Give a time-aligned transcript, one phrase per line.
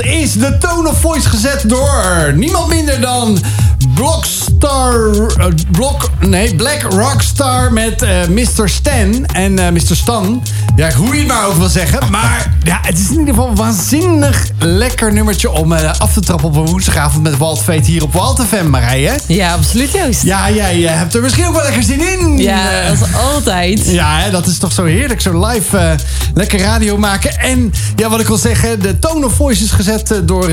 [0.00, 3.38] is de tone of voice gezet door niemand minder dan
[3.94, 5.10] Blockstar.
[5.38, 8.68] eh, Block, nee, Black Rockstar met eh, Mr.
[8.68, 9.96] Stan en eh, Mr.
[9.96, 10.42] Stan.
[10.76, 12.10] Ja, hoe je het maar ook wil zeggen.
[12.10, 16.48] Maar ja, het is in ieder geval een waanzinnig lekker nummertje om af te trappen
[16.48, 19.18] op een woensdagavond met Walt Veet hier op Walt FM, Marije.
[19.26, 20.22] Ja, absoluut Joost.
[20.22, 22.38] Ja, jij hebt er misschien ook wel lekker zin in.
[22.38, 23.00] Ja, is
[23.34, 23.90] altijd.
[23.90, 25.20] ja, hè, dat is toch zo heerlijk.
[25.20, 25.96] Zo live
[26.34, 27.38] lekker radio maken.
[27.38, 30.50] En ja, wat ik wil zeggen, de tone of voice is gezet door,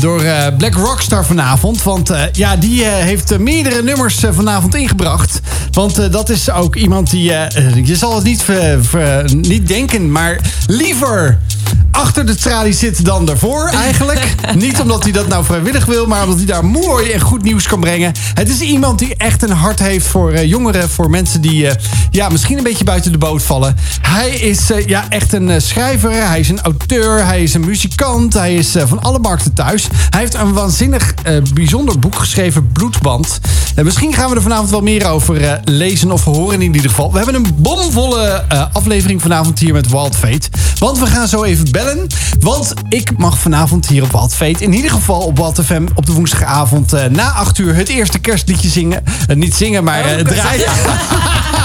[0.00, 0.22] door
[0.56, 1.82] Black Rockstar vanavond.
[1.82, 5.40] Want eh, ja, die eh, heeft eh, meerdere nummers eh, vanavond ingebracht.
[5.70, 7.22] Want dat is ook iemand die,
[7.84, 8.44] je zal het niet,
[9.30, 11.38] niet denken, maar liever
[11.90, 14.34] achter de tralies zit dan daarvoor eigenlijk.
[14.54, 17.66] niet omdat hij dat nou vrijwillig wil, maar omdat hij daar mooi en goed nieuws
[17.66, 18.12] kan brengen.
[18.34, 21.68] Het is iemand die echt een hart heeft voor jongeren, voor mensen die
[22.10, 23.76] ja, misschien een beetje buiten de boot vallen.
[24.00, 28.54] Hij is ja, echt een schrijver, hij is een auteur, hij is een muzikant, hij
[28.54, 29.88] is van alle markten thuis.
[30.10, 31.14] Hij heeft een waanzinnig
[31.54, 32.39] bijzonder boek geschreven,
[32.72, 33.40] Bloedband.
[33.74, 36.90] En misschien gaan we er vanavond wel meer over eh, lezen of horen in ieder
[36.90, 37.10] geval.
[37.12, 40.48] We hebben een bomvolle eh, aflevering vanavond hier met Wild Fate.
[40.78, 42.06] Want we gaan zo even bellen.
[42.40, 46.06] Want ik mag vanavond hier op Wild Fate, in ieder geval op Wild FM, op
[46.06, 49.04] de woensdagavond eh, na 8 uur het eerste kerstliedje zingen.
[49.28, 50.68] Eh, niet zingen, maar eh, draaien.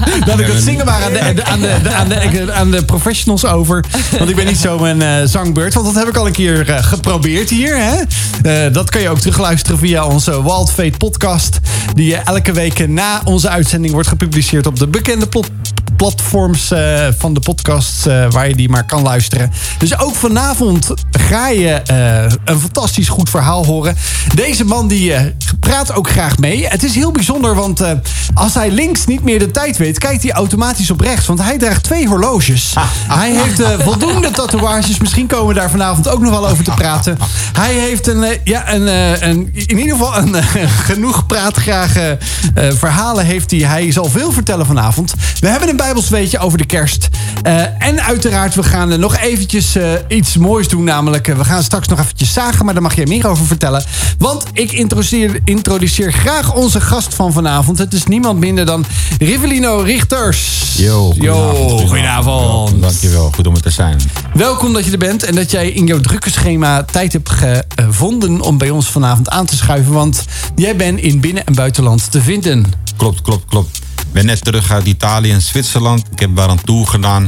[0.26, 3.84] Dat ik het zingen maar aan de, aan, de, aan, de, aan, de, professionals over.
[4.18, 5.74] Want ik ben niet zo een eh, zangbeurt.
[5.74, 7.76] Want dat heb ik al een keer eh, geprobeerd hier.
[7.76, 8.00] Hè?
[8.42, 11.58] Eh, dat kan je ook terugluisteren via onze Wild Fate podcast.
[11.94, 15.26] Die elke week na onze uitzending wordt gepubliceerd op de bekende
[15.96, 19.52] platforms eh, van de podcast eh, waar je die maar kan luisteren.
[19.78, 23.96] Dus ook vanavond ga je eh, een fantastisch goed verhaal horen.
[24.34, 25.14] Deze man die
[25.60, 26.66] praat ook graag mee.
[26.66, 27.82] Het is heel bijzonder, want
[28.34, 31.26] als hij links niet meer de tijd weet, kijkt hij automatisch op rechts.
[31.26, 32.74] Want hij draagt twee horloges.
[33.08, 34.98] Hij heeft voldoende tatoeages.
[34.98, 37.18] Misschien komen we daar vanavond ook nog wel over te praten.
[37.52, 38.86] Hij heeft een, ja, een,
[39.28, 42.18] een, in ieder geval een genoeg praatgrage
[42.54, 43.60] verhalen heeft hij.
[43.60, 45.14] Hij zal veel vertellen vanavond.
[45.40, 47.08] We hebben een bijbelsweetje over de kerst.
[47.42, 50.84] Eh, en uiteraard, we gaan nog eventjes eh, iets moois doen.
[50.84, 52.64] Namelijk, eh, we gaan straks nog eventjes zagen.
[52.64, 53.84] Maar daar mag jij meer over vertellen.
[54.18, 57.78] Want ik introduceer, introduceer graag onze gast van vanavond.
[57.78, 58.84] Het is niemand minder dan
[59.18, 60.72] Rivelino Richters.
[60.76, 62.82] Yo, Yo, goedenavond.
[62.82, 64.00] Dankjewel, goed om er te zijn.
[64.34, 68.40] Welkom dat je er bent en dat jij in jouw drukke schema tijd hebt gevonden
[68.40, 69.92] om bij ons vanavond aan te schuiven.
[69.92, 72.72] Want jij bent in binnen- en buitenland te vinden.
[72.96, 73.81] Klopt, klopt, klopt.
[74.12, 76.06] Ben net terug uit Italië en Zwitserland.
[76.10, 77.24] Ik heb daar een tour gedaan.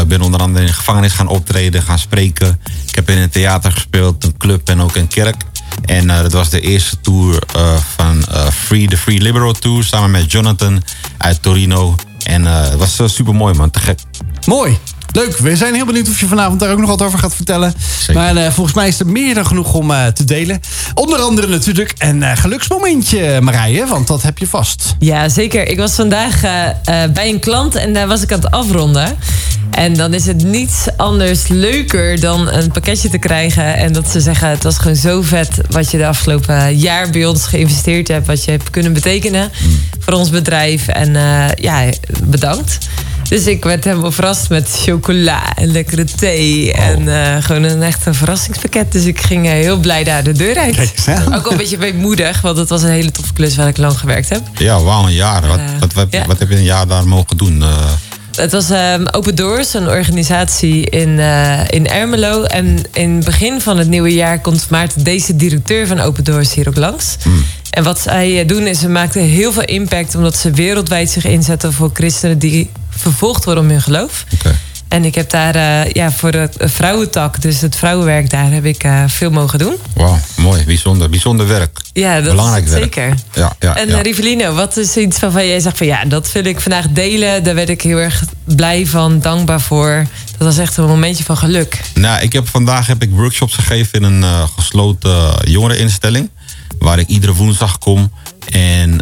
[0.00, 2.60] Ik ben onder andere in de gevangenis gaan optreden, gaan spreken.
[2.86, 5.42] Ik heb in een theater gespeeld, een club en ook een kerk.
[5.84, 9.84] En eh, dat was de eerste tour eh, van Free, de Free Liberal Tour.
[9.84, 10.82] Samen met Jonathan
[11.16, 11.94] uit Torino.
[12.24, 13.98] En het was super mooi man, te gek.
[14.44, 14.78] Mooi.
[15.16, 15.38] Leuk.
[15.38, 17.74] We zijn heel benieuwd of je vanavond daar ook nog wat over gaat vertellen.
[17.98, 18.22] Zeker.
[18.22, 20.60] Maar eh, volgens mij is er meer dan genoeg om eh, te delen.
[20.94, 23.86] Onder andere natuurlijk een eh, geluksmomentje, Marije.
[23.86, 24.94] Want dat heb je vast.
[24.98, 25.68] Ja, zeker.
[25.68, 26.40] Ik was vandaag
[27.12, 29.16] bij een klant en daar was ik aan het afronden.
[29.70, 33.76] En dan is het niets anders leuker dan een pakketje te krijgen.
[33.76, 37.26] En dat ze zeggen, het was gewoon zo vet wat je de afgelopen jaar bij
[37.26, 38.26] ons geïnvesteerd hebt.
[38.26, 39.50] Wat je hebt kunnen betekenen
[40.06, 40.88] voor ons bedrijf.
[40.88, 41.84] En eh, ja,
[42.24, 42.78] bedankt.
[43.28, 46.72] Dus ik werd helemaal verrast met chocola en lekkere thee.
[46.72, 48.92] En eh, gewoon een echt een verrassingspakket.
[48.92, 50.92] Dus ik ging eh, heel blij daar de deur uit.
[51.04, 51.20] Kijk?
[51.34, 53.98] Ook wel een beetje weemoedig, want het was een hele toffe klus waar ik lang
[53.98, 54.42] gewerkt heb.
[54.58, 55.46] Ja, wauw, een jaar.
[55.46, 56.26] Wat, wat, wat, ja.
[56.26, 57.62] wat heb je een jaar daar mogen doen?
[58.36, 62.42] Het was ehm, Open Doors, een organisatie in, eh, in Ermelo.
[62.42, 66.54] En in het begin van het nieuwe jaar komt Maarten deze directeur van Open Doors
[66.54, 67.16] hier ook langs.
[67.70, 70.14] En wat zij eh, doen is, ze maakten heel veel impact...
[70.14, 74.24] omdat ze wereldwijd zich inzetten voor christenen die vervolgd worden om hun geloof.
[74.88, 78.82] En ik heb daar eh, ja, voor het vrouwentak, dus het vrouwenwerk daar, heb ik
[78.84, 79.74] eh, veel mogen doen.
[79.94, 80.64] Wauw, mooi.
[80.64, 81.80] Bijzonder, bijzonder werk.
[81.92, 82.82] Ja, dat Belangrijk is werk.
[82.82, 83.14] zeker.
[83.32, 83.96] Ja, ja, En ja.
[83.96, 87.44] eh, Rivelino, wat is iets waarvan jij zegt van ja, dat wil ik vandaag delen.
[87.44, 90.06] Daar werd ik heel erg blij van, dankbaar voor.
[90.38, 91.80] Dat was echt een momentje van geluk.
[91.94, 96.30] Nou, ik heb vandaag heb ik workshops gegeven in een gesloten jongereninstelling.
[96.78, 98.10] Waar ik iedere woensdag kom.
[98.50, 98.98] En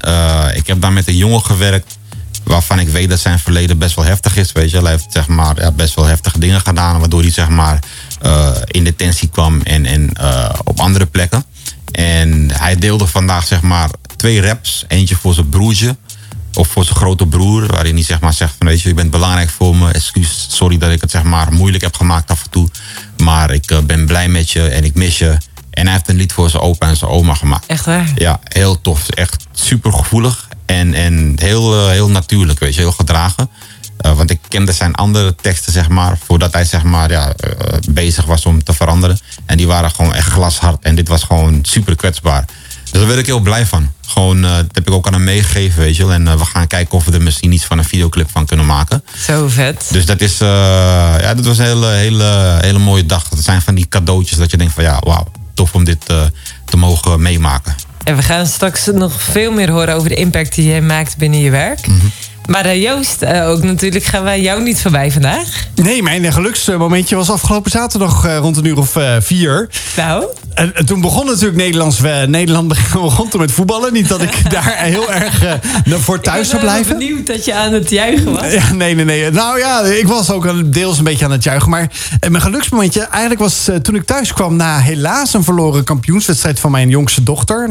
[0.55, 1.97] ik heb daar met een jongen gewerkt.
[2.45, 4.53] Waarvan ik weet dat zijn verleden best wel heftig is.
[4.53, 7.01] Weet je, hij heeft zeg maar, ja, best wel heftige dingen gedaan.
[7.01, 7.79] Waardoor hij zeg maar,
[8.21, 11.45] eh, in detentie kwam en, en eh, op andere plekken.
[11.91, 14.85] En hij deelde vandaag zeg maar, twee raps.
[14.89, 15.97] Eentje voor zijn broertje.
[16.55, 19.11] Of voor zijn grote broer, waarin hij zeg maar zegt van weet je, je bent
[19.11, 19.91] belangrijk voor me.
[19.93, 22.69] Excuus, sorry dat ik het zeg maar moeilijk heb gemaakt af en toe.
[23.17, 25.37] Maar ik eh, ben blij met je en ik mis je.
[25.71, 27.67] En hij heeft een lied voor zijn opa en zijn oma gemaakt.
[27.67, 28.13] Echt waar?
[28.15, 29.09] Ja, heel tof.
[29.09, 33.51] Echt super gevoelig en, en heel, eh, heel natuurlijk, weet je, heel gedragen.
[33.97, 37.79] Eh, want ik kende zijn andere teksten, zeg maar, voordat hij zeg maar, ja, eh,
[37.91, 39.19] bezig was om te veranderen.
[39.47, 40.83] En die waren gewoon echt glashard.
[40.83, 42.45] En dit was gewoon super kwetsbaar.
[42.83, 43.93] Dus daar ben ik heel blij van.
[44.07, 46.13] Gewoon, dat heb ik ook aan hem meegegeven, weet je wel.
[46.13, 49.05] En we gaan kijken of we er misschien iets van een videoclip van kunnen maken.
[49.19, 49.89] Zo vet.
[49.91, 53.29] Dus dat is, ja, dat was een hele, hele, hele mooie dag.
[53.29, 56.07] Dat zijn van die cadeautjes dat je denkt van, ja, wauw, tof om dit
[56.65, 57.75] te mogen meemaken.
[58.05, 61.41] En we gaan straks nog veel meer horen over de impact die jij maakt binnen
[61.41, 61.87] je werk.
[61.87, 62.07] Mhm.
[62.47, 65.67] Maar uh, Joost, uh, ook natuurlijk gaan wij jou niet voorbij vandaag.
[65.75, 69.69] Nee, mijn geluksmomentje was afgelopen zaterdag uh, rond een uur of vier.
[69.97, 70.25] Nou?
[70.55, 73.93] En, toen begon natuurlijk Nederlands, Nederland begon toen met voetballen.
[73.93, 76.93] Niet dat ik daar heel erg voor thuis zou blijven.
[76.93, 78.53] Ik ben benieuwd dat je aan het juichen was.
[78.53, 79.31] Ja, nee, nee, nee.
[79.31, 81.71] Nou ja, ik was ook deels een beetje aan het juichen.
[81.71, 84.57] Maar mijn geluksmomentje eigenlijk was toen ik thuis kwam...
[84.57, 87.69] na helaas een verloren kampioenswedstrijd van mijn jongste dochter...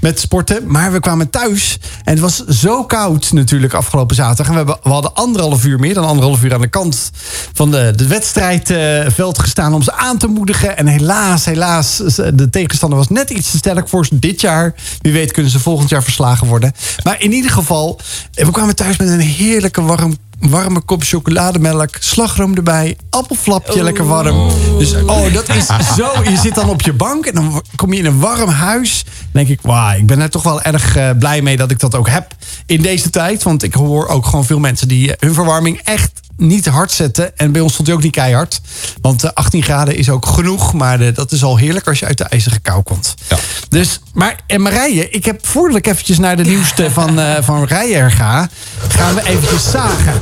[0.00, 0.62] met sporten.
[0.66, 4.56] Maar we kwamen thuis en het was zo koud natuurlijk afgelopen zaterdag.
[4.56, 7.10] En we, we hadden anderhalf uur, meer dan anderhalf uur aan de kant
[7.52, 10.76] van de, de wedstrijdveld gestaan om ze aan te moedigen.
[10.76, 11.96] En helaas, helaas,
[12.34, 14.74] de tegenstander was net iets te sterk voor ze dit jaar.
[15.00, 16.72] Wie weet kunnen ze volgend jaar verslagen worden.
[17.02, 18.00] Maar in ieder geval,
[18.32, 20.16] we kwamen thuis met een heerlijke warm
[20.50, 24.50] warme kop chocolademelk, slagroom erbij, appelflapje, lekker warm.
[24.78, 25.66] Dus oh, dat is
[25.96, 26.10] zo.
[26.30, 29.04] Je zit dan op je bank en dan kom je in een warm huis.
[29.04, 31.78] Dan denk ik, wauw, ik ben er toch wel erg uh, blij mee dat ik
[31.78, 32.34] dat ook heb
[32.66, 33.42] in deze tijd.
[33.42, 37.36] Want ik hoor ook gewoon veel mensen die hun verwarming echt niet hard zetten.
[37.36, 38.60] En bij ons stond hij ook niet keihard.
[39.00, 40.72] Want 18 eh, graden is ook genoeg.
[40.72, 43.14] Maar eh, dat is al heerlijk als je uit de ijzige kou komt.
[43.28, 43.36] Ja.
[43.68, 47.64] Dus, maar en Marije, ik heb voordat ik eventjes naar de nieuwste van, uh, van
[47.64, 48.48] Rijer ga...
[48.88, 50.20] gaan we eventjes zagen.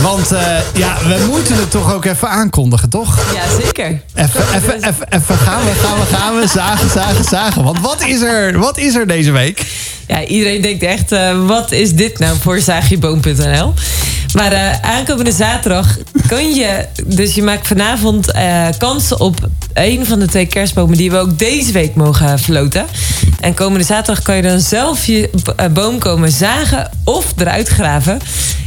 [0.00, 0.28] Want
[0.74, 3.18] ja, we moeten het toch ook even aankondigen, toch?
[3.34, 4.00] Ja, zeker.
[4.14, 7.64] Even, even, even, even gaan we, gaan we, gaan we, zagen, zagen, zagen.
[7.64, 9.66] Want wat is er, wat is er deze week?
[10.06, 11.10] Ja, iedereen denkt echt,
[11.46, 13.74] wat is dit nou voor zaagjeboom.nl?
[14.36, 15.96] Maar uh, aankomende zaterdag
[16.26, 16.86] kun je...
[17.06, 20.96] Dus je maakt vanavond uh, kans op een van de twee kerstbomen...
[20.96, 22.86] die we ook deze week mogen verloten.
[23.40, 28.18] En komende zaterdag kan je dan zelf je eh, boom komen zagen of eruit graven.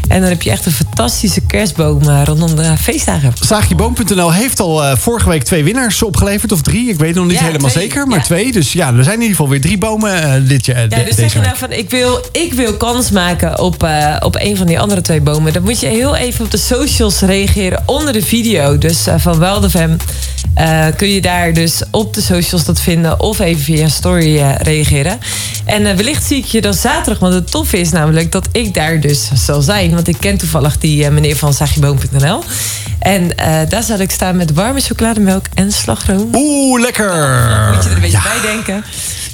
[0.08, 3.34] En dan heb je echt een fantastische kerstboom rondom de feestdagen.
[3.40, 6.52] Zaagjeboom.nl heeft al vorige week twee winnaars opgeleverd.
[6.52, 8.08] Of drie, ik weet nog niet helemaal zeker.
[8.08, 8.52] Maar twee.
[8.52, 10.86] Dus ja, er zijn in ieder geval weer drie bomen dit jaar.
[10.90, 13.88] Ja, dus zeg je nou van, ik wil, ik wil kans maken op,
[14.20, 17.19] op een van die andere twee bomen dan moet je heel even op de socials
[17.19, 18.77] reageren onder de video.
[18.77, 19.97] Dus uh, van Weldefem
[20.57, 24.36] uh, kun je daar dus op de socials dat vinden of even via een story
[24.36, 25.19] uh, reageren.
[25.65, 29.00] En wellicht zie ik je dan zaterdag, want het toffe is namelijk dat ik daar
[29.00, 29.94] dus zal zijn.
[29.94, 32.44] Want ik ken toevallig die meneer van Sagieboom.nl.
[33.00, 33.30] En
[33.69, 36.30] daar zal ik staan met warme chocolademelk en slagroom.
[36.33, 37.71] Oeh, lekker!
[37.74, 38.83] moet je er een beetje bij denken.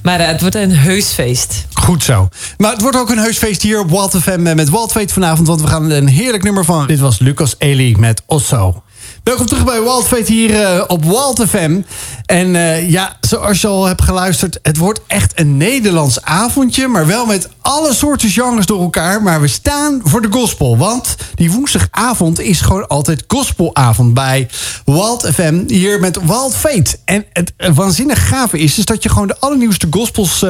[0.06, 1.66] Maar uh, het wordt een heus feest.
[1.74, 2.28] Goed zo.
[2.58, 5.48] Maar het wordt ook een heus feest hier op Walt FM met Walt vanavond.
[5.48, 6.88] Want we gaan een heerlijk nummer van.
[6.88, 8.84] Dit was Lucas Eli met Osso.
[9.26, 11.82] Welkom terug bij Wildfeet hier uh, op Walt FM.
[12.26, 16.88] En uh, ja, zoals je al hebt geluisterd, het wordt echt een Nederlands avondje.
[16.88, 19.24] Maar wel met alle soorten genres door elkaar.
[19.24, 20.78] Maar we staan voor de gospel.
[20.78, 24.50] Want die woensdagavond is gewoon altijd gospelavond bij
[24.86, 25.64] Wild FM.
[25.68, 26.98] Hier met Wild Fate.
[27.06, 30.46] En het waanzinnig gave is, is dat je gewoon de allernieuwste gospels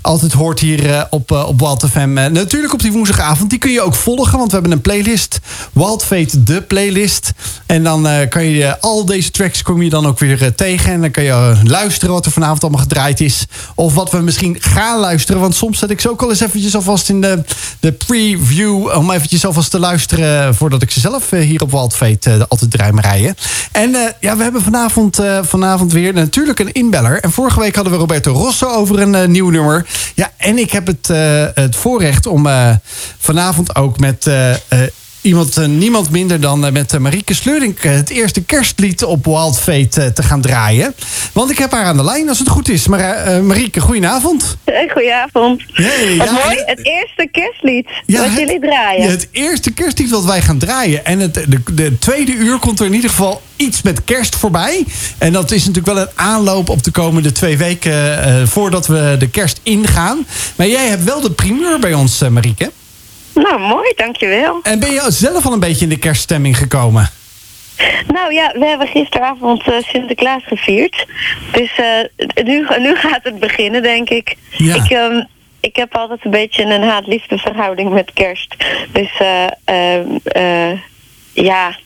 [0.00, 2.12] altijd hoort hier op, op Wild FM.
[2.32, 3.50] natuurlijk op die woensdagavond.
[3.50, 5.40] Die kun je ook volgen, want we hebben een playlist.
[5.72, 7.32] Wild Fate, de playlist.
[7.66, 10.92] En dan kan je al deze tracks kom je dan ook weer tegen.
[10.92, 13.46] En dan kan je luisteren wat er vanavond allemaal gedraaid is.
[13.74, 15.40] Of wat we misschien gaan luisteren.
[15.40, 17.42] Want soms zet ik ze ook al eens eventjes alvast in de,
[17.80, 18.96] de preview.
[18.96, 22.92] Om eventjes alvast te luisteren voordat ik ze zelf eh, hier op Waldveet altijd draai
[22.96, 23.36] rijden.
[23.72, 23.90] En
[24.20, 27.20] ja, we hebben vanavond, vanavond weer natuurlijk een inbeller.
[27.20, 29.86] En vorige week hadden we Roberto Rosso over een nieuw nummer.
[30.14, 31.08] Ja, en ik heb het,
[31.54, 32.48] het voorrecht om
[33.18, 34.30] vanavond ook met
[35.22, 39.58] iemand, uh, niemand minder dan uh, met uh, Marieke Sleurink het eerste kerstlied op Wild
[39.58, 40.94] Fate te gaan draaien.
[41.32, 42.86] Want ik heb haar aan de lijn als het goed is.
[42.86, 44.56] Maar Marieke, goedenavond.
[44.92, 45.62] Goedenavond.
[45.72, 49.10] Hey, wat mooi, het eerste kerstlied wat jullie draaien.
[49.10, 51.04] Het eerste kerstlied wat wij gaan draaien.
[51.04, 54.84] En het, de, de, tweede uur komt er in ieder geval iets met kerst voorbij.
[55.18, 59.28] En dat is natuurlijk wel een aanloop op de komende twee weken voordat we de
[59.28, 60.26] kerst ingaan.
[60.56, 62.70] Maar jij hebt wel de primeur bij ons, Marieke.
[63.34, 64.60] Nou, mooi, dankjewel.
[64.62, 67.10] En ben je zelf al een beetje in de kerststemming gekomen?
[68.06, 71.06] Nou ja, we hebben gisteravond uh, Sinterklaas gevierd.
[71.52, 74.36] Dus uh, nu, nu gaat het beginnen, denk ik.
[74.50, 74.74] Ja.
[74.74, 75.26] Ik, um,
[75.60, 78.56] ik heb altijd een beetje een haat-liefde verhouding met kerst.
[78.92, 80.78] Dus uh,
[81.32, 81.76] ja,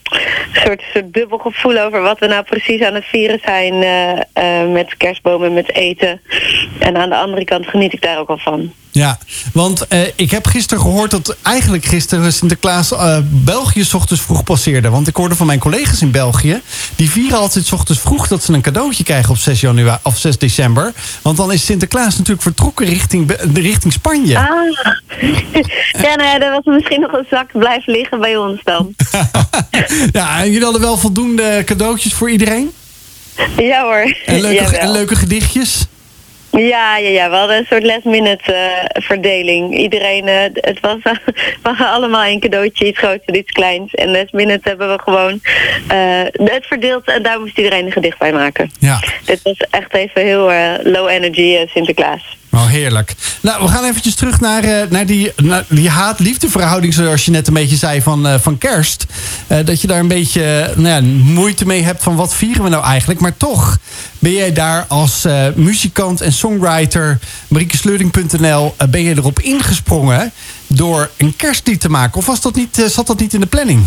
[0.53, 4.97] soort, soort dubbel gevoel over wat we nou precies aan het vieren zijn uh, met
[4.97, 6.21] kerstbomen, met eten.
[6.79, 8.73] En aan de andere kant geniet ik daar ook al van.
[8.91, 9.19] Ja,
[9.53, 12.93] want uh, ik heb gisteren gehoord dat eigenlijk gisteren Sinterklaas
[13.31, 14.91] België s ochtends vroeg passeerde.
[14.91, 16.61] Want ik hoorde van mijn collega's in België,
[16.97, 20.17] die vieren altijd s ochtends vroeg dat ze een cadeautje krijgen op 6 januari of
[20.17, 20.93] 6 december.
[21.23, 24.39] Want dan is Sinterklaas natuurlijk vertrokken richting, richting Spanje.
[24.39, 24.47] Ah.
[26.03, 28.95] Ja, nou ja, was misschien nog een zak blijven liggen bij ons dan.
[30.13, 32.71] ja, en jullie hadden wel voldoende cadeautjes voor iedereen?
[33.57, 34.15] Ja hoor.
[34.25, 35.87] En leuke, en leuke gedichtjes?
[36.51, 39.79] Ja, ja, ja, we hadden een soort last minute uh, verdeling.
[39.79, 41.13] Iedereen, uh, het was, uh,
[41.63, 43.95] waren allemaal een cadeautje, iets groots en iets kleins.
[43.95, 45.41] En last minute hebben we gewoon
[46.35, 48.71] het verdeeld en daar moest iedereen een gedicht bij maken.
[48.79, 49.01] Ja.
[49.25, 52.37] Dit was echt even heel low energy Sinterklaas.
[52.57, 53.15] Oh, heerlijk.
[53.41, 57.31] Nou, we gaan eventjes terug naar, uh, naar die, naar die haat-liefde verhouding, zoals je
[57.31, 59.07] net een beetje zei, van, uh, van kerst.
[59.49, 62.69] Uh, dat je daar een beetje nou ja, moeite mee hebt van wat vieren we
[62.69, 63.21] nou eigenlijk.
[63.21, 63.79] Maar toch
[64.19, 70.33] ben jij daar als muzikant en songwriter, mariekesleuding.nl, ben je erop ingesprongen
[70.67, 72.19] door een kerstlied te maken?
[72.19, 73.85] Of was dat niet, zat dat niet in de planning?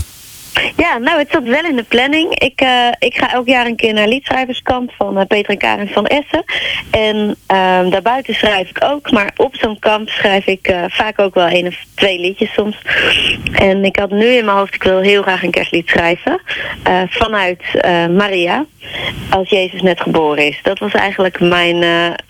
[0.75, 2.39] Ja, nou, het zat wel in de planning.
[2.39, 5.87] Ik, uh, ik ga elk jaar een keer naar liedschrijverskamp van uh, Peter en Karen
[5.87, 6.43] van Essen.
[6.91, 7.15] En
[7.51, 9.11] uh, daarbuiten schrijf ik ook.
[9.11, 12.77] Maar op zo'n kamp schrijf ik uh, vaak ook wel één of twee liedjes soms.
[13.53, 16.41] En ik had nu in mijn hoofd, ik wil heel graag een kerstlied schrijven.
[17.09, 17.61] vanuit
[18.09, 18.65] Maria.
[19.29, 20.59] Als Jezus net geboren is.
[20.63, 21.79] Dat was eigenlijk mijn,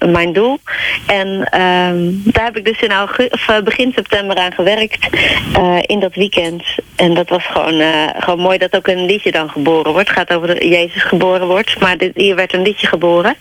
[0.05, 0.59] mijn doel.
[1.05, 5.07] En ehm, daar heb ik dus in of, begin september aan gewerkt.
[5.81, 6.63] in dat weekend.
[6.95, 7.81] En dat was gewoon
[8.17, 10.07] gewoon mooi dat ook een liedje dan geboren wordt.
[10.07, 11.79] Het gaat over dat Jezus geboren wordt.
[11.79, 13.35] Maar dit, hier werd een liedje geboren.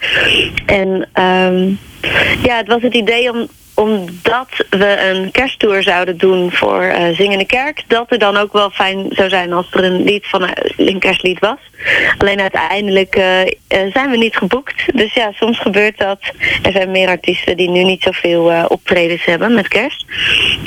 [0.67, 1.79] En um,
[2.43, 3.49] ja, het was het idee om
[3.79, 7.83] omdat we een kersttour zouden doen voor uh, Zingende Kerk...
[7.87, 11.39] dat er dan ook wel fijn zou zijn als er een lied van een kerstlied
[11.39, 11.59] was.
[12.19, 13.23] Alleen uiteindelijk uh,
[13.93, 14.97] zijn we niet geboekt.
[14.97, 16.19] Dus ja, soms gebeurt dat.
[16.63, 20.05] Er zijn meer artiesten die nu niet zoveel optredens hebben met kerst.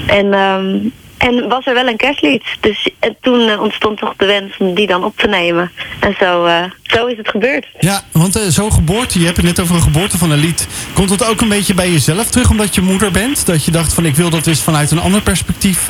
[0.07, 2.43] En um, en was er wel een kerstlied.
[2.59, 5.71] Dus en toen uh, ontstond toch de wens om die dan op te nemen.
[5.99, 7.67] En zo, uh, zo is het gebeurd.
[7.79, 10.67] Ja, want uh, zo'n geboorte, je hebt het net over een geboorte van een lied.
[10.93, 13.45] Komt het ook een beetje bij jezelf terug omdat je moeder bent?
[13.45, 15.85] Dat je dacht van ik wil dat eens vanuit een ander perspectief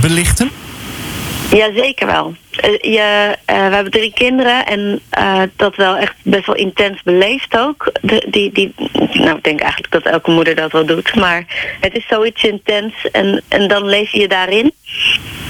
[0.00, 0.50] belichten?
[1.50, 2.34] Ja, zeker wel.
[2.64, 7.02] Uh, je, uh, we hebben drie kinderen en uh, dat wel echt best wel intens
[7.02, 7.92] beleefd ook.
[8.00, 8.74] De, die, die,
[9.12, 11.14] nou, ik denk eigenlijk dat elke moeder dat wel doet.
[11.14, 11.44] Maar
[11.80, 14.72] het is zoiets intens en, en dan leef je daarin.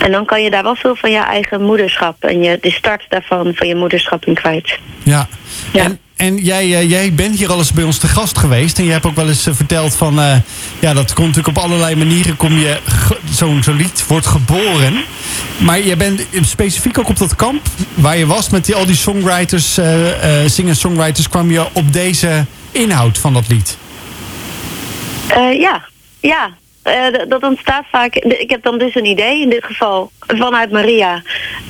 [0.04, 3.04] En dan kan je daar wel veel van je eigen moederschap en je, de start
[3.08, 4.78] daarvan van je moederschap in kwijt.
[5.02, 5.28] Ja.
[5.72, 5.84] ja.
[5.84, 8.78] En, en jij, jij bent hier al eens bij ons te gast geweest.
[8.78, 10.18] En je hebt ook wel eens verteld van...
[10.18, 10.36] Uh,
[10.78, 12.36] ja, dat komt natuurlijk op allerlei manieren...
[12.36, 12.78] kom je
[13.30, 15.04] zo'n zo lied wordt geboren.
[15.58, 17.66] Maar je bent specifiek ook op dat kamp...
[17.94, 19.78] waar je was met die, al die songwriters...
[19.78, 21.28] Uh, uh, singer-songwriters...
[21.28, 23.78] kwam je op deze inhoud van dat lied.
[25.58, 25.88] ja,
[26.20, 26.50] ja.
[26.84, 28.14] Uh, dat ontstaat vaak.
[28.14, 31.22] Ik heb dan dus een idee, in dit geval vanuit Maria.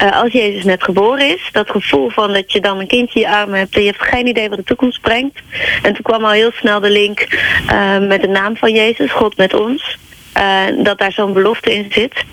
[0.03, 1.49] Uh, als Jezus net geboren is.
[1.53, 3.75] Dat gevoel van dat je dan een kindje in je armen hebt.
[3.75, 5.39] En je hebt geen idee wat de toekomst brengt.
[5.83, 7.27] En toen kwam al heel snel de link
[7.73, 9.97] uh, met de naam van Jezus, God met ons.
[10.83, 12.25] Dat daar zo'n belofte in zit.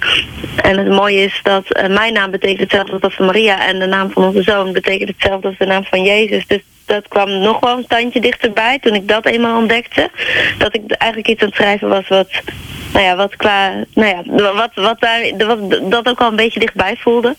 [0.61, 3.67] En het mooie is dat mijn naam betekent hetzelfde als van Maria.
[3.67, 6.47] En de naam van onze zoon betekent hetzelfde als de naam van Jezus.
[6.47, 10.09] Dus dat kwam nog wel een standje dichterbij toen ik dat eenmaal ontdekte.
[10.57, 12.29] Dat ik eigenlijk iets aan het schrijven was wat,
[12.93, 16.59] nou ja, wat qua, nou ja, wat, wat daar, wat, dat ook al een beetje
[16.59, 17.35] dichtbij voelde.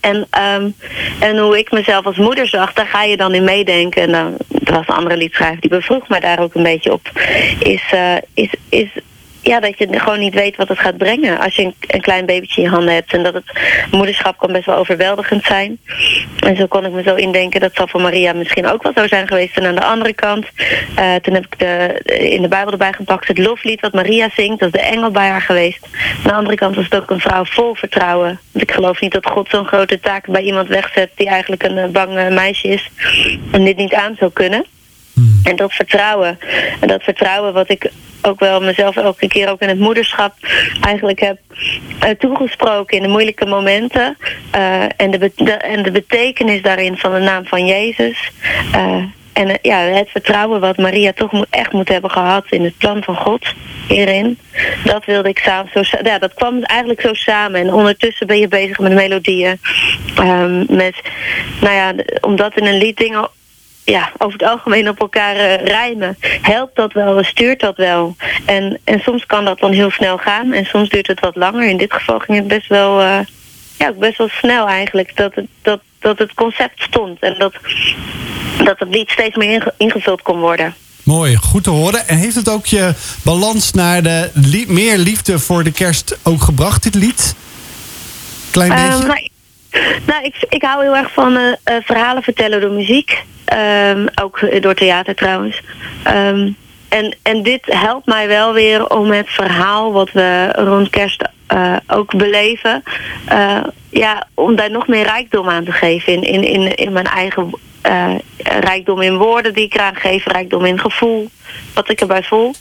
[0.00, 0.74] En, um,
[1.20, 4.02] en hoe ik mezelf als moeder zag, daar ga je dan in meedenken.
[4.02, 7.10] En dan, er was een andere liedschrijver die bevroeg mij daar ook een beetje op.
[7.58, 8.88] Is, uh, is, is
[9.42, 12.62] ja, dat je gewoon niet weet wat het gaat brengen als je een, klein babytje
[12.62, 13.12] in je handen hebt.
[13.12, 13.44] En dat het
[13.90, 15.78] moederschap kan best wel overweldigend zijn.
[16.38, 19.06] En zo kon ik me zo indenken dat zal voor Maria misschien ook wel zo
[19.06, 19.56] zijn geweest.
[19.56, 20.46] En aan de andere kant,
[20.98, 24.60] uh, toen heb ik de, in de Bijbel erbij gepakt het loflied wat Maria zingt.
[24.60, 25.86] Dat is de engel bij haar geweest.
[26.16, 28.40] Aan de andere kant was het ook een vrouw vol vertrouwen.
[28.52, 31.76] Want ik geloof niet dat God zo'n grote taak bij iemand wegzet die eigenlijk een
[31.76, 32.90] uh, bang meisje is.
[33.50, 34.64] En dit niet aan zou kunnen.
[35.20, 35.40] Hmm.
[35.44, 36.38] En dat vertrouwen,
[36.80, 37.90] en dat vertrouwen wat ik
[38.22, 40.34] ook wel mezelf elke keer ook in het moederschap
[40.80, 41.38] eigenlijk heb
[42.04, 44.16] uh, toegesproken in de moeilijke momenten.
[44.56, 48.30] Uh, en, de, en de betekenis daarin van de naam van Jezus.
[48.74, 52.78] Uh, en ja, het vertrouwen wat Maria toch moet, echt moet hebben gehad in het
[52.78, 53.54] plan van God
[53.88, 54.38] hierin.
[54.84, 55.98] Dat wilde ik samen zo.
[56.02, 57.60] Ja, dat kwam eigenlijk zo samen.
[57.60, 59.60] En ondertussen ben je bezig met melodieën.
[60.18, 60.94] Um, met,
[61.60, 63.28] nou ja, omdat in een lied dingen
[63.90, 66.16] ja, over het algemeen op elkaar uh, rijmen.
[66.42, 68.16] Helpt dat wel, stuurt dat wel.
[68.44, 71.68] En, en soms kan dat dan heel snel gaan en soms duurt het wat langer.
[71.68, 73.18] In dit geval ging het best wel, uh,
[73.78, 77.20] ja, best wel snel eigenlijk dat het, dat, dat het concept stond.
[77.20, 77.52] En dat,
[78.64, 80.74] dat het lied steeds meer inge- ingevuld kon worden.
[81.02, 82.08] Mooi, goed te horen.
[82.08, 84.30] En heeft het ook je balans naar de
[84.68, 87.34] meer liefde voor de kerst ook gebracht, dit lied?
[88.50, 89.06] Klein Ehm, beetje?
[89.06, 89.28] nou,
[90.06, 93.22] nou, ik, ik hou heel erg van eh, eh, verhalen vertellen door muziek.
[93.50, 95.62] Ehm, ook door theater trouwens.
[96.02, 96.50] Ehm,
[96.88, 101.76] en, en dit helpt mij wel weer om het verhaal wat we rond kerst eh,
[101.86, 102.82] ook beleven...
[103.24, 107.06] eh, ja, om daar nog meer rijkdom aan te geven in, in, in, in mijn
[107.06, 107.50] eigen
[107.82, 111.30] eh, rijkdom in woorden die ik eraan geef, rijkdom in gevoel,
[111.74, 112.54] wat ik erbij voel.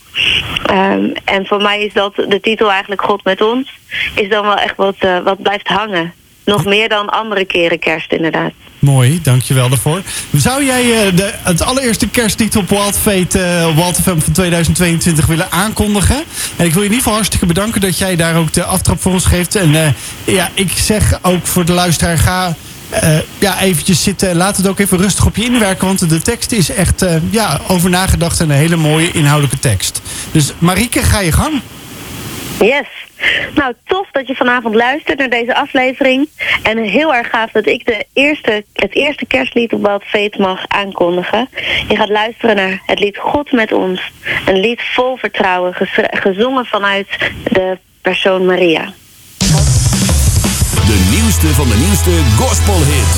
[0.66, 3.80] Ehm, en voor mij is dat de titel eigenlijk God met ons,
[4.16, 6.14] is dan wel echt wat, wat blijft hangen.
[6.46, 8.52] Nog meer dan andere keren kerst inderdaad.
[8.80, 10.02] Mooi, dankjewel daarvoor.
[10.34, 16.24] Zou jij eh, de, het allereerste kerstlied op Wild Fate, FM van 2022 willen aankondigen?
[16.56, 19.02] En ik wil je in ieder geval hartstikke bedanken dat jij daar ook de aftrap
[19.02, 19.56] voor ons geeft.
[19.56, 19.92] En eh,
[20.24, 22.56] ja, ik zeg ook voor de luisteraar, ga
[22.90, 24.36] eh, ja, eventjes zitten.
[24.36, 27.90] Laat het ook even rustig op je inwerken, want de tekst is echt ja, over
[27.90, 30.02] nagedacht en een hele mooie inhoudelijke tekst.
[30.32, 31.62] Dus Marieke, ga je gang.
[32.60, 32.88] Yes.
[33.56, 36.30] Nou, tof dat je vanavond luistert naar deze aflevering.
[36.64, 41.50] En heel erg gaaf dat ik de eerste, het eerste kerstlied op Wild mag aankondigen.
[41.88, 44.12] Je gaat luisteren naar het lied God met ons.
[44.46, 45.74] Een lied vol vertrouwen,
[46.12, 47.08] gezongen vanuit
[47.52, 48.94] de persoon Maria.
[50.88, 53.18] De nieuwste van de nieuwste gospelhit.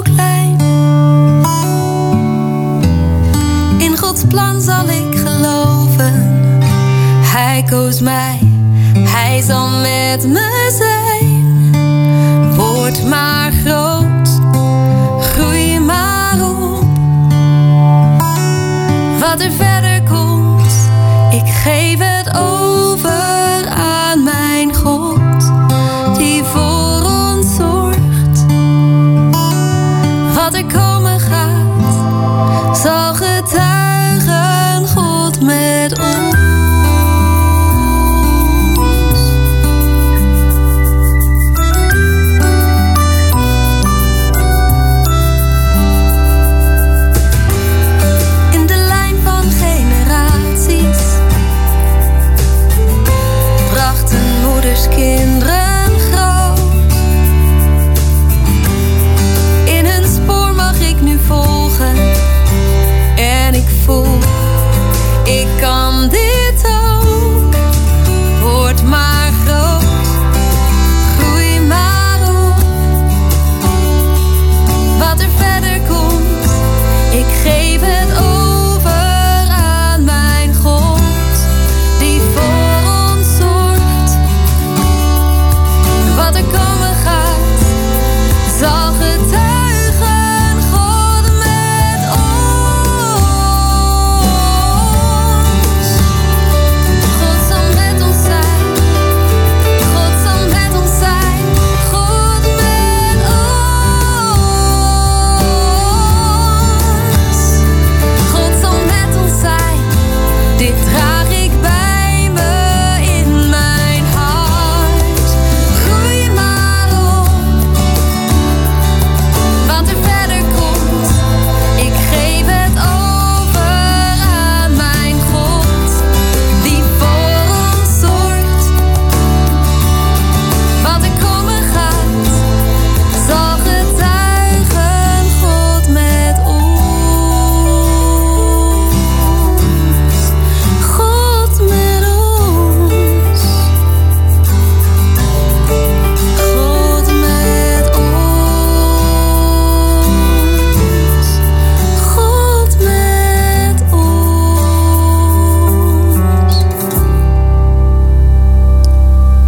[7.71, 8.39] koos mij,
[8.93, 11.75] hij zal met me zijn.
[12.55, 14.29] Word maar groot,
[15.21, 16.85] groei maar op.
[19.19, 19.70] Wat er verder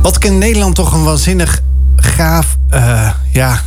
[0.03, 1.61] Wat ik in Nederland toch een waanzinnig
[1.95, 3.61] gaaf, eh, ja,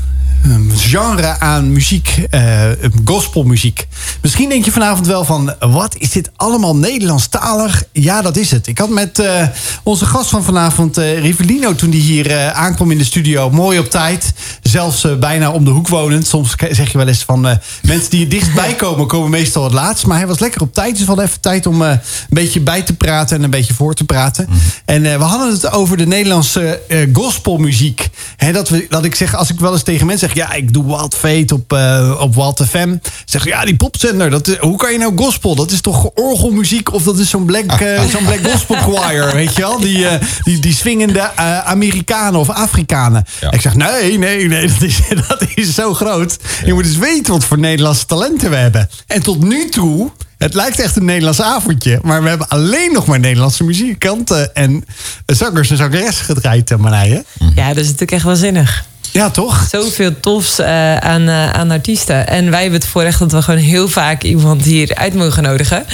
[0.77, 2.63] genre aan muziek, eh,
[3.05, 3.87] gospelmuziek.
[4.23, 7.85] Misschien denk je vanavond wel van, wat is dit allemaal Nederlandstalig?
[7.93, 8.67] Ja, dat is het.
[8.67, 9.47] Ik had met eh,
[9.83, 13.91] onze gast van vanavond, eh Rivelino, toen die hier aankwam in de studio, mooi op
[13.91, 14.33] tijd.
[14.63, 16.27] Zelfs bijna om de hoek wonend.
[16.27, 17.41] Soms zeg je wel eens van,
[17.83, 20.07] mensen die er dichtstbij komen, komen meestal het laatst.
[20.07, 22.83] Maar hij was lekker op tijd, dus we hadden even tijd om een beetje bij
[22.83, 24.49] te praten en een beetje voor te praten.
[24.85, 26.81] En eh, we hadden het over de Nederlandse
[27.13, 28.09] gospelmuziek.
[28.53, 30.85] Dat, we, dat ik zeg, als ik wel eens tegen mensen zeg, ja, ik doe
[30.85, 32.97] Wild Fate op, eh op Wild FM.
[33.25, 35.55] Zeg ja, die popzender, dat, is- hoe kan je nou gospel?
[35.55, 39.55] Dat is toch orgelmuziek of dat is zo'n black, eh, zo'n black gospel choir, weet
[39.55, 39.81] je wel?
[39.81, 43.25] Die, eh, die, die swingende eh, Amerikanen of Afrikanen.
[43.41, 43.53] Ja.
[43.53, 46.37] Ik zeg, nee, nee, nee, dat is, dat is zo groot.
[46.65, 48.89] Je moet eens weten wat voor Nederlandse talenten we hebben.
[49.07, 51.99] En tot nu toe, het lijkt echt een Nederlands avondje.
[52.03, 54.85] Maar we hebben alleen nog maar Nederlandse muzikanten en
[55.27, 57.25] zangers en zangeressen gedraaid, eh, Marije.
[57.55, 58.85] Ja, dat is natuurlijk echt waanzinnig.
[59.17, 59.67] Ja, toch?
[59.71, 62.27] Zoveel tofs eh, aan, eh, aan artiesten.
[62.27, 65.87] En wij hebben het voorrecht dat we gewoon heel vaak iemand hier uit mogen nodigen.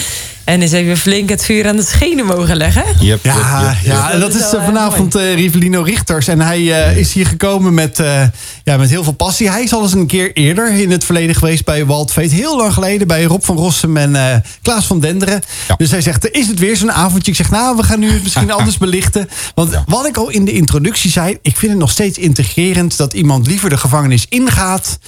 [0.45, 2.85] En eens even flink het vuur aan de schenen mogen leggen.
[3.01, 6.29] Yep, Ja, yep, yep, ja, dat Dat is is eh, eh, vanavond eh, Rivelino Richters.
[6.29, 8.23] En hij eh, is hier gekomen met, eh,
[8.65, 9.51] ja, met heel veel passie.
[9.51, 12.33] Hij is al eens een keer eerder in het verleden geweest bij Walt Veet.
[12.33, 15.43] Heel lang geleden bij Rob van Rossum en eh, Klaas van Denderen.
[15.69, 15.75] Ja.
[15.77, 17.31] Dus hij zegt, is het weer zo'n avondje?
[17.31, 19.29] Ik zeg, nou, we gaan nu het misschien anders belichten.
[19.55, 19.85] Want Ja.
[19.87, 21.39] wat ik al in de introductie zei...
[21.43, 24.99] ik vind het nog steeds integrerend dat iemand liever de gevangenis ingaat...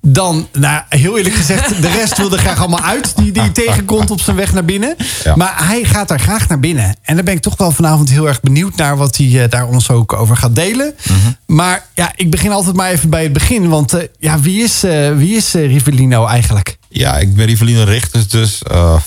[0.00, 3.12] dan, nou, heel eerlijk gezegd, de rest wil er graag allemaal uit...
[3.16, 4.83] die, die tegenkomt op zijn weg naar binnen.
[5.24, 5.36] Ja.
[5.36, 6.96] Maar hij gaat daar graag naar binnen.
[7.02, 9.66] En daar ben ik toch wel vanavond heel erg benieuwd naar wat hij eh, daar
[9.68, 10.94] ons ook over gaat delen.
[11.46, 13.68] Maar ja, ik begin altijd maar even bij het begin.
[13.68, 16.78] Want eh, ja, wie is, eh wie is Rivellino eigenlijk?
[16.88, 18.62] Ja, ik ben Rivelino Richters dus,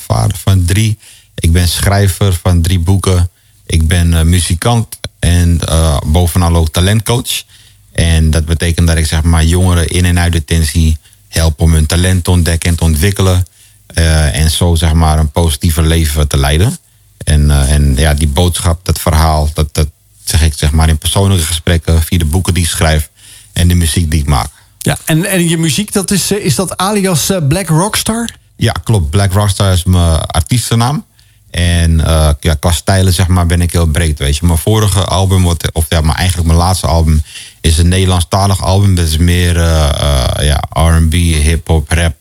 [0.05, 0.97] vader van drie.
[1.35, 3.29] Ik ben schrijver van drie boeken.
[3.65, 5.59] Ik ben muzikant en
[6.05, 7.43] bovenal ook talentcoach.
[7.91, 11.85] En dat betekent dat ik zeg maar jongeren in en uit detentie help om hun
[11.85, 13.45] talent te ontdekken en te ontwikkelen.
[13.87, 16.77] Eh, en zo zeg maar een positiever leven te leiden.
[17.23, 19.87] En, eh, en ja, die boodschap, dat verhaal, dat, dat
[20.23, 23.09] zeg ik zeg maar in persoonlijke gesprekken, via de boeken die ik schrijf
[23.53, 24.49] en de muziek die ik maak.
[24.79, 28.29] Ja, en, en je muziek, dat is, eh, is dat alias Black Rockstar?
[28.55, 29.09] Ja, klopt.
[29.09, 31.05] Black Rockstar is mijn artiestennaam.
[31.51, 31.97] En
[32.39, 34.45] ja, qua stijlen zeg maar ben ik heel breed, weet je.
[34.45, 37.21] Mijn vorige album, wat- of ja, maar eigenlijk mijn laatste album...
[37.61, 38.95] is een Nederlandstalig album.
[38.95, 42.15] Dat is meer eh, eh, ja, R&B, hip-hop, rap,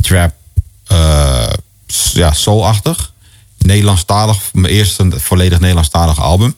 [0.00, 0.32] trap,
[1.86, 3.12] s- ja, soulachtig.
[3.58, 6.54] Nederlandstalig, mijn eerste volledig Nederlandstalig album.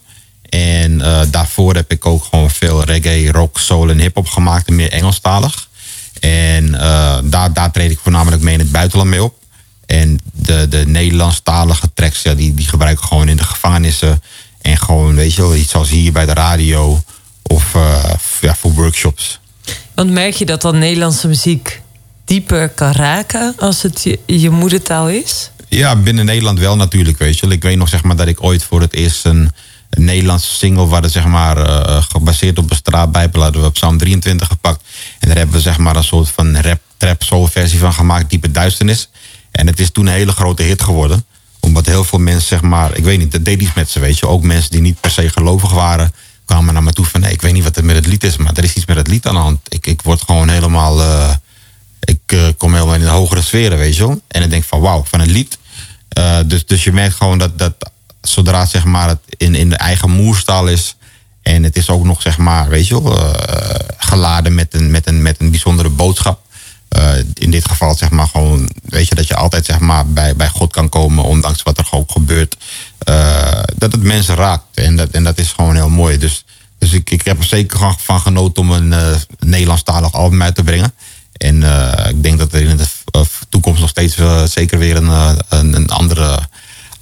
[0.48, 4.68] En eh, daarvoor heb ik ook gewoon veel reggae, rock, soul en hip-hop gemaakt.
[4.68, 5.68] En meer Engelstalig.
[6.20, 9.34] En eh, daar, daar treed ik voornamelijk mee in het buitenland mee op.
[9.86, 14.22] En de, de Nederlandstalige tracks, ja, die, die gebruik ik gewoon in de gevangenissen.
[14.62, 17.02] En gewoon, weet je wel, iets zoals hier bij de radio.
[17.42, 17.72] Of
[18.40, 19.40] ja, voor workshops.
[19.94, 21.82] Want merk je dat dan Nederlandse muziek
[22.26, 25.50] dieper kan raken als het je, je moedertaal is?
[25.68, 27.46] Ja, binnen Nederland wel natuurlijk, weet je.
[27.46, 29.52] Ik weet nog zeg maar dat ik ooit voor het eerst een,
[29.90, 30.86] Nederlandse single...
[30.86, 34.80] waar zeg maar eh, gebaseerd op een straatbijbel hadden we op Psalm 23 gepakt.
[35.18, 38.30] En daar hebben we zeg maar een soort van rap, trap, soul versie van gemaakt,
[38.30, 39.08] Diepe Duisternis.
[39.50, 41.24] En het is toen een hele grote hit geworden.
[41.60, 44.18] Omdat heel veel mensen zeg maar, ik weet niet, dat deed iets met ze, weet
[44.18, 44.28] je.
[44.28, 46.12] Ook mensen die niet per se gelovig waren,
[46.44, 47.20] kwamen naar me toe van...
[47.20, 48.96] nee, ik weet niet wat er met het lied is, maar er is iets met
[48.96, 49.60] het lied aan de hand.
[49.68, 51.00] Ik, ik word gewoon helemaal...
[51.00, 51.30] eh,
[52.06, 54.20] ik eh, kom helemaal in de hogere sferen, weet je wel.
[54.28, 55.58] En ik denk van wauw, van een lied.
[56.08, 57.74] Eh, dus, dus je merkt gewoon dat, dat
[58.20, 60.96] zodra zeg maar, het in, in de eigen moerstaal is...
[61.42, 65.06] en het is ook nog, zeg maar, weet je wel, eh, geladen met een, met,
[65.06, 66.44] een, met een bijzondere boodschap...
[67.34, 70.48] In dit geval zeg maar gewoon, weet je, dat je altijd zeg maar bij, bij
[70.48, 72.56] God kan komen, ondanks wat er ook gebeurt.
[73.76, 74.64] dat het mensen raakt.
[74.74, 76.18] En dat, en dat is gewoon heel mooi.
[76.18, 76.44] Dus,
[76.78, 80.62] dus ik, ik heb er zeker van genoten om een eh, Nederlandstalig album uit te
[80.62, 80.94] brengen.
[81.36, 85.08] En eh, ik denk dat er in de eh, toekomst nog steeds zeker weer een,
[85.08, 86.38] eh, een, een andere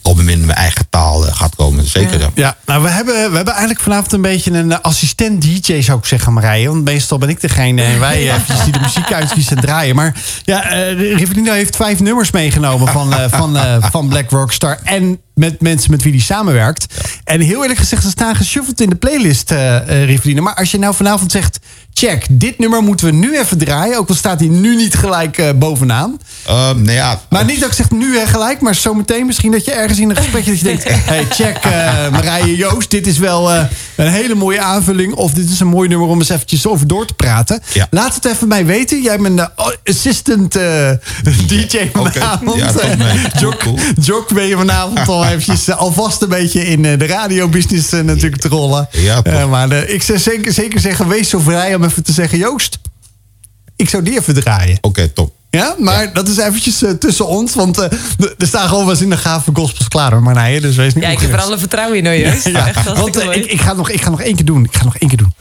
[0.04, 1.84] album in mijn eigen taal gaat komen.
[1.84, 2.20] Zeker.
[2.20, 2.30] Ja.
[2.34, 6.32] Ja, nou, we hebben, we hebben eigenlijk vanavond een beetje een assistent-DJ, zou ik zeggen,
[6.32, 6.68] Marije.
[6.68, 9.96] Want meestal ben ik degene en wij eventjes die de muziek uitkiezen en draaien.
[9.96, 14.78] Maar ja, eh Rivellino heeft vijf nummers meegenomen van, eh, van, eh, van Black Rockstar.
[14.82, 16.86] En met mensen met wie hij samenwerkt.
[17.24, 19.50] En heel eerlijk gezegd, ze staan geshuffeld in de playlist,
[19.86, 20.42] Rivellino.
[20.42, 21.58] Maar als je nou vanavond zegt,
[21.92, 23.98] check, dit nummer moeten we nu even draaien.
[23.98, 26.18] Ook al staat hij nu niet gelijk eh, bovenaan.
[26.46, 29.64] Eh, nou ja, Maar niet dat ik zeg nu hè, gelijk, maar zometeen misschien dat
[29.64, 30.84] je ergens in een gesprekje dat je denkt...
[31.10, 31.64] hey, check
[32.10, 33.50] Marije Joost, dit is wel
[33.96, 35.14] een hele mooie aanvulling...
[35.14, 37.62] of dit is een mooi nummer om eens eventjes over door te praten.
[37.72, 37.86] Ja.
[37.90, 39.02] Laat het even mij weten.
[39.02, 39.50] Jij bent de
[39.84, 40.90] assistant eh,
[41.48, 42.56] DJ vanavond.
[42.56, 42.72] Ja.
[43.40, 47.06] Jock, Cool, Jock ben je vanavond al eventjes eh, alvast een beetje in eh, de
[47.06, 48.88] radiobusiness eh, natuurlijk te rollen.
[48.90, 52.38] Ja, maar ik zou zeker, zeker zeggen, wees zo vrij om even te zeggen...
[52.38, 52.78] Joost,
[53.76, 54.78] Ik zou die even draaien.
[54.80, 55.32] Oké, top.
[55.50, 57.54] Ja, maar dat is eventjes tussen ons.
[57.54, 57.84] Want eh,
[58.38, 60.60] er- staan gewoon wel eens in de gave gospels klaar hoor, Marnije.
[60.60, 62.46] Dus wees niet Ja, ik heb er alle vertrouwen in, hoor, Joost.
[62.48, 64.64] Ja, Echt hartstikke want ik, ik, ga nog, ik ga nog één keer doen.
[64.64, 65.32] Ik ga nog één keer doen.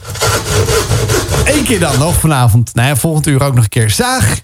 [1.44, 2.74] Eén keer dan, nog vanavond.
[2.74, 3.90] Nou ja, volgend uur ook nog een keer.
[3.90, 4.40] Zaag,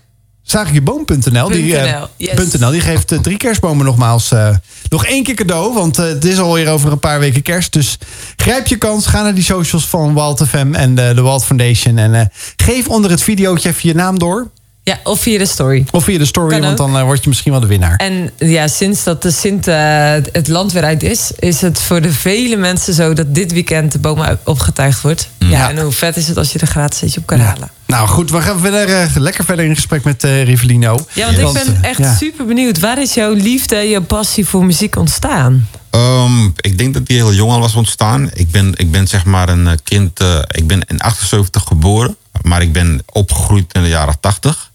[0.51, 1.49] zaagjeboom.nl.
[1.49, 2.51] Die, eh, yes.
[2.51, 4.49] die geeft eh, drie kerstbomen nogmaals eh,
[4.89, 5.75] nog één keer cadeau.
[5.75, 7.73] Want het is alweer over een paar weken kerst.
[7.73, 7.99] Dus
[8.37, 9.07] grijp je kans.
[9.07, 11.99] Ga naar die socials van Walt FM en de, Walt Foundation.
[11.99, 14.51] En geef onder het videootje even je naam door.
[14.83, 15.85] Ja, of via de story.
[15.91, 16.87] Of via de story, Kan want ook.
[16.87, 17.97] dan eh, word je misschien wel de winnaar.
[17.97, 22.01] En ja, sinds dat de Sint eh, het land weer uit is, is het voor
[22.01, 25.29] de vele mensen zo dat dit weekend de boom uit- opgetuigd wordt.
[25.39, 25.71] Ja, Ja.
[25.71, 27.71] en hoe vet is het als je er gratis eentje op kan halen.
[27.87, 31.07] Nou goed, we gaan verder, eh, lekker verder in gesprek met eh Rivelino.
[31.13, 32.15] Ja, want ik ben echt ja.
[32.15, 32.79] super benieuwd.
[32.79, 35.69] Waar is jouw liefde, jouw passie voor muziek ontstaan?
[35.91, 38.31] Ehm, ik denk dat die heel jong al was ontstaan.
[38.35, 40.21] Ik ben, ik ben zeg maar een kind.
[40.21, 44.70] eh, ik ben in 78 geboren, maar ik ben opgegroeid in de jaren 80.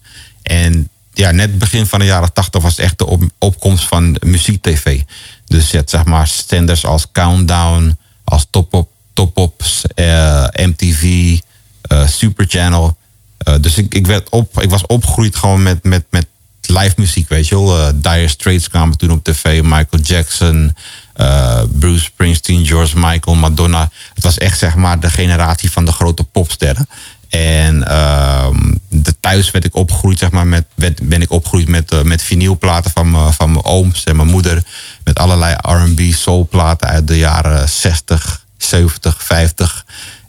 [0.46, 5.00] En ja, net begin van de jaren 80 was echt de op- opkomst van muziek-tv.
[5.46, 9.62] Dus je had zeg maar zenders als Countdown, als Top Op, Top
[9.94, 11.38] eh, MTV,
[11.82, 12.96] eh, Super Channel.
[13.38, 16.26] Eh, dus ik, ik, werd op, ik was opgegroeid gewoon met, met, met
[16.60, 17.78] live muziek, weet je wel.
[17.78, 20.74] Eh, Dire Straits kwamen toen op tv, Michael Jackson,
[21.12, 23.90] eh, Bruce Springsteen, George Michael, Madonna.
[24.14, 26.88] Het was echt zeg maar de generatie van de grote popsterren.
[27.28, 30.64] En ehm, de, thuis werd ik opgegroeid, zeg maar, met,
[31.02, 34.64] ben ik opgegroeid met, eh, met vinylplaten van, van mijn ooms en mijn moeder.
[35.04, 39.86] Met allerlei R&B soulplaten uit de jaren 60, 70, 50.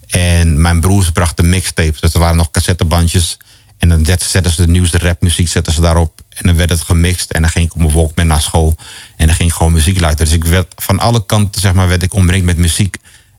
[0.08, 2.00] En mijn broers brachten mixtapes.
[2.00, 3.36] Dus er waren nog cassettebandjes.
[3.78, 6.20] En dan zet- zetten ze de nieuwste rapmuziek zetten ze daarop.
[6.28, 7.30] En dan werd het gemixt.
[7.30, 8.76] En dan ging ik op mijn Walkman naar school.
[9.16, 10.26] En dan ging ik gewoon muziek luisteren.
[10.32, 12.96] Dus ik werd van alle kanten zeg maar, werd ik omringd met muziek.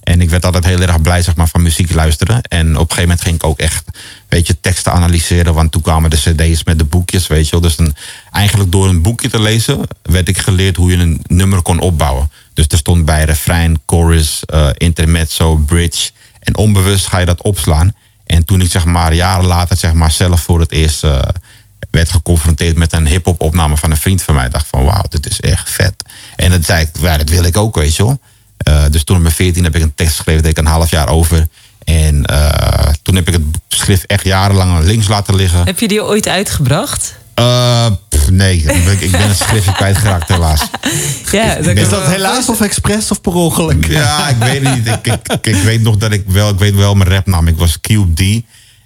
[0.10, 2.41] En ik werd altijd heel erg blij zeg maar, van muziek luisteren.
[2.41, 3.84] En op een gegeven moment ging ik ook echt
[4.28, 5.54] weet je, teksten analyseren.
[5.54, 7.28] Want toen kwamen de cd's met de boekjes.
[7.28, 7.62] Weet je wel.
[7.62, 7.76] Dus
[8.32, 9.80] eigenlijk door een boekje te lezen...
[10.02, 12.32] werd ik geleerd hoe je een nummer kon opbouwen.
[12.54, 16.12] Dus er stond bij refrein, chorus, eh, intermezzo, bridge.
[16.39, 17.93] En onbewust ga je dat opslaan.
[18.26, 21.04] En toen ik zeg maar jaren later zeg maar, zelf voor het eerst...
[21.04, 21.19] eh,
[21.91, 24.50] werd geconfronteerd met een hip-hop opname van een vriend van mij.
[24.50, 25.93] dacht van wauw, dit is echt vet.
[26.36, 28.19] En dat zei ik, ja, dat wil ik ook, weet je wel.
[28.60, 30.89] Eh, dus toen op mijn 14 heb ik een tekst geschreven, deed ik een half
[30.89, 31.48] jaar over.
[31.84, 35.65] En eh, toen heb ik het schrift echt jarenlang links laten liggen.
[35.65, 37.17] Heb je die ooit uitgebracht?
[37.34, 40.62] Eh, pff, nee, ik ben, ik ben het schriftje kwijtgeraakt helaas.
[41.32, 43.88] Ja, dat Is dat helaas of expres of per ongeluk?
[43.88, 44.88] Ja, ik weet het niet.
[44.88, 47.48] Ik, ik, ik weet nog dat ik wel, ik weet wel mijn rapnaam.
[47.48, 48.43] Ik was Cube D.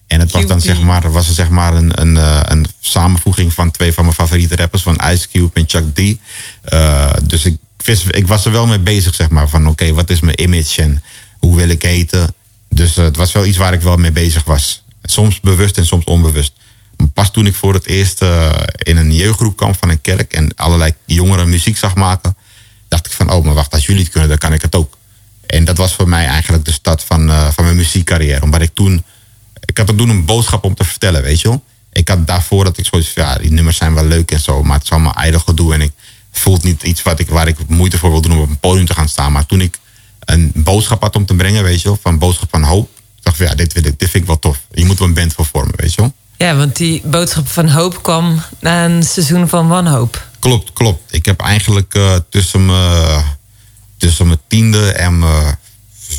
[0.07, 3.53] En het was dan zeg maar, was er zeg maar een, een, eh, een samenvoeging
[3.53, 6.17] van twee van mijn favoriete rappers, van Ice Cube en Chuck D.
[6.63, 7.57] Eh, dus ik,
[7.87, 11.03] ik was er wel mee bezig, zeg maar, van oké, wat is mijn image en
[11.39, 12.33] hoe wil ik heten.
[12.69, 14.83] Dus eh, het was wel iets waar ik wel mee bezig was.
[15.03, 16.53] Soms bewust en soms onbewust.
[16.97, 20.33] Maar Pas toen ik voor het eerst eh, in een jeugdgroep kwam van een kerk
[20.33, 22.35] en allerlei jongeren muziek zag maken,
[22.87, 24.97] dacht ik van, oh, maar wacht, als jullie het kunnen, dan kan ik het ook.
[25.45, 28.41] En dat was voor mij eigenlijk de start van, eh, van mijn muziekcarrière.
[28.41, 29.03] Omdat ik toen,
[29.65, 31.63] ik had toen een boodschap om te vertellen, weet je wel.
[31.91, 34.63] Ik had daarvoor dat ik zoiets van, ja, die nummers zijn wel leuk en zo,
[34.63, 35.73] maar het is allemaal ijdel gedoe.
[35.73, 35.91] En ik
[36.39, 38.85] voelt niet iets wat ik, waar ik moeite voor wil doen om op een podium
[38.85, 39.31] te gaan staan.
[39.31, 39.79] Maar toen ik
[40.19, 42.89] een boodschap had om te brengen, weet je wel, van een boodschap van hoop,
[43.21, 44.59] dacht ik ja, dit, vind ik wel tof.
[44.71, 46.13] Je moet er een band voor vormen, weet je wel.
[46.37, 50.27] Ja, want die boodschap van hoop kwam na een seizoen van wanhoop.
[50.39, 51.13] Klopt, klopt.
[51.13, 53.23] Ik heb eigenlijk eh, tussen, mijn,
[53.97, 55.57] tussen mijn tiende en mijn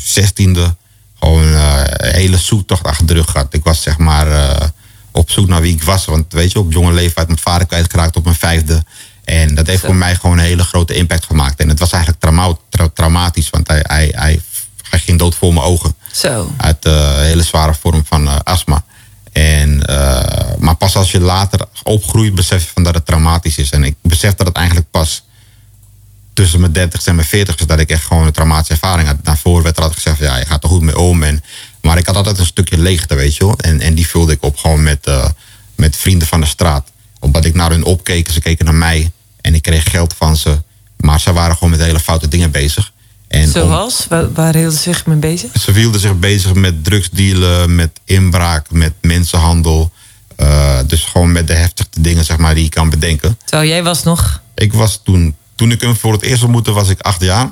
[0.03, 0.75] zestiende
[1.19, 3.53] gewoon eh, een hele zoektocht achter de rug gehad.
[3.53, 4.67] Ik was zeg maar eh,
[5.11, 6.05] op zoek naar wie ik was.
[6.05, 8.83] Want weet je, op jonge leeftijd mijn vader kwijtgeraakt op mijn vijfde.
[9.25, 9.85] En dat heeft Zo.
[9.85, 11.59] voor mij gewoon een hele grote impact gemaakt.
[11.59, 14.41] En het was eigenlijk trauma- tra- traumatisch, want hij, hij, hij,
[14.89, 16.51] hij ging dood voor mijn ogen Zo.
[16.57, 18.83] uit eh, een hele zware vorm van eh, astma.
[19.31, 23.69] En, eh, maar pas als je later opgroeit, besef je van dat het traumatisch is.
[23.69, 25.23] En ik besef dat het eigenlijk pas
[26.33, 29.17] tussen mijn 30 en mijn 40 dat ik echt gewoon een traumatische ervaring had.
[29.23, 31.23] Daarvoor werd er altijd gezegd, ja, je gaat er goed mee om.
[31.23, 31.43] En,
[31.81, 33.57] maar ik had altijd een stukje leegte, weet je wel.
[33.57, 35.09] En, en die vulde ik op gewoon met,
[35.75, 36.91] met vrienden van de straat.
[37.25, 39.11] Omdat ik naar hun opkeek, ze keken naar mij.
[39.41, 40.61] En ik kreeg geld van ze.
[40.97, 42.91] Maar ze waren gewoon met hele foute dingen bezig.
[43.27, 44.05] En Zoals?
[44.09, 45.49] Waar, waar hielden ze zich mee bezig?
[45.61, 49.91] ze hielden zich bezig met drugsdealen, met inbraak, met mensenhandel.
[50.35, 53.37] Eh, dus gewoon met de heftigste dingen zeg maar, die je kan bedenken.
[53.45, 54.41] Terwijl jij was nog...
[54.55, 57.51] Ik was toen, toen ik hem voor het eerst ontmoette, was ik acht jaar.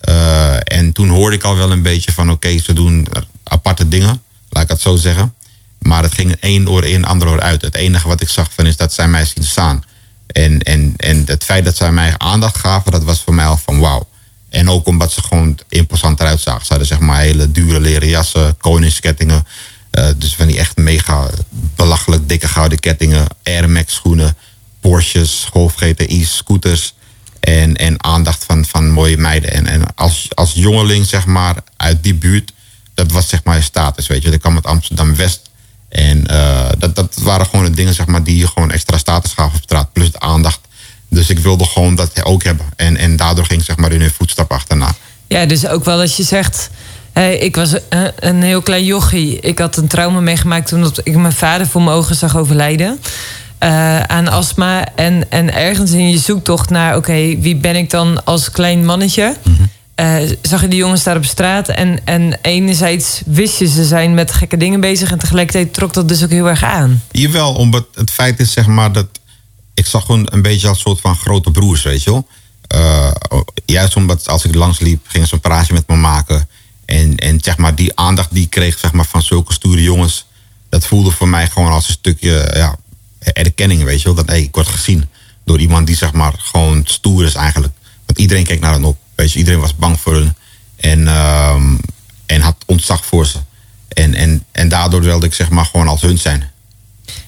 [0.00, 3.06] Eh, en toen hoorde ik al wel een beetje van oké, ze doen
[3.44, 5.34] aparte dingen, laat ik het zo zeggen.
[5.80, 7.62] Maar het ging één oor in, ander oor uit.
[7.62, 9.84] Het enige wat ik zag van is dat zij mij zien staan.
[10.26, 13.56] En, en, en het feit dat zij mij aandacht gaven, dat was voor mij al
[13.56, 14.08] van wauw.
[14.48, 16.62] En ook omdat ze gewoon imposant eruit zagen.
[16.62, 19.46] Ze hadden zeg maar hele dure leren jassen, koningskettingen.
[19.90, 24.36] Eh, dus van die echt mega belachelijk dikke gouden kettingen, Air Max schoenen,
[24.80, 26.94] Porsches, Golf GTI's, scooters.
[27.40, 29.52] En, en aandacht van, van mooie meiden.
[29.52, 32.52] En, en als, als jongeling, zeg maar, uit die buurt,
[32.94, 34.30] dat was zeg maar status, weet je.
[34.30, 35.49] Ik kwam uit Amsterdam-West.
[35.90, 39.32] En eh, dat, dat waren gewoon de dingen, zeg maar, die je gewoon extra status
[39.32, 39.92] gaven op straat.
[39.92, 40.60] Plus de aandacht.
[41.08, 42.66] Dus ik wilde gewoon dat ook hebben.
[42.76, 44.94] En, en daardoor ging ik, zeg maar, in hun voetstap achterna.
[45.26, 46.70] Ja, dus ook wel als je zegt...
[47.40, 49.40] ik was eh, een heel klein jochie.
[49.40, 53.00] Ik had een trauma meegemaakt toen dat ik mijn vader voor mijn ogen zag overlijden.
[53.58, 54.94] eh, aan astma.
[54.94, 56.96] En, en ergens in je zoektocht naar...
[56.96, 59.36] oké, wie ben ik dan als klein mannetje...
[60.00, 61.68] eh, zag je die jongens daar op straat.
[61.68, 65.10] En, en enerzijds wist je ze zijn met gekke dingen bezig...
[65.10, 67.02] en tegelijkertijd trok dat dus ook heel erg aan.
[67.10, 69.06] Jawel, omdat het feit is zeg maar dat
[69.74, 72.26] ik zag gewoon een beetje als soort van grote broers, weet je wel.
[72.66, 73.12] Eh,
[73.64, 76.48] juist omdat als ik langs liep, gingen ze een praatje met me maken.
[76.84, 80.26] En, en zeg maar die aandacht die ik kreeg zeg maar, van zulke stoere jongens,
[80.68, 82.76] dat voelde voor mij gewoon als een stukje ja,
[83.18, 84.14] erkenning, weet je wel.
[84.14, 85.08] Dat hey, ik word gezien
[85.44, 87.72] door iemand die zeg maar gewoon stoer is eigenlijk.
[88.18, 89.38] Iedereen keek naar hen op, weet je.
[89.38, 90.34] Iedereen was bang voor hun.
[90.76, 91.76] En, ehm,
[92.26, 93.38] en had ontzag voor ze.
[93.88, 96.50] En, en, en daardoor wilde ik zeg maar gewoon als hun zijn.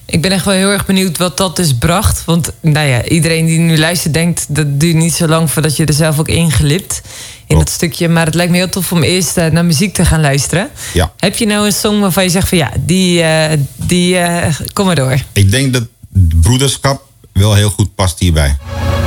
[0.05, 2.25] Ik ben echt wel heel erg benieuwd wat dat dus bracht.
[2.25, 4.45] Want nou ja, iedereen die nu luistert denkt...
[4.49, 7.01] dat duurt niet zo lang voordat je er zelf ook inglipt.
[7.47, 8.09] In dat stukje.
[8.09, 10.69] Maar het lijkt me heel tof om eerst eh, naar muziek te gaan luisteren.
[10.93, 11.13] Ja.
[11.17, 12.57] Heb je nou een song waarvan je zegt van...
[12.57, 15.17] ja, die, eh, die eh, kom maar door.
[15.33, 18.57] Ik denk dat broederschap wel heel goed past hierbij.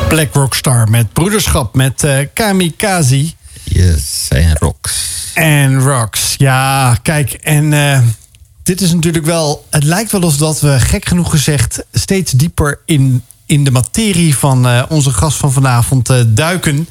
[0.08, 5.30] Black Rockstar met broederschap met eh, Kamikaze Yes, en rocks.
[5.34, 6.34] en Rocks.
[6.36, 8.00] Ja, kijk, en eh,
[8.62, 9.66] dit is natuurlijk wel...
[9.70, 11.84] Het lijkt wel alsof dat we, gek genoeg gezegd...
[11.92, 16.88] steeds dieper in, in de materie van eh, onze gast van vanavond eh, duiken.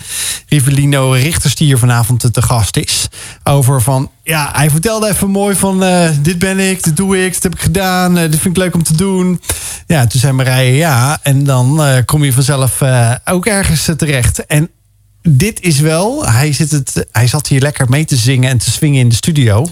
[0.47, 3.07] Rivelino Richters, die hier vanavond eh, te gast is.
[3.43, 4.09] Over van...
[4.23, 5.79] Ja, hij vertelde even mooi van...
[6.21, 8.13] dit ben ik, dit doe ik, dit heb ik gedaan.
[8.13, 9.41] dit vind ik leuk om te doen.
[9.87, 11.19] Ja, toen zei Marije ja.
[11.21, 12.81] En dan kom je vanzelf
[13.25, 14.45] ook ergens terecht.
[14.45, 14.69] En
[15.29, 18.71] dit is wel, hij, zit het, hij zat hier lekker mee te zingen en te
[18.71, 19.67] swingen in de studio.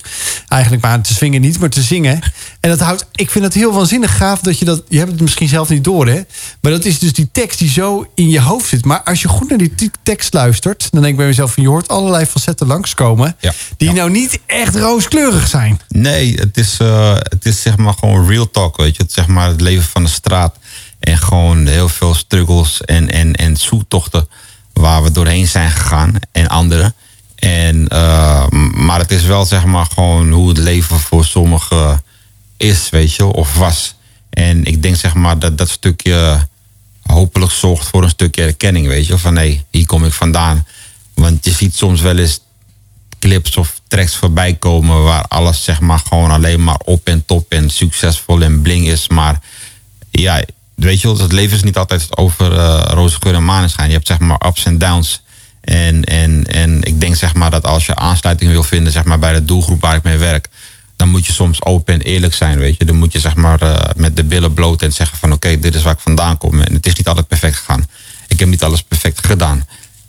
[0.48, 2.22] Eigenlijk maar te swingen niet, maar te zingen.
[2.60, 5.22] En dat houdt, ik vind het heel waanzinnig gaaf dat je dat, je hebt het
[5.22, 6.22] misschien zelf niet door hè.
[6.62, 8.86] Maar dat is dus die tekst die zo in je hoofd zit.
[8.86, 11.70] Maar als je goed naar die tekst luistert, dan denk ik bij mezelf van je
[11.70, 13.36] hoort allerlei facetten langskomen.
[13.39, 13.54] Ja.
[13.78, 13.94] Die Ja.
[13.94, 15.80] nou niet echt rooskleurig zijn.
[15.88, 19.04] Nee, het is, eh, het is zeg maar gewoon real talk, weet je.
[19.04, 20.56] Het, zeg maar het leven van de straat.
[21.00, 24.28] En gewoon heel veel struggles en, en, en zoektochten
[24.73, 26.13] waar we doorheen zijn gegaan.
[26.31, 26.93] En anderen.
[27.36, 32.03] En, eh, m- maar het is wel zeg maar gewoon hoe het leven voor sommigen
[32.57, 33.95] is, weet je, of was.
[34.29, 36.47] En ik denk zeg maar dat dat stukje
[37.03, 39.17] hopelijk zorgt voor een stukje erkenning, weet je.
[39.17, 40.65] Van hé, hier kom ik vandaan.
[41.13, 42.39] Want je ziet soms wel eens
[43.19, 47.51] clips of tracks voorbij komen waar alles zeg maar gewoon alleen maar op en top
[47.51, 49.07] en succesvol en bling is.
[49.07, 49.39] Maar
[50.12, 50.43] ja,
[50.75, 53.88] weet je wel, het leven is niet altijd over eh roze geur en maneschijn.
[53.88, 55.21] Je hebt zeg maar ups en downs.
[55.62, 59.19] En, en, en ik denk zeg maar dat als je aansluiting wil vinden zeg maar
[59.19, 60.49] bij de doelgroep waar ik mee werk,
[60.95, 62.86] dan moet je soms open en eerlijk zijn, weet je.
[62.86, 65.75] Dan moet je zeg maar eh, met de billen bloot en zeggen van oké, dit
[65.75, 66.62] is waar ik vandaan kom.
[66.62, 67.88] En het is niet altijd perfect gegaan.
[68.27, 69.65] Ik heb niet alles perfect gedaan.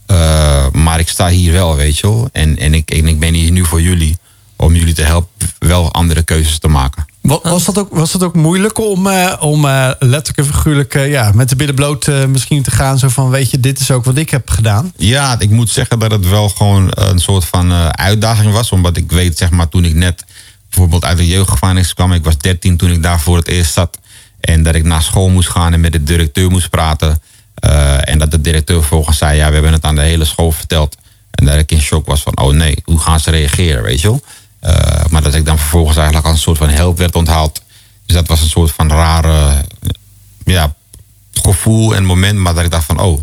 [0.06, 2.28] Eh, maar ik sta hier wel, weet je wel.
[2.32, 4.16] En, en, ik, en ik ben hier nu voor jullie.
[4.56, 7.06] Om jullie te helpen wel andere keuzes te maken.
[7.24, 10.94] Wa- Was dat ook, was dat ook moeilijk om, eh, om eh, letterlijk en figuurlijk
[10.94, 12.98] eh, ja, met de billen bloot misschien te gaan?
[12.98, 14.92] Zo van, weet je, dit is ook wat ik heb gedaan.
[14.96, 18.70] Ja, ik moet zeggen dat het wel gewoon een soort van uitdaging was.
[18.72, 20.24] Omdat ik weet, zeg maar, toen ik net
[20.68, 22.12] bijvoorbeeld uit de jeugdgevangenis kwam.
[22.12, 23.98] Ik was 13 toen ik daar voor het eerst zat.
[24.40, 27.20] En dat ik naar school moest gaan en met de directeur moest praten.
[28.00, 30.96] En dat de directeur vervolgens zei, ja, we hebben het aan de hele school verteld.
[31.30, 34.08] En dat ik in shock was van, oh nee, hoe gaan ze reageren, weet je
[34.08, 34.22] wel?
[34.64, 37.62] Eh, maar dat ik dan vervolgens eigenlijk als een soort van help werd onthaald.
[38.06, 39.64] Dus dat was een soort van rare
[40.44, 40.74] ja,
[41.32, 42.38] gevoel en moment.
[42.38, 43.20] Maar dat ik dacht van, oh.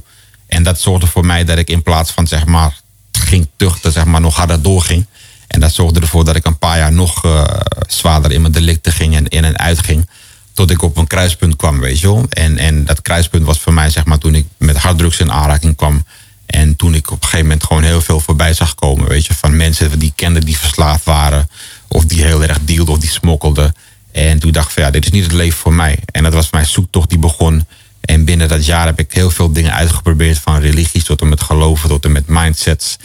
[0.47, 2.79] En dat zorgde voor mij dat ik in plaats van, zeg maar,
[3.11, 5.05] ging tuchten, zeg maar, nog harder doorging.
[5.47, 7.43] En dat zorgde ervoor dat ik een paar jaar nog eh,
[7.87, 10.09] zwaarder in mijn delicten ging en in en uit ging.
[10.53, 12.25] Tot ik op een kruispunt kwam, weet je wel.
[12.29, 15.75] En, en dat kruispunt was voor mij, zeg maar, toen ik met harddrugs in aanraking
[15.75, 16.03] kwam.
[16.51, 19.33] En toen ik op een gegeven moment gewoon heel veel voorbij zag komen, weet je.
[19.33, 21.49] Van mensen die ik kende die verslaafd waren.
[21.87, 23.75] Of die heel erg dealden of die smokkelden.
[24.11, 25.99] En toen dacht ik van ja, dit is niet het leven voor mij.
[26.11, 27.67] En dat was mijn zoektocht die begon.
[28.01, 30.37] En binnen dat jaar heb ik heel veel dingen uitgeprobeerd.
[30.37, 32.97] Van religies tot en met geloven, tot en met mindsets.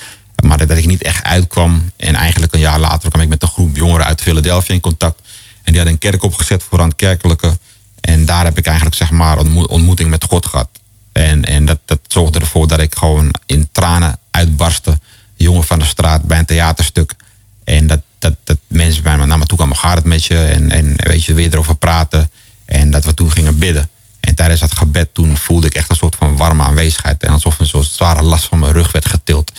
[0.44, 1.90] Maar dat ik niet echt uitkwam.
[1.96, 5.20] En eigenlijk een jaar later kwam ik met een groep jongeren uit Philadelphia in contact.
[5.62, 7.58] En die hadden een kerk opgezet voor aan het kerkelijke.
[8.00, 10.68] En daar heb ik eigenlijk zeg maar een ontmo- ontmoeting met God gehad.
[11.16, 14.98] En, en dat, dat zorgde ervoor dat ik gewoon in tranen uitbarstte.
[15.34, 17.14] Jongen van de straat bij een theaterstuk.
[17.64, 20.38] En dat, dat, dat mensen bij me naar me toe kwamen, gaat het met je?
[20.38, 22.30] En, en weet je, weer erover praten.
[22.64, 23.88] En dat we toen gingen bidden.
[24.20, 27.22] En tijdens dat gebed toen voelde ik echt een soort van warme aanwezigheid.
[27.22, 29.52] En alsof een soort zware last van mijn rug werd getild.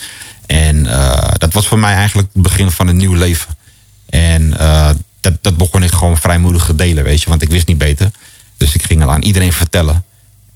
[0.46, 3.56] En eh, dat was voor mij eigenlijk het begin van een nieuw leven.
[4.08, 4.90] En eh,
[5.20, 7.28] dat, dat begon ik gewoon vrijmoedig te delen, weet je.
[7.28, 8.10] Want ik wist niet beter.
[8.56, 10.04] Dus ik ging het aan iedereen vertellen.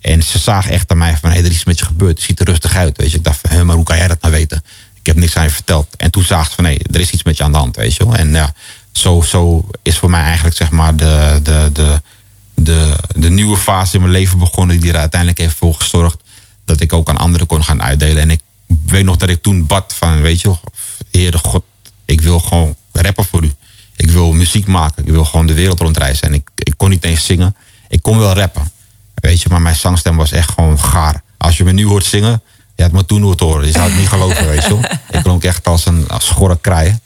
[0.02, 2.16] En ze zagen echt aan mij van, hé, er is iets met je gebeurd.
[2.16, 3.16] Het ziet er rustig uit, weet je.
[3.16, 4.64] Ik dacht van, hé, maar hoe kan jij dat nou weten?
[4.98, 5.96] Ik heb niks aan je verteld.
[5.96, 7.94] En toen zagen ze van, nee, er is iets met je aan de hand, weet
[7.94, 8.06] je.
[8.12, 8.52] En ja,
[8.92, 12.00] zo, zo is voor mij eigenlijk, zeg maar, de, de, de,
[12.54, 14.80] de, de nieuwe fase in mijn leven begonnen...
[14.80, 16.22] die er uiteindelijk heeft voor gezorgd
[16.64, 18.22] dat ik ook aan anderen kon gaan uitdelen.
[18.22, 18.40] En ik
[18.86, 20.60] weet nog dat ik toen bad van, weet je wel,
[21.10, 21.64] Heere God,
[22.04, 23.52] ik wil gewoon rappen voor u.
[23.96, 25.06] Ik wil muziek maken.
[25.06, 26.28] Ik wil gewoon de wereld rondreizen.
[26.28, 27.56] En ik, ik kon niet eens zingen.
[27.88, 28.70] Ik kon wel rappen.
[29.22, 31.22] Weet je, maar mijn zangstem was echt gewoon gaar.
[31.36, 32.42] Als je me nu hoort zingen,
[32.76, 33.66] je had me toen hoort horen.
[33.66, 34.98] Je zou het niet geloven, weet je.
[35.10, 36.98] Ik klonk echt als een als schorre kraai.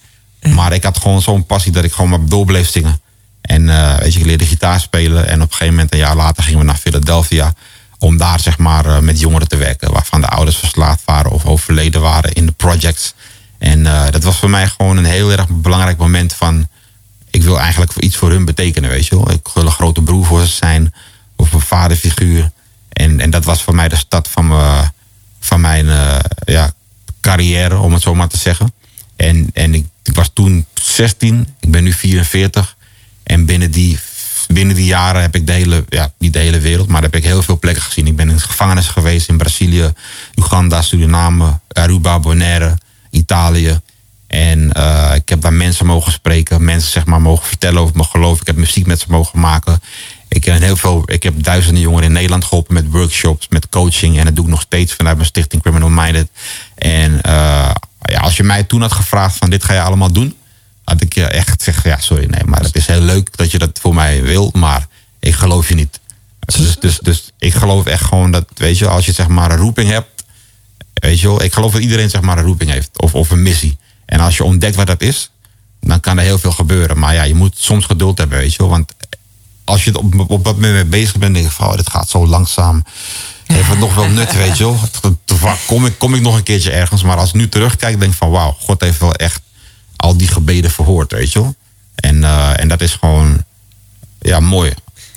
[0.54, 3.00] Maar ik had gewoon zo'n passie dat ik gewoon maar door bleef zingen.
[3.40, 5.26] En eh, weet je, ik leerde gitaar spelen.
[5.26, 7.52] En op een gegeven moment, een jaar later, gingen we naar Philadelphia.
[7.98, 9.92] Om daar zeg maar eh, met jongeren te werken.
[9.92, 13.14] Waarvan de ouders verslaafd waren of overleden waren in de projects.
[13.58, 16.68] En eh, dat was voor mij gewoon een heel erg belangrijk moment van...
[17.30, 19.30] Ik wil eigenlijk iets voor hun betekenen, weet je wel.
[19.30, 20.94] Ik wil een grote broer voor ze zijn.
[21.36, 22.50] Of een vaderfiguur.
[22.88, 24.90] En, en dat was voor mij de start van, me,
[25.40, 26.72] van mijn eh, ja,
[27.20, 28.72] carrière, om het zo maar te zeggen.
[29.16, 32.76] En, en ik, was toen 16, ik ben nu 44.
[33.22, 33.98] En binnen die,
[34.48, 37.24] binnen die jaren heb ik de hele, ja, niet de hele wereld, maar heb ik
[37.24, 38.06] heel veel plekken gezien.
[38.06, 39.92] Ik ben in gevangenis geweest in Brazilië,
[40.34, 42.78] Uganda, Suriname, Aruba, Bonaire,
[43.10, 43.80] Italië.
[44.26, 48.08] En eh, ik heb daar mensen mogen spreken, mensen zeg maar mogen vertellen over mijn
[48.08, 48.40] geloof.
[48.40, 49.80] Ik heb muziek met ze mogen maken.
[50.28, 54.18] Ik heb, heel veel, ik heb duizenden jongeren in Nederland geholpen met workshops, met coaching.
[54.18, 56.28] En dat doe ik nog steeds vanuit mijn stichting Criminal Minded.
[56.74, 57.70] En eh,
[58.00, 60.34] ja, als je mij toen had gevraagd van dit ga je allemaal doen,
[60.84, 63.58] had ik je echt gezegd, ja sorry, nee, maar het is heel leuk dat je
[63.58, 64.86] dat voor mij wil, maar
[65.20, 66.00] ik geloof je niet.
[66.40, 69.56] Dus, dus, dus ik geloof echt gewoon dat, weet je, als je zeg maar een
[69.56, 70.24] roeping hebt,
[70.94, 73.42] weet je wel, ik geloof dat iedereen zeg maar een roeping heeft of, of een
[73.42, 73.78] missie.
[74.04, 75.30] En als je ontdekt wat dat is,
[75.80, 76.98] dan kan er heel veel gebeuren.
[76.98, 78.68] Maar ja, je moet soms geduld hebben, weet je wel.
[78.68, 78.92] Want
[79.66, 82.08] als je op, op dat moment mee bezig bent, denk je van, oh, dit gaat
[82.08, 82.84] zo langzaam.
[83.46, 84.78] Heeft het nog wel nut, weet je wel.
[85.66, 87.02] Kom ik, kom ik nog een keertje ergens.
[87.02, 89.40] Maar als ik nu terugkijk, denk ik van, wauw, God heeft wel echt
[89.96, 91.54] al die gebeden verhoord, weet je wel.
[91.94, 93.44] En, eh, en dat is gewoon,
[94.18, 94.72] ja, mooi.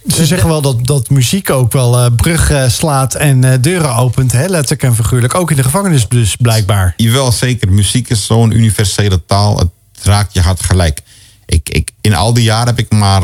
[0.08, 4.32] Ze zeggen wel dat, dat muziek ook wel eh, bruggen slaat en eh, deuren opent.
[4.32, 4.48] Hè?
[4.48, 5.36] Letterlijk en figuurlijk.
[5.36, 6.94] Ook in de gevangenis dus blijkbaar.
[6.98, 7.72] Jawel, zeker.
[7.72, 9.58] Muziek is zo'n universele taal.
[9.58, 9.70] Het
[10.04, 11.02] raakt je hart gelijk.
[11.46, 13.22] Ik, ik, in al die jaren heb ik maar,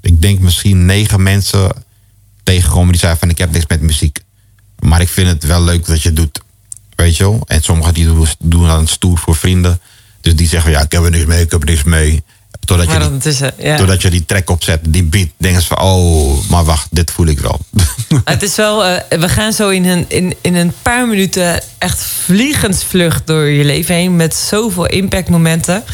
[0.00, 1.72] ik denk misschien negen mensen
[2.42, 4.18] tegengekomen die zeiden van ik heb niks met muziek.
[4.78, 6.40] Maar ik vind het wel leuk dat je het doet.
[6.94, 7.42] Weet je wel?
[7.46, 9.80] En sommigen die doen, dan stoer voor vrienden.
[10.20, 12.22] Dus die zeggen ja, ik heb er niks mee, ik heb er niks mee.
[12.64, 13.76] Totdat je, die, ja.
[13.76, 17.26] totdat je die track opzet, die beat, denken ze van oh, maar wacht, dit voel
[17.26, 17.60] ik wel.
[18.24, 22.02] Het is wel, eh, we gaan zo in een, in, in een paar minuten echt
[22.02, 24.16] vliegensvlucht door je leven heen.
[24.16, 25.84] Met zoveel impactmomenten.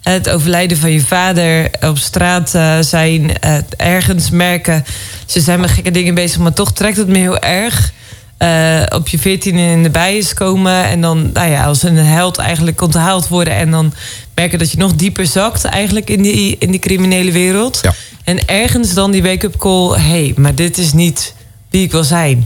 [0.00, 4.84] Het overlijden van je vader, op straat eh, zijn, eh, ergens merken.
[5.26, 7.92] Ze zijn met gekke dingen bezig, maar toch trekt het me heel erg.
[8.36, 10.84] Eh, op je veertiende in de bijen komen.
[10.84, 13.54] En dan nou ja, als een held eigenlijk onthaald worden.
[13.54, 13.92] En dan
[14.34, 17.78] merken dat je nog dieper zakt eigenlijk in die, in die criminele wereld.
[17.82, 17.94] Ja.
[18.24, 19.92] En ergens dan die wake-up call.
[19.92, 21.34] Hé, hey, maar dit is niet
[21.70, 22.44] wie ik wil zijn.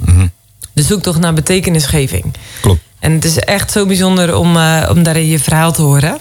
[0.73, 2.25] De zoektocht naar betekenisgeving.
[2.61, 2.81] Klopt.
[2.99, 4.57] En het is echt zo bijzonder om,
[4.89, 6.19] om daarin je verhaal te horen.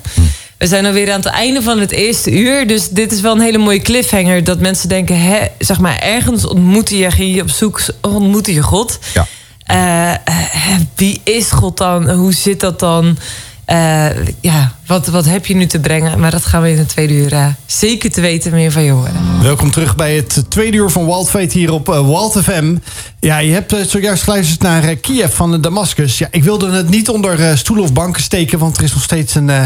[0.64, 2.68] We zijn alweer aan het einde van het eerste uur.
[2.68, 4.43] Dus dit is wel een hele mooie cliffhanger.
[4.43, 8.61] Dat mensen denken, hè, zeg maar, ergens ontmoette je, ging je op zoek, ontmoette je
[8.61, 8.99] God.
[9.14, 9.28] Ja.
[9.64, 12.09] Eh, eh, wie is God dan?
[12.09, 13.18] Hoe zit dat dan?
[13.66, 16.20] Eh, ja, wat, wat heb je nu te brengen?
[16.20, 18.91] Maar dat gaan we in de tweede uur eh, zeker te weten meer van je
[18.91, 19.12] horen.
[19.41, 22.76] Welkom terug bij het tweede uur van Wild Fate hier op uh, Wild FM.
[23.20, 26.18] Ja, je hebt eh, zojuist geluisterd naar eh, Kiev van Damascus.
[26.18, 28.60] Ja, ik wilde het niet onder eh, stoelen of banken steken...
[28.60, 29.64] want er is nog steeds een eh,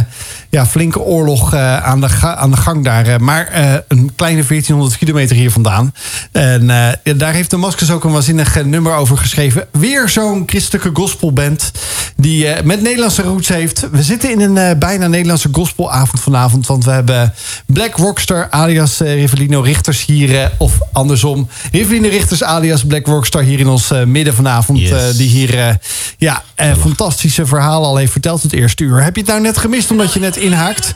[0.50, 3.06] ja, flinke oorlog eh, aan, de aan de gang daar.
[3.08, 5.94] eh, maar eh, een kleine 1400 kilometer hier vandaan.
[6.32, 9.68] En eh, daar heeft Damascus ook een waanzinnig eh, nummer over geschreven.
[9.72, 11.72] Weer zo'n christelijke gospelband
[12.16, 13.88] die eh, met Nederlandse roots heeft.
[13.92, 16.68] We zitten in een eh, bijna Nederlandse gospelavond vanavond...
[16.68, 17.34] want we hebben
[17.66, 20.42] Black Rockstar alias eh, Rivelino Richters hier...
[20.42, 24.80] eh, of andersom, Rivelino Richters alias Black Rockstar hier in ons eh, midden vanavond.
[24.80, 25.18] Yes.
[25.18, 25.80] die hier
[26.18, 26.44] ja,
[26.80, 29.04] fantastische verhalen al heeft verteld het eerste uur.
[29.04, 30.94] Heb je het nou net gemist omdat je net inhaakt?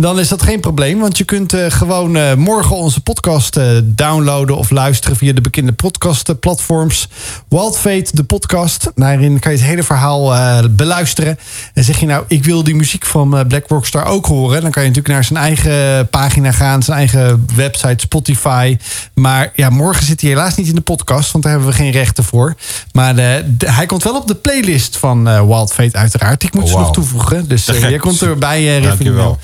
[0.00, 0.98] Dan is dat geen probleem.
[0.98, 5.40] Want je kunt eh, gewoon eh, morgen onze podcast eh, downloaden of luisteren via de
[5.40, 7.08] bekende podcastplatforms.
[7.48, 8.90] Wild Fate, de podcast.
[8.94, 10.32] Daarin kan je het hele verhaal
[10.70, 11.38] beluisteren.
[11.74, 14.62] En zeg je nou, ik wil die muziek van Black Rockstar ook horen.
[14.62, 18.76] Dan kan je natuurlijk naar zijn eigen pagina gaan, zijn eigen website, Spotify.
[19.14, 21.90] Maar ja, morgen zit hij helaas niet in de podcast, want daar hebben we geen
[21.90, 22.54] rechten voor.
[22.92, 26.42] Maar de- hij komt wel op de playlist van Wild Fate, uiteraard.
[26.42, 27.48] Ik moet Oh, ze nog toevoegen.
[27.48, 28.86] Dus jij komt erbij, eh Riff.
[28.88, 29.38] Dankjewel,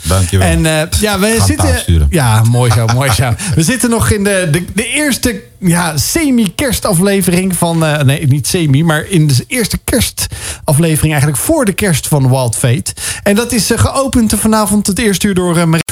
[0.45, 1.67] En eh, ja, we zitten.
[2.11, 3.35] Ja, mooi zo, mooi zo.
[3.55, 7.85] We zitten nog in de, de, de eerste ja, semi-kerstaflevering van.
[7.85, 12.57] eh, nee, niet semi, maar in de eerste kerstaflevering eigenlijk voor de kerst van Wild
[12.57, 12.93] Fate.
[13.23, 15.69] En dat is eh, geopend vanavond het eerste uur door.
[15.69, 15.83] Marie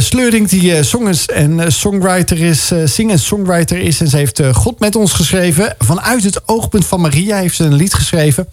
[0.00, 4.00] Sleuring, die song is en songwriter is, sing- en songwriter is.
[4.00, 5.74] En ze heeft God met ons geschreven.
[5.78, 8.46] Vanuit het oogpunt van Maria heeft ze een lied geschreven.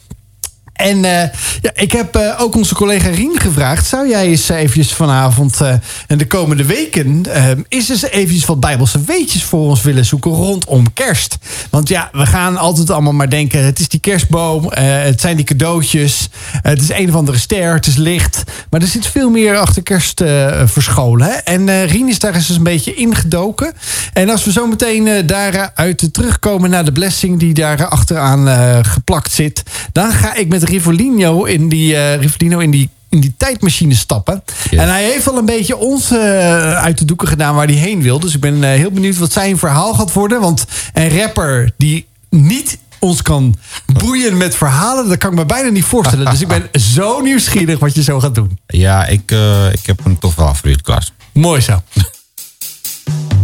[0.80, 1.30] En eh,
[1.62, 3.86] ja, ik heb eh, ook onze collega Rien gevraagd...
[3.86, 5.74] zou jij eens eventjes vanavond eh,
[6.08, 7.26] en de komende weken...
[7.34, 11.38] eh, eens eventjes wat bijbelse weetjes voor ons willen zoeken rondom kerst?
[11.70, 13.66] Want ja, we gaan altijd allemaal maar denken...
[13.66, 16.30] het is die kerstboom, eh, het zijn die cadeautjes...
[16.54, 18.44] eh, het is een of andere ster, het is licht...
[18.70, 21.28] maar er zit veel meer achter kerst eh, verscholen.
[21.28, 21.34] Hè?
[21.34, 23.74] En eh Rien is daar eens een beetje ingedoken.
[24.14, 27.40] En als we zo meteen eh, daaruit terugkomen naar de blessing...
[27.40, 29.64] die daar achteraan eh, geplakt zit...
[29.92, 34.43] dan ga ik met Rivolino in die, eh, Rivolino in die, in die tijdmachine stappen.
[34.70, 34.80] Yes.
[34.80, 38.01] En hij heeft al een beetje ons eh, uit de doeken gedaan waar hij heen
[38.01, 38.20] wil.
[38.20, 40.41] Dus ik ben eh, heel benieuwd wat zijn verhaal gaat worden.
[40.41, 43.55] Want een rapper die niet ons kan
[43.93, 45.09] boeien met verhalen...
[45.09, 46.26] dat kan ik me bijna niet voorstellen.
[46.26, 48.59] Dus ik ben zo nieuwsgierig wat je zo gaat doen.
[48.67, 51.13] Ja, ik, eh, ik heb een toch wel voor je Klaas.
[51.32, 51.82] Mooi zo.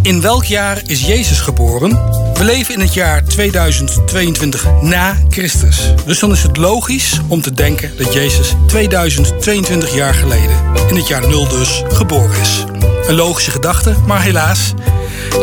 [0.06, 1.90] In welk jaar is Jezus geboren?
[2.34, 5.94] We leven in het jaar 2022 na Christus.
[6.06, 10.56] Dus dan is het logisch om te denken dat Jezus 2022 jaar geleden,
[10.90, 12.64] in het jaar 0 dus, geboren is.
[13.08, 14.74] Een logische gedachte, maar helaas,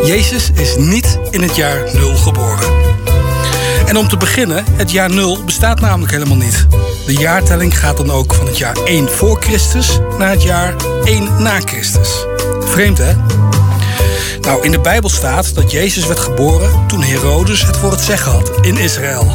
[0.05, 2.73] Jezus is niet in het jaar 0 geboren.
[3.85, 6.67] En om te beginnen, het jaar 0 bestaat namelijk helemaal niet.
[7.05, 11.41] De jaartelling gaat dan ook van het jaar 1 voor Christus naar het jaar 1
[11.41, 12.25] na Christus.
[12.59, 13.13] Vreemd hè?
[14.43, 18.31] Nou, in de Bijbel staat dat Jezus werd geboren toen Herodes het voor het zeggen
[18.31, 19.31] had in Israël.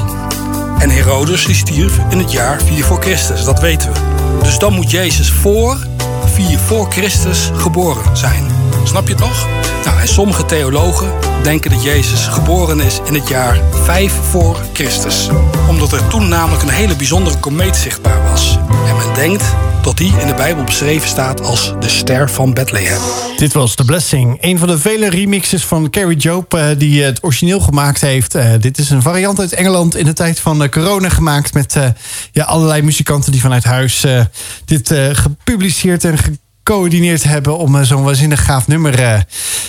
[0.78, 3.98] En Herodes stierf in het jaar 4 voor Christus, dat weten we.
[4.42, 5.86] Dus dan moet Jezus voor
[6.24, 8.46] 4 voor Christus geboren zijn.
[8.84, 9.46] Snap je het nog?
[9.84, 15.28] Nou, en sommige theologen denken dat Jezus geboren is in het jaar 5 voor Christus.
[15.68, 18.58] Omdat er toen namelijk een hele bijzondere komeet zichtbaar was.
[18.86, 19.44] En men denkt
[19.88, 23.00] dat die in de Bijbel beschreven staat als de ster van Bethlehem.
[23.36, 24.38] Dit was The Blessing.
[24.40, 28.34] Een van de vele remixes van Carrie Job eh, die het origineel gemaakt heeft.
[28.34, 31.54] Eh, dit is een variant uit Engeland in de tijd van eh, corona gemaakt.
[31.54, 31.86] Met eh,
[32.32, 34.20] ja, allerlei muzikanten die vanuit huis eh,
[34.64, 37.58] dit eh, gepubliceerd en gecoördineerd hebben.
[37.58, 39.24] Om zo'n waanzinnig gaaf nummer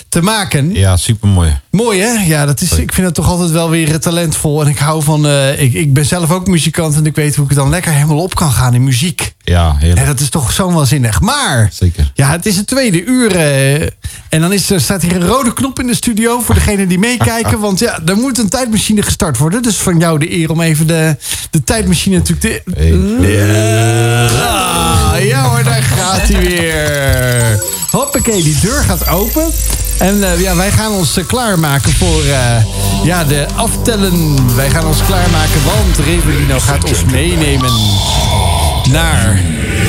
[0.09, 0.74] te maken.
[0.74, 1.57] Ja, supermooi.
[1.72, 2.11] Mooi hè?
[2.26, 4.61] Ja, dat is, ik vind het toch altijd wel weer talentvol.
[4.61, 5.28] En ik hou van.
[5.28, 8.20] eh, ik, ik ben zelf ook muzikant en ik weet hoe ik dan lekker helemaal
[8.24, 9.34] op kan gaan in muziek.
[9.50, 11.22] Ja, Ja, dat is toch zo waanzinnig.
[11.22, 11.70] Maar.
[11.74, 12.12] Zeker.
[12.14, 13.36] Ja, het is het tweede uur.
[13.36, 13.82] eh,
[14.30, 17.00] en dan is, er staat hier een rode knop in de studio voor degenen die
[17.00, 17.60] meekijken.
[17.70, 19.62] Want ja, er moet een tijdmachine gestart worden.
[19.62, 21.16] Dus van jou de eer om even de,
[21.50, 22.72] de tijdmachine natuurlijk te...
[24.39, 27.60] Ja, ja hoor, daar gaat hij weer.
[27.91, 29.45] Hoppakee, die deur gaat open.
[30.00, 32.64] En eh, ja, wij gaan ons eh, klaarmaken voor eh,
[33.04, 34.56] ja, de aftellen.
[34.56, 37.72] Wij gaan ons klaarmaken, want Revelino gaat ons meenemen
[38.92, 39.42] naar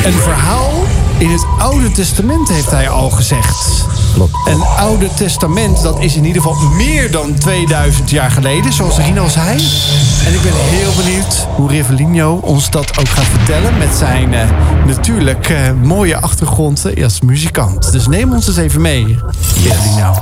[0.05, 0.85] een verhaal
[1.19, 3.85] in het Oude Testament, heeft hij al gezegd.
[4.15, 4.37] Klopt.
[4.47, 9.29] Een Oude Testament, dat is in ieder geval meer dan 2000 jaar geleden, zoals Rino
[9.29, 9.51] zei.
[10.27, 13.79] En ik ben heel benieuwd hoe Rivellino ons dat ook gaat vertellen...
[13.79, 14.49] met zijn eh,
[14.87, 17.93] natuurlijk eh, mooie achtergrond als muzikant.
[17.93, 19.19] Dus neem ons eens even mee,
[19.55, 20.15] Rivellino.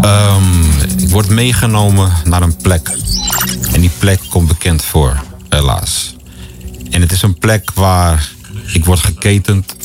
[0.00, 0.42] Ehm,
[0.96, 2.90] ik word meegenomen naar een plek.
[3.72, 6.14] En die plek komt bekend voor, helaas.
[6.92, 8.28] En het is een plek waar
[8.72, 9.76] ik word geketend.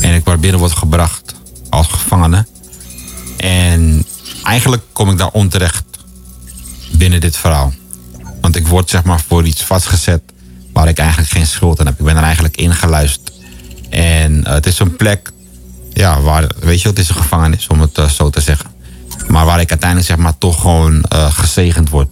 [0.00, 1.34] En ik waar binnen word gebracht
[1.70, 2.46] als gevangene.
[3.36, 4.06] En
[4.42, 5.84] eigenlijk kom ik daar onterecht
[6.92, 7.72] binnen dit verhaal.
[8.40, 10.22] Want ik word zeg maar voor iets vastgezet
[10.72, 11.98] waar ik eigenlijk geen schuld aan heb.
[11.98, 13.32] Ik ben er eigenlijk ingeluisterd.
[13.90, 15.32] En eh, het is een plek
[15.92, 18.70] ja, waar, weet je, het is een gevangenis om het eh, zo te zeggen.
[19.28, 22.08] Maar waar ik uiteindelijk zeg maar toch gewoon eh, gezegend word.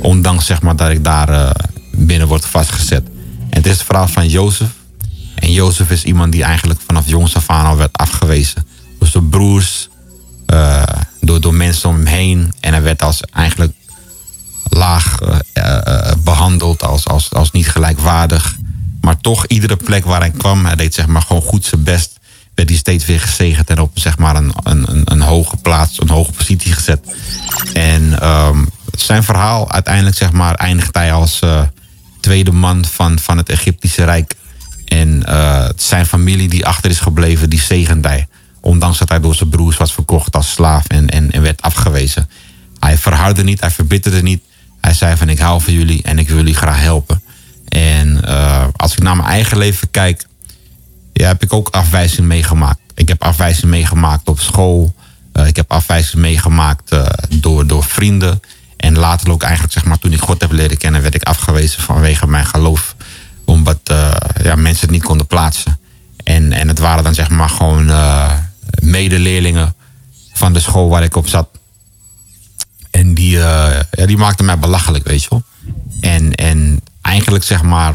[0.00, 1.56] Ondanks zeg maar dat ik daar
[1.92, 3.12] binnen word vastgezet.
[3.64, 4.68] Het is het verhaal van Jozef.
[5.34, 8.66] En Jozef is iemand die eigenlijk vanaf jongs af aan al werd afgewezen.
[8.98, 9.88] Door zijn broers,
[10.46, 10.82] eh,
[11.20, 12.52] door, door mensen om hem heen.
[12.60, 13.72] En hij werd als eigenlijk
[14.68, 18.56] laag eh, eh, eh, behandeld, als, als, als niet gelijkwaardig.
[19.00, 22.18] Maar toch, iedere plek waar hij kwam, hij deed zeg maar gewoon goed zijn best.
[22.54, 26.10] werd hij steeds weer gezegend en op zeg maar een, een, een, hoge plaats, een
[26.10, 27.14] hoge positie gezet.
[27.72, 28.64] En ehm,
[28.96, 31.40] zijn verhaal uiteindelijk zeg maar eindigt hij als
[32.24, 34.34] tweede man van, van het Egyptische Rijk.
[34.84, 38.06] En eh, zijn familie die achter is gebleven, die zegent.
[38.60, 42.28] Ondanks dat hij door zijn broers was verkocht als slaaf en, en, en werd afgewezen.
[42.78, 44.42] Hij verhardde niet, hij verbitterde niet.
[44.80, 47.22] Hij zei van ik hou van jullie en ik wil jullie graag helpen.
[47.68, 50.26] En eh, als ik naar mijn eigen leven kijk,
[51.12, 52.80] ja, heb ik ook afwijzing meegemaakt.
[52.94, 54.94] Ik heb afwijzing meegemaakt op school.
[55.32, 56.96] Eh, ik heb afwijzing meegemaakt
[57.28, 58.40] door, door vrienden.
[58.84, 61.82] En later ook eigenlijk, zeg maar, toen ik God heb leren kennen, werd ik afgewezen
[61.82, 62.94] vanwege mijn geloof.
[63.44, 64.10] Omdat eh,
[64.42, 65.78] ja, mensen het niet konden plaatsen.
[66.24, 68.32] En, en het waren dan zeg maar gewoon eh,
[68.82, 69.74] medeleerlingen
[70.32, 71.48] van de school waar ik op zat.
[72.90, 75.42] En die, eh, ja, die maakten mij belachelijk, weet je wel.
[76.00, 77.94] En, en eigenlijk zeg maar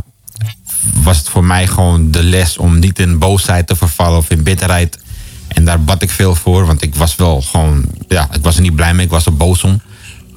[0.93, 4.43] was het voor mij gewoon de les om niet in boosheid te vervallen of in
[4.43, 4.99] bitterheid.
[5.47, 8.61] En daar bad ik veel voor, want ik was wel gewoon, ja, ik was er
[8.61, 9.81] niet blij mee, ik was er boos om.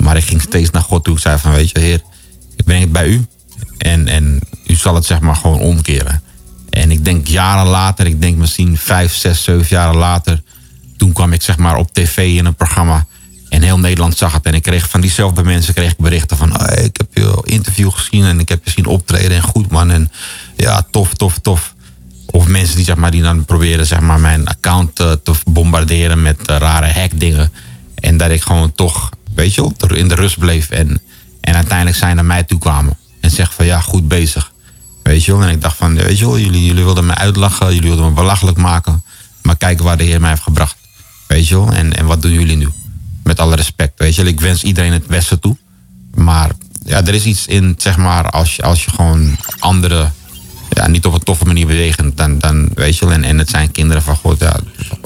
[0.02, 1.14] Maar ik ging steeds naar God toe.
[1.14, 2.00] Ik zei van, weet je, Heer,
[2.56, 3.26] ik het bij u.
[3.78, 6.22] En, en u zal het zeg maar gewoon omkeren.
[6.70, 10.42] En ik denk jaren later, ik denk misschien vijf, zes, zeven jaren later.
[10.96, 13.06] Toen kwam ik zeg maar op tv in een programma.
[13.48, 14.46] En heel Nederland zag het.
[14.46, 16.52] En ik kreeg van diezelfde mensen kreeg ik berichten van...
[16.52, 19.36] "Hey, ik heb je interview gezien en ik heb je zien optreden.
[19.36, 19.90] En goed man.
[19.90, 20.10] En
[20.56, 21.74] ja, tof, tof, tof.
[22.26, 26.22] Of mensen die, zeg maar, die dan proberen zeg maar, mijn account eh, te bombarderen
[26.22, 27.52] met eh, rare hackdingen.
[27.94, 30.70] En dat ik gewoon toch, weet je wel, in de rust bleef.
[30.70, 31.00] En,
[31.40, 32.96] en uiteindelijk zij naar mij toe kwamen.
[33.20, 34.52] En zeggen van ja, goed bezig.
[35.02, 35.42] Weet je wel.
[35.42, 37.74] En ik dacht van, weet je wel, jullie, jullie wilden me uitlachen.
[37.74, 39.02] Jullie wilden me belachelijk maken.
[39.42, 40.76] Maar kijk waar de Heer mij heeft gebracht.
[41.26, 41.72] Weet je wel.
[41.72, 42.68] En, en wat doen jullie nu?
[43.22, 44.32] Met alle respect, weet je wel.
[44.32, 45.56] Ik wens iedereen het beste toe.
[46.14, 46.50] Maar
[46.84, 50.12] ja, er is iets in, zeg maar, als je, als je gewoon anderen
[50.68, 53.14] ja, niet op een toffe manier bewegen, dan, dan weet je wel.
[53.14, 54.40] En, en het zijn kinderen van God.
[54.40, 54.56] Ja,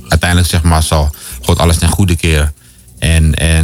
[0.09, 2.55] uiteindelijk zeg maar zal God alles ten goede keren.
[2.99, 3.56] En, en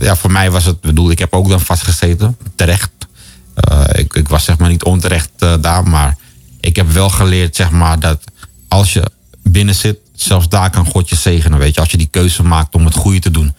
[0.00, 2.90] ja, voor mij was het, bedoel, ik heb ook dan vastgezeten, terecht.
[3.54, 6.16] Eh, ik, ik was zeg maar niet onterecht eh, daar, maar
[6.60, 8.24] ik heb wel geleerd zeg maar dat
[8.68, 9.10] als je
[9.42, 11.80] binnen zit, zelfs daar kan God je zegenen, weet je.
[11.80, 13.54] Als je die keuze maakt om het goede te doen.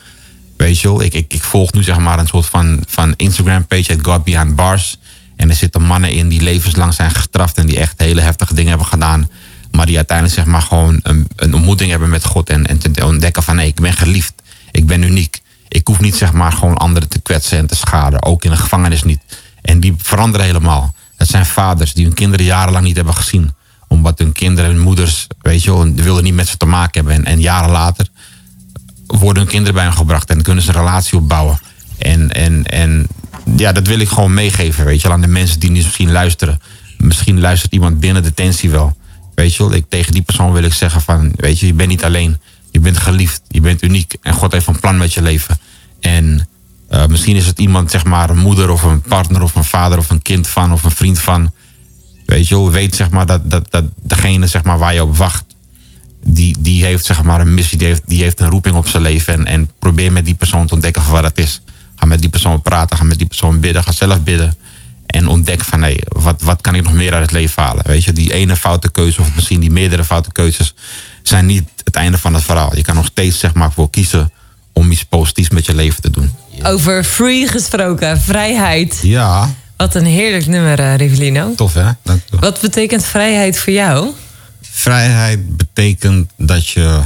[0.58, 3.66] Weet je wel, ik, ik, ik volg nu zeg maar een soort van, van Instagram
[3.68, 4.98] page, het God Behind Bars.
[5.36, 8.70] En er zitten mannen in die levenslang zijn gestraft en die echt hele heftige dingen
[8.70, 9.30] hebben gedaan.
[9.72, 13.06] Maar die uiteindelijk zeg maar gewoon een, een ontmoeting hebben met God en, en te
[13.06, 14.34] ontdekken van nee, ik ben geliefd.
[14.72, 15.42] Ik ben uniek.
[15.76, 18.24] Ik hoef niet zeg maar gewoon anderen te kwetsen en te schaden.
[18.24, 19.20] Ook in de gevangenis niet.
[19.62, 20.96] En die veranderen helemaal.
[21.18, 23.54] Dat zijn vaders die hun kinderen jarenlang niet hebben gezien.
[23.88, 27.26] Omdat hun kinderen en moeders, weet je wel, wilden niet met ze te maken hebben.
[27.26, 28.08] En, en jaren later
[29.08, 31.60] worden hun kinderen bij hen gebracht en kunnen ze een relatie opbouwen.
[31.98, 33.08] En, en, en
[33.56, 36.60] ja, dat wil ik gewoon meegeven, weet je aan de mensen die nu misschien luisteren.
[36.98, 38.98] Misschien luistert iemand binnen detentie wel.
[39.34, 41.90] Weet je wel, ik, tegen die persoon wil ik zeggen van, weet je, je bent
[41.90, 42.40] niet alleen.
[42.72, 45.58] Je bent geliefd, je bent uniek en God heeft een plan met je leven.
[46.06, 46.48] En
[46.90, 49.98] eh, misschien is het iemand, zeg maar, een moeder of een partner of een vader
[49.98, 51.52] of een kind van of een vriend van.
[52.26, 55.44] Weet je weet zeg maar dat, dat, dat degene zeg maar, waar je op wacht,
[56.24, 59.04] die, die heeft zeg maar een missie, die heeft, die heeft een roeping op zijn
[59.04, 59.34] leven.
[59.34, 61.62] En, en probeer met die persoon te ontdekken van wat het is.
[61.96, 64.56] Ga met die persoon praten, ga met die persoon bidden, ga zelf bidden.
[65.06, 67.88] En ontdek van hé, wat, wat kan ik nog meer uit het leven halen?
[67.88, 70.74] Weet je, die ene foute keuze of misschien die meerdere foute keuzes
[71.24, 72.76] zijn niet het einde van het verhaal.
[72.76, 74.32] Je kan nog steeds zeg maar voor kiezen
[74.76, 76.32] om iets positiefs met je leven te doen.
[76.64, 79.00] Over free gesproken, vrijheid.
[79.02, 81.54] Ja, Wat een heerlijk nummer, Rivelino.
[81.56, 81.90] tof hè?
[82.04, 82.40] Dank je wel.
[82.40, 84.10] Wat betekent vrijheid voor jou?
[84.62, 87.02] Vrijheid betekent dat je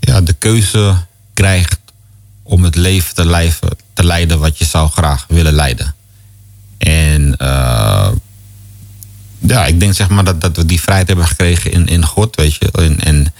[0.00, 0.96] ja, de keuze
[1.34, 1.78] krijgt
[2.42, 5.94] om het leven te, lijven, te leiden wat je zou graag willen leiden.
[6.78, 8.08] En eh,
[9.38, 12.36] ja, ik denk zeg maar dat, dat we die vrijheid hebben gekregen in, in God,
[12.36, 12.70] weet je.
[12.72, 13.32] En, en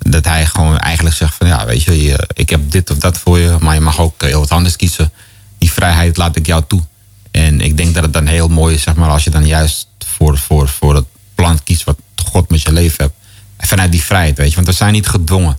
[0.00, 3.18] dat hij gewoon eigenlijk zegt van ja, weet je, je, ik heb dit of dat
[3.18, 5.12] voor je, maar je mag ook heel wat anders kiezen.
[5.58, 6.82] Die vrijheid laat ik jou toe.
[7.30, 9.86] En ik denk dat het dan heel mooi is, zeg maar, als je dan juist
[9.98, 13.14] voor, voor, voor het plan kiest wat God met je leven hebt.
[13.58, 15.58] Vanuit die vrijheid, weet je, want we zijn niet gedwongen.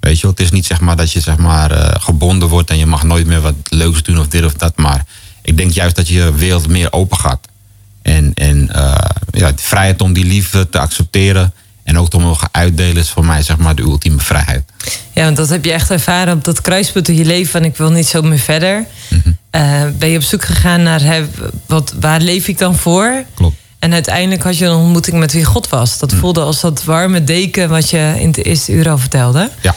[0.00, 2.78] Weet je, het is niet zeg maar dat je zeg maar eh, gebonden wordt en
[2.78, 4.76] je mag nooit meer wat leuks doen of dit of dat.
[4.76, 5.04] Maar
[5.42, 7.48] ik denk juist dat je wereld meer open gaat.
[8.02, 11.52] En, en eh, ja, de vrijheid om die liefde te accepteren
[11.82, 14.62] en ook te mogen uitdelen is voor mij zeg maar de ultieme vrijheid.
[15.12, 17.76] Ja, want dat heb je echt ervaren op dat kruispunt in je leven van ik
[17.76, 18.86] wil niet zo meer verder.
[19.50, 21.24] Eh, ben je op zoek gegaan naar hè,
[21.66, 23.24] wat, waar leef ik dan voor?
[23.34, 23.56] Klopt.
[23.78, 25.98] En uiteindelijk had je een ontmoeting met wie God was.
[25.98, 29.50] Dat voelde als dat warme deken wat je in de eerste uur al vertelde.
[29.60, 29.74] Ja.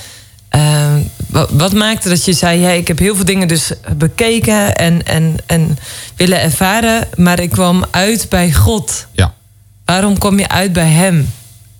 [0.49, 0.93] Eh,
[1.27, 5.05] wat, wat maakte dat je zei, ja, ik heb heel veel dingen dus bekeken en,
[5.05, 5.77] en, en
[6.15, 9.07] willen ervaren, maar ik kwam uit bij God.
[9.11, 9.33] Ja.
[9.85, 11.29] Waarom kwam je uit bij Hem?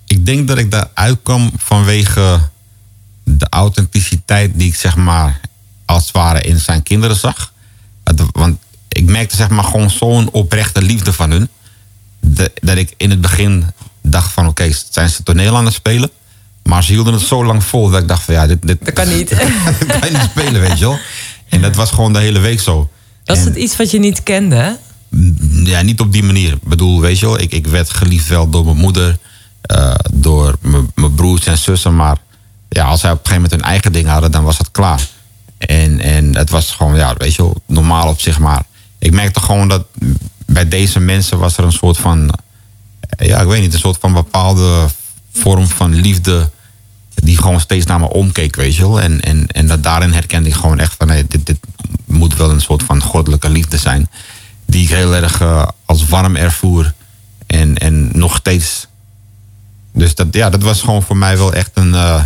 [0.06, 2.40] Ik denk dat ik daaruit kwam vanwege
[3.24, 5.40] de authenticiteit die ik zeg maar
[5.84, 7.52] als het ware in zijn kinderen zag.
[8.32, 11.48] Want ik merkte zeg maar gewoon zo'n oprechte liefde van hun.
[12.60, 13.64] dat ik in het begin
[14.02, 16.10] dacht van oké, zijn ze toneel aan het spelen?
[16.62, 18.94] Maar ze hielden het zo lang vol dat ik dacht van ja, dit, dit Dat
[18.94, 19.28] kan niet.
[19.86, 20.98] dat kan je niet spelen, weet je wel.
[21.48, 22.90] En dat was gewoon de hele week zo.
[23.24, 24.78] Was En- het iets wat je niet kende?
[25.64, 26.52] ja, niet op die manier.
[26.52, 29.18] Ik bedoel, weet je wel, ik, ik werd geliefd wel door mijn moeder,
[29.66, 31.96] eh, door mijn- broers en zussen.
[31.96, 32.16] Maar
[32.68, 35.08] ja, als zij op een gegeven moment hun eigen ding hadden, dan was het klaar.
[35.58, 38.38] En, en het was gewoon, ja, weet je wel, normaal op zich.
[38.38, 38.62] Maar
[38.98, 39.86] ik merkte gewoon dat
[40.46, 42.30] bij deze mensen was er een soort van,
[43.08, 44.86] eh, ja, ik weet niet, een soort van bepaalde
[45.32, 46.50] vorm van liefde
[47.14, 49.00] die gewoon steeds naar me omkeek, weet je wel.
[49.00, 51.58] En, en, en dat daarin herkende ik gewoon echt van, nee, dit, dit
[52.04, 54.08] moet wel een soort van goddelijke liefde zijn.
[54.66, 56.94] Die ik heel erg eh, als warm ervoer.
[57.46, 58.86] En, en nog steeds.
[59.96, 62.24] Dus dat, ja, dat was gewoon voor mij wel echt een, eh,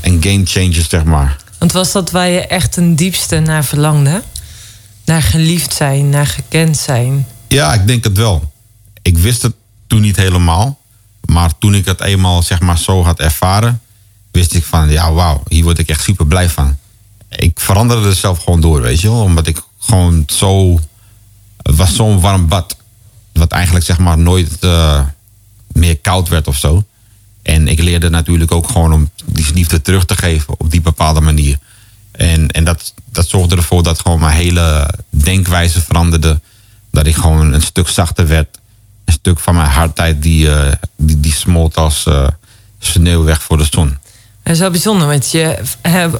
[0.00, 1.36] een game changer, zeg maar.
[1.58, 4.22] Want was dat waar je echt ten diepste naar verlangde?
[5.04, 7.26] Naar geliefd zijn, naar gekend zijn.
[7.48, 8.52] Ja, ik denk het wel.
[9.02, 9.54] Ik wist het
[9.86, 10.78] toen niet helemaal.
[11.24, 13.80] Maar toen ik het eenmaal zeg maar zo had ervaren,
[14.30, 16.76] wist ik van ja, wauw, hier word ik echt super blij van.
[17.28, 19.22] Ik veranderde er zelf gewoon door, weet je wel.
[19.22, 20.80] Omdat ik gewoon zo.
[21.62, 22.76] Het was zo'n warm bad.
[23.32, 25.00] Wat eigenlijk zeg maar nooit eh,
[25.72, 26.84] meer koud werd of zo.
[27.42, 31.20] En ik leerde natuurlijk ook gewoon om die liefde terug te geven op die bepaalde
[31.20, 31.58] manier.
[32.12, 36.40] En, en dat, dat zorgde ervoor dat gewoon mijn hele denkwijze veranderde.
[36.90, 38.58] Dat ik gewoon een stuk zachter werd.
[39.04, 42.28] Een stuk van mijn hardheid die, eh, die, die smolt als eh,
[42.78, 43.98] sneeuw weg voor de zon.
[44.42, 45.58] Dat is wel bijzonder, want je,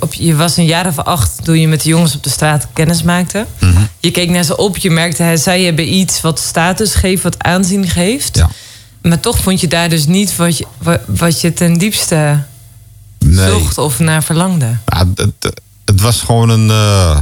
[0.01, 2.69] op, je was een jaar of acht toen je met de jongens op de straat
[2.73, 3.47] kennis maakte.
[3.59, 3.83] Mhm.
[4.01, 7.89] Je keek naar ze op, je merkte, zij hebben iets wat status geeft, wat aanzien
[7.89, 8.37] geeft.
[8.37, 8.51] Ja.
[9.03, 12.45] Maar toch vond je daar dus niet wat je, wa- wat je ten diepste
[13.19, 13.51] Nee.
[13.51, 14.77] zocht of naar verlangde.
[14.87, 17.21] Ja, het, het was gewoon een, eh,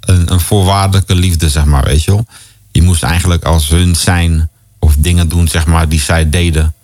[0.00, 2.26] een, een voorwaardelijke liefde, zeg maar, weet je wel.
[2.72, 4.48] Je moest eigenlijk als hun zijn
[4.78, 6.74] of dingen doen, zeg maar, die zij deden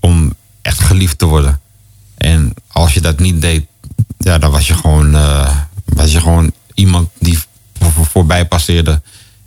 [0.00, 1.60] om echt geliefd te worden.
[2.16, 3.64] En als je dat niet deed,
[4.18, 7.38] ja, dan was je gewoon, eh, was je gewoon iemand die
[7.78, 9.02] voor, voor- voorbij passeerde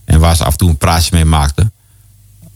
[0.06, 1.72] en waar ze af en toe een praatje mee maakten.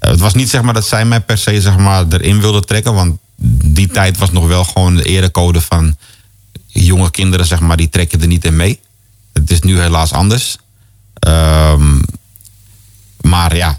[0.09, 2.93] Het was niet zeg maar dat zij mij per se zeg maar erin wilde trekken,
[2.93, 3.17] want
[3.63, 5.97] die tijd was nog wel gewoon de erecode van
[6.67, 8.79] jonge kinderen, zeg maar, die trekken er niet in mee.
[9.33, 10.57] Het is nu helaas anders.
[11.13, 11.99] Ehm,
[13.21, 13.77] maar ja,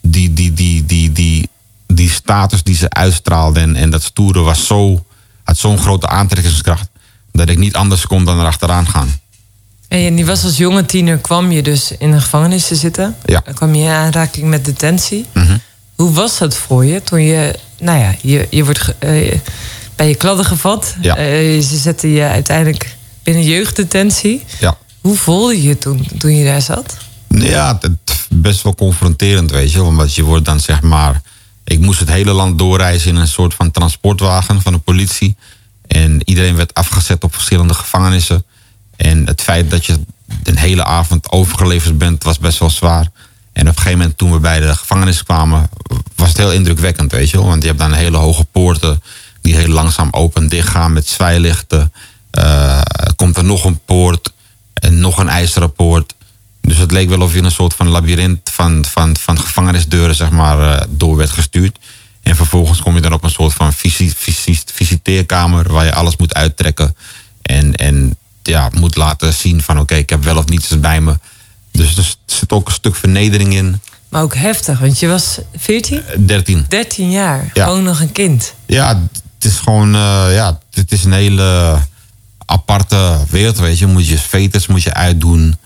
[0.00, 1.48] die, die, die, die, die,
[1.86, 5.04] die status die ze uitstraalde en, en dat stoere was zo,
[5.42, 6.88] had zo'n grote aantrekkingskracht
[7.32, 9.20] dat ik niet anders kon dan erachteraan gaan.
[9.92, 13.16] En je was als jonge tiener, kwam je dus in de gevangenis te zitten.
[13.24, 13.42] Ja.
[13.44, 15.26] Dan kwam je in aanraking met detentie.
[15.32, 15.56] Mhm.
[15.94, 19.38] Hoe was dat voor je toen je, nou ja, je, je wordt eh,
[19.96, 20.94] bij je kladden gevat.
[21.00, 21.16] Ja.
[21.16, 24.44] Eh, ze zetten je uiteindelijk binnen jeugddetentie.
[24.60, 24.76] Ja.
[25.00, 26.96] Hoe voelde je toen, toen je daar zat?
[27.28, 29.82] Ja, het best wel confronterend, weet je.
[29.82, 31.20] Omdat je wordt dan zeg maar...
[31.64, 35.36] Ik moest het hele land doorreizen in een soort van transportwagen van de politie.
[35.86, 38.44] En iedereen werd afgezet op verschillende gevangenissen.
[38.96, 40.00] En het feit dat je
[40.42, 43.08] een hele avond overgeleverd bent, was best wel zwaar.
[43.52, 45.68] En op een gegeven moment toen we bij de gevangenis kwamen,
[46.16, 47.46] was het heel indrukwekkend, weet je wel.
[47.46, 49.02] Want je hebt dan hele hoge poorten
[49.40, 51.92] die heel langzaam open en dicht gaan met zwijlichten.
[52.30, 52.80] Eh,
[53.16, 54.32] komt er nog een poort
[54.74, 56.14] en nog een ijzeren poort.
[56.60, 60.14] Dus het leek wel of je in een soort van labyrint van, van, van gevangenisdeuren
[60.14, 61.78] zeg maar, eh, door werd gestuurd.
[62.22, 66.16] En vervolgens kom je dan op een soort van visi- visi- visiteerkamer waar je alles
[66.16, 66.96] moet uittrekken.
[67.42, 71.18] En, en ja, moet laten zien van oké, ik heb wel of niets bij me.
[71.72, 73.80] Dus er zit ook een stuk vernedering in.
[74.08, 76.64] Maar ook heftig, want je was 14, Eh, 13.
[76.68, 77.50] 13 jaar.
[77.54, 77.64] Ja.
[77.64, 78.54] Gewoon nog een kind.
[78.66, 78.88] Ja,
[79.34, 81.78] het is gewoon, eh, ja, het is een hele
[82.46, 83.86] aparte wereld, weet je.
[83.86, 85.56] Moet je veters moet je uitdoen.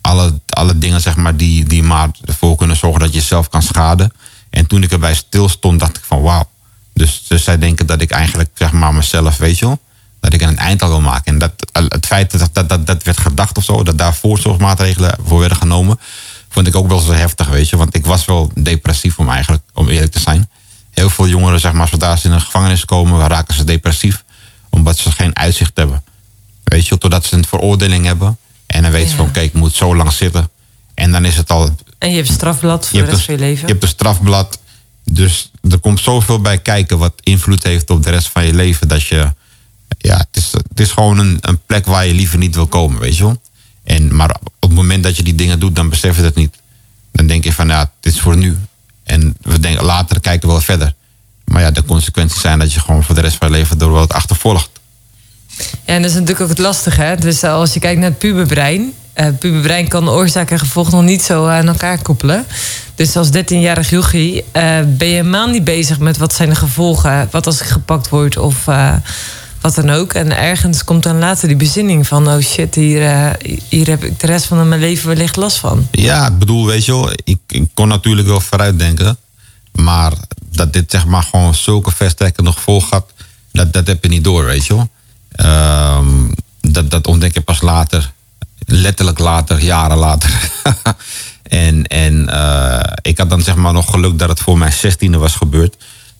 [0.00, 3.62] Alle, alle dingen, zeg maar, die, die maar ervoor kunnen zorgen dat je jezelf kan
[3.62, 4.12] schaden.
[4.50, 6.48] En toen ik erbij stil stond, dacht ik van wauw.
[6.94, 9.78] Dus, dus zij denken dat ik eigenlijk, zeg maar, mezelf, weet je wel.
[10.24, 11.24] Dat ik er een eind aan wil maken.
[11.24, 15.16] En dat, het feit dat, dat, dat, dat werd gedacht of zo, dat daar voorzorgsmaatregelen
[15.26, 16.00] voor werden genomen,
[16.48, 17.76] vond ik ook wel zo heftig, weet je.
[17.76, 20.50] Want ik was wel depressief om eigenlijk, om eerlijk te zijn.
[20.90, 24.24] Heel veel jongeren, zeg maar, zodra ze in een gevangenis komen, raken ze depressief.
[24.70, 26.04] Omdat ze geen uitzicht hebben.
[26.64, 28.38] Weet je, totdat ze een veroordeling hebben.
[28.66, 30.50] En dan weten ze van, oké, ik moet zo lang zitten.
[30.94, 33.66] En dan is het al En je hebt strafblad voor de rest van je leven.
[33.66, 34.58] je hebt een strafblad.
[35.04, 38.88] Dus er komt zoveel bij kijken wat invloed heeft op de rest van je leven.
[38.88, 39.32] Dat je.
[40.04, 43.16] Ja, het is, is gewoon een, een plek waar je liever niet wil komen, weet
[43.16, 43.40] je wel.
[43.84, 46.56] En, maar op het moment dat je die dingen doet, dan besef je het niet.
[47.12, 48.58] Dan denk je van, ja, dit is voor nu.
[49.04, 50.94] En we denken, later kijken we wel verder.
[51.44, 53.90] Maar ja, de consequenties zijn dat je gewoon voor de rest van je leven door
[53.90, 54.70] wat achtervolgt.
[55.58, 57.02] Ja, en dat is natuurlijk ook het lastige.
[57.02, 57.16] Hè?
[57.16, 58.92] Dus eh, als je kijkt naar het puberbrein.
[59.12, 62.46] eh puberbrein kan oorzaak en gevolg nog niet zo aan elkaar koppelen.
[62.94, 67.28] Dus als 13-jarig jochie eh, ben je helemaal niet bezig met wat zijn de gevolgen.
[67.30, 68.66] Wat als ik gepakt word of
[69.64, 70.12] wat dan ook.
[70.12, 72.28] En ergens komt dan later die bezinning van...
[72.28, 73.30] oh shit, hier, eh,
[73.68, 75.88] hier heb ik de rest van mijn leven wellicht last van.
[75.90, 79.16] Ja, ik bedoel, weet je wel, ik, kon natuurlijk wel vooruitdenken.
[79.72, 80.12] Maar
[80.50, 83.12] dat dit zeg maar gewoon zulke verstrekkende gevolgen had,
[83.52, 84.88] dat, dat heb je niet door, weet je wel.
[85.32, 86.06] Ehm,
[86.60, 88.12] dat, dat ontdek je pas later,
[88.66, 90.50] letterlijk later, jaren later.
[91.42, 95.18] en en eh, ik had dan zeg maar nog geluk dat het voor mijn zestiende
[95.18, 95.76] was gebeurd.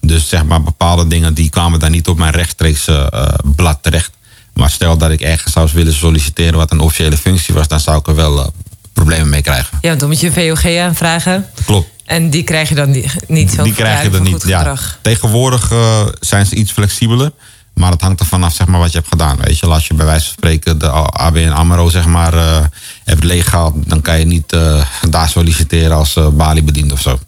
[0.07, 4.11] Dus zeg maar bepaalde dingen die kwamen dan niet op mijn rechtstreekse eh, blad terecht.
[4.55, 7.99] Maar stel dat ik ergens zou willen solliciteren wat een officiële functie was, dan zou
[7.99, 8.47] ik er wel eh,
[8.93, 9.79] problemen mee krijgen.
[9.81, 11.47] Ja, want dan moet je een VOG aanvragen.
[11.65, 11.89] Klopt.
[12.05, 12.91] En die krijg je dan
[13.27, 14.45] niet zo Die krijg je er niet.
[14.47, 14.77] Ja.
[15.01, 17.33] Tegenwoordig eh, zijn ze iets flexibeler.
[17.75, 19.37] Maar het hangt er vanaf zeg maar, wat je hebt gedaan.
[19.41, 22.65] Weet je, als je bij wijze van spreken de ABN AMRO zeg maar, eh,
[23.05, 23.75] hebt leeggehaald...
[23.87, 27.19] dan kan je niet eh, daar solliciteren als uh, baliebediend of zo.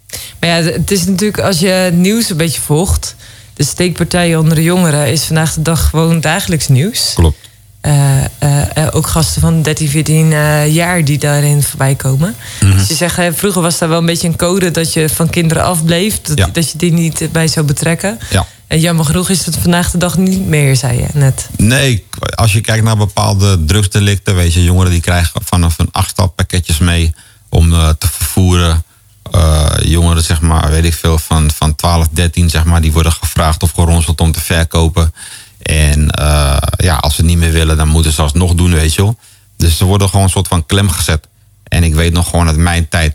[0.41, 3.15] Maar ja, het is natuurlijk als je het nieuws een beetje volgt.
[3.55, 7.13] De steekpartijen onder de jongeren is vandaag de dag gewoon dagelijks nieuws.
[7.15, 7.37] Klopt.
[7.81, 12.35] Eh, eh, eh, ook gasten van 13, 14 eh, jaar die daarin voorbij komen.
[12.61, 12.77] Mhm.
[12.77, 15.31] Dus je zegt, hè, vroeger was daar wel een beetje een code dat je van
[15.31, 16.21] kinderen afbleef.
[16.21, 16.49] Dat, Ja.
[16.53, 18.19] dat je die niet bij zou betrekken.
[18.31, 18.47] Ja.
[18.67, 21.49] En jammer genoeg is het vandaag de dag niet meer, zei je net.
[21.57, 26.29] Nee, als je kijkt naar bepaalde drugsdelicten, weet je, jongeren die krijgen vanaf een achttal
[26.29, 27.15] pakketjes mee
[27.49, 28.85] om eh, te vervoeren.
[29.31, 33.13] Eh, jongeren, zeg maar, weet ik veel, van, van 12, 13, zeg maar, die worden
[33.13, 35.15] gevraagd of geronseld om te verkopen.
[35.63, 39.03] En eh, ja, als ze niet meer willen, dan moeten ze alsnog doen, weet je
[39.03, 39.19] wel.
[39.57, 41.29] Dus ze worden gewoon een soort van klem gezet.
[41.63, 43.15] En ik weet nog gewoon uit mijn tijd,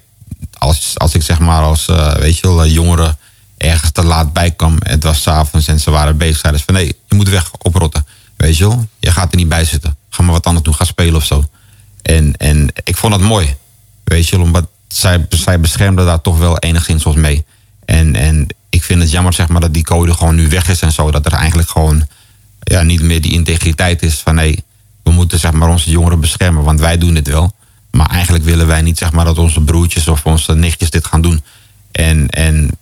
[0.58, 1.86] als, als ik zeg maar als,
[2.20, 3.18] weet je wel, jongeren
[3.62, 4.78] ergens te laat bij kwam.
[4.80, 6.39] Het was s'avonds en ze waren bezig.
[6.39, 8.05] Zeiden ze van nee, je moet weg oprotten.
[8.36, 9.97] Weet je wel, je gaat er niet bij zitten.
[10.09, 11.49] Ga maar wat anders doen, ga spelen of zo.
[12.01, 13.55] En, en ik vond dat mooi.
[14.03, 17.45] Weet je wel, omdat zij, zij beschermden daar toch wel enigszins ons mee.
[17.86, 20.82] En, en ik vind het jammer zeg maar, dat die code gewoon nu weg is
[20.82, 21.12] en zo.
[21.12, 22.07] Dat er eigenlijk gewoon
[22.59, 24.64] ja, niet meer die integriteit is van nee,
[25.03, 27.53] we moeten zeg maar, onze jongeren beschermen, want wij doen dit wel.
[27.91, 31.22] Maar eigenlijk willen wij niet zeg maar, dat onze broertjes of onze nichtjes dit gaan
[31.22, 31.43] doen.
[31.91, 32.78] En, en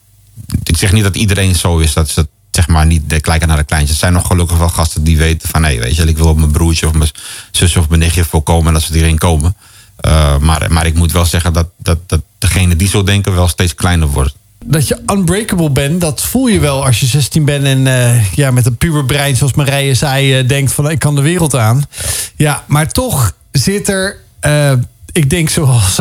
[0.64, 3.58] ik zeg niet dat iedereen zo is, dat ze zeg maar niet de- kijken naar
[3.58, 3.92] de kleintjes.
[3.94, 6.38] Er zijn nog gelukkig wel gasten die weten van nee, weet je, ik wil op
[6.38, 7.10] mijn broertje of mijn
[7.52, 9.56] zusje of mijn nichtje voorkomen dat ze erin komen.
[9.98, 13.48] Eh, maar, maar ik moet wel zeggen dat, dat, dat degene die zo denken wel
[13.48, 14.36] steeds kleiner wordt.
[14.66, 18.52] Dat je unbreakable bent, dat voel je wel als je 16 bent en eh, ja,
[18.52, 21.84] met een puberbrein, zoals Marije zei, eh, denkt van ik kan de wereld aan.
[22.36, 24.18] Ja, maar toch zit er,
[25.12, 26.00] ik denk zoals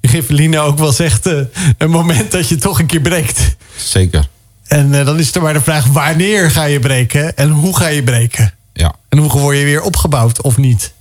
[0.00, 1.40] Riveline ook wel zegt, eh,
[1.78, 3.56] een moment dat je toch een keer breekt.
[3.76, 4.28] Zeker.
[4.66, 7.86] En eh, dan is er maar de vraag, wanneer ga je breken en hoe ga
[7.88, 8.54] je breken?
[8.72, 8.94] Ja.
[9.08, 10.92] En hoe word je weer opgebouwd of niet?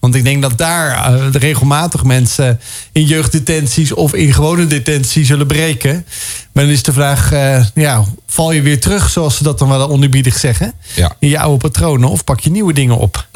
[0.00, 2.60] Want ik denk dat daar eh, regelmatig mensen
[2.92, 6.06] in jeugddetenties of in gewone detentie zullen breken.
[6.52, 7.30] Maar dan is de vraag,
[7.74, 11.16] ja, val je weer terug, zoals ze dat dan wel onderbiedig zeggen, Ja.
[11.18, 13.26] in je oude patronen, of pak je nieuwe dingen op?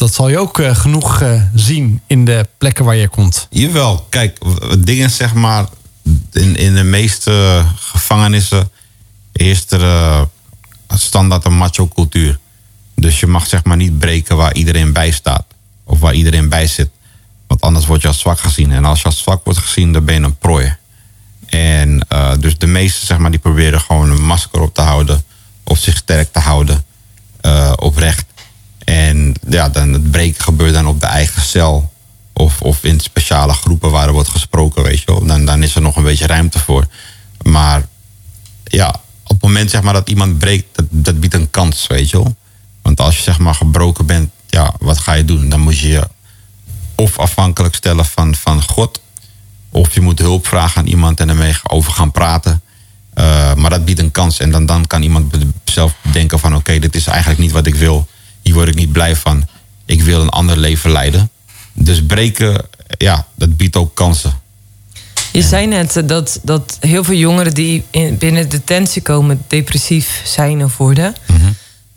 [0.00, 3.46] Dat zal je ook eh, genoeg eh, zien in de plekken waar je komt.
[3.50, 4.38] Jawel, kijk,
[4.78, 5.66] dingen zeg maar.
[6.32, 8.70] In, in de meeste gevangenissen
[9.32, 10.22] heerst er eh,
[10.88, 12.38] standaard een macho cultuur.
[12.94, 15.44] Dus je mag zeg maar niet breken waar iedereen bij staat.
[15.84, 16.90] Of waar iedereen bij zit.
[17.46, 18.72] Want anders word je als zwak gezien.
[18.72, 20.76] En als je als zwak wordt gezien, dan ben je een prooi.
[21.46, 22.06] En
[22.38, 25.24] dus de meesten zeg maar, die proberen gewoon een masker op te houden.
[25.64, 26.84] Of zich sterk te houden.
[27.76, 28.29] oprecht.
[28.90, 31.92] En ja, dan het breken gebeurt dan op de eigen cel.
[32.32, 35.26] Of, of in speciale groepen waar er wordt gesproken, weet je wel.
[35.26, 36.86] Dan, dan is er nog een beetje ruimte voor.
[37.42, 37.86] Maar
[38.64, 38.88] ja,
[39.22, 42.16] op het moment zeg maar, dat iemand breekt, dat, dat biedt een kans, weet je
[42.16, 42.36] wel.
[42.82, 45.48] Want als je zeg maar gebroken bent, ja, wat ga je doen?
[45.48, 46.08] Dan moet je je
[46.94, 49.00] of afhankelijk stellen van, van God.
[49.70, 52.62] Of je moet hulp vragen aan iemand en ermee over gaan praten.
[53.14, 54.38] Eh, maar dat biedt een kans.
[54.38, 55.34] En dan, dan kan iemand
[55.64, 56.56] zelf denken van...
[56.56, 58.08] oké, dit is eigenlijk niet wat ik wil.
[58.42, 59.48] Hier word ik niet blij van.
[59.84, 61.30] Ik wil een ander leven leiden.
[61.72, 62.66] Dus breken,
[62.98, 64.40] ja, dat biedt ook kansen.
[65.32, 70.64] Je zei net dat, dat heel veel jongeren die in, binnen detentie komen depressief zijn
[70.64, 71.14] of worden.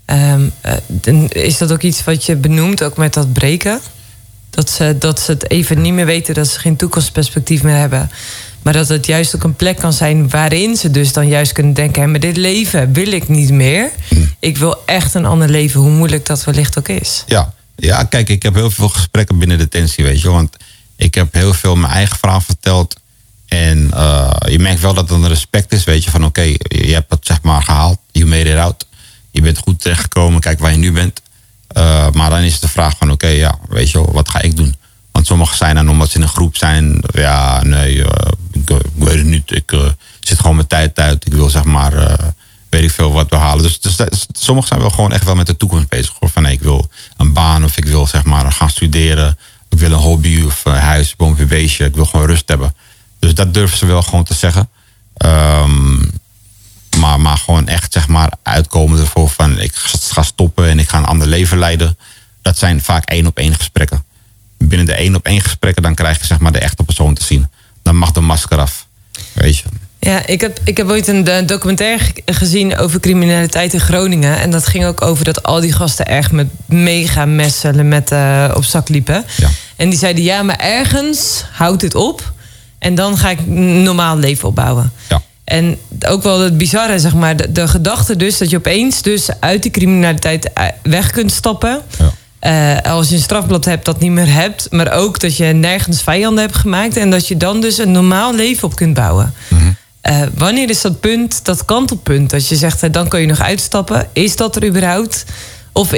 [0.05, 3.79] Ehm, eh, is dat ook iets wat je benoemt, ook met dat breken?
[4.49, 8.11] Dat ze, dat ze het even niet meer weten, dat ze geen toekomstperspectief meer hebben.
[8.64, 11.74] Maar dat het juist ook een plek kan zijn waarin ze dus dan juist kunnen
[11.74, 13.91] denken: "Hé, maar dit leven wil ik niet meer.
[14.39, 17.24] Ik wil echt een ander leven, hoe moeilijk dat wellicht ook is.
[17.28, 17.53] Ja.
[17.76, 20.30] ja, kijk, ik heb heel veel gesprekken binnen detentie, weet je.
[20.30, 20.57] Want
[20.95, 22.95] ik heb heel veel mijn eigen verhaal verteld.
[23.47, 26.09] En eh, je merkt wel dat er een respect is, weet je.
[26.09, 27.97] Van oké, je hebt het zeg maar gehaald.
[28.14, 28.86] made it out.
[29.32, 31.22] Je bent goed terechtgekomen, kijk waar je nu bent.
[31.68, 34.41] Eh, maar dan is het de vraag van, oké, ja, weet je wel, wat ga
[34.41, 34.76] ik doen?
[35.24, 38.76] Want sommigen zijn dan, omdat ze in een groep zijn, ja, nee, eh, ik, eh,
[38.76, 39.51] ik weet het niet.
[39.51, 39.86] Ik eh,
[40.19, 41.26] zit gewoon mijn tijd uit.
[41.26, 41.93] Ik wil zeg maar,
[42.69, 43.63] weet ik veel wat behalen.
[43.63, 46.13] Dus, dus is- sommigen zijn wel gewoon echt wel met de toekomst bezig.
[46.19, 46.30] Hoor.
[46.30, 49.38] Van, ik wil een baan of ik wil zeg maar gaan studeren.
[49.69, 51.86] Ik wil een hobby of een huis, boompje, beestje.
[51.86, 52.76] Ik wil gewoon rust hebben.
[53.19, 54.69] Dus dat durven ze wel gewoon te zeggen.
[55.17, 55.97] Ehm,
[56.99, 60.97] maar, maar gewoon echt zeg maar uitkomen ervoor van ik ga stoppen en ik ga
[60.97, 61.97] een ander leven leiden.
[62.41, 64.03] Dat zijn vaak één op één gesprekken.
[64.68, 67.24] Binnen de één op één gesprekken dan krijg je zeg maar de echte persoon te
[67.24, 67.47] zien.
[67.84, 68.86] Dan mag de masker af.
[69.34, 69.64] Weet je.
[69.99, 74.39] Ja, ik heb, ik heb ooit een eh, documentaire ge- gezien over criminaliteit in Groningen.
[74.39, 78.51] En dat ging ook over dat al die gasten erg met mega messen met, eh,
[78.55, 79.26] op zak liepen.
[79.38, 79.49] Ja.
[79.76, 82.34] En die zeiden, ja, maar ergens houdt het op.
[82.80, 84.91] En dan ga ik een normaal leven opbouwen.
[85.09, 85.22] Ja.
[85.43, 87.36] En ook wel het bizarre, zeg maar.
[87.38, 91.82] De, de gedachte dus dat je opeens dus uit die criminaliteit eh, weg kunt stappen.
[91.99, 92.12] Ja.
[92.43, 94.67] Eh, als je een strafblad hebt, dat niet meer hebt.
[94.71, 96.97] Maar ook dat je nergens vijanden hebt gemaakt.
[96.97, 99.33] En dat je dan dus een normaal leven op kunt bouwen.
[100.01, 102.29] Eh, wanneer is dat punt, dat kantelpunt?
[102.29, 104.07] Dat je zegt, eh, dan kan je nog uitstappen.
[104.13, 105.25] Is dat er überhaupt?
[105.71, 105.89] Of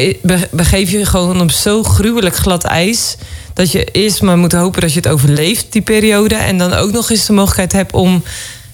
[0.51, 3.17] begeef je je gewoon op zo gruwelijk glad ijs...
[3.53, 6.35] dat je eerst maar moet hopen dat je het overleeft, die periode...
[6.35, 8.23] en dan ook nog eens de mogelijkheid hebt om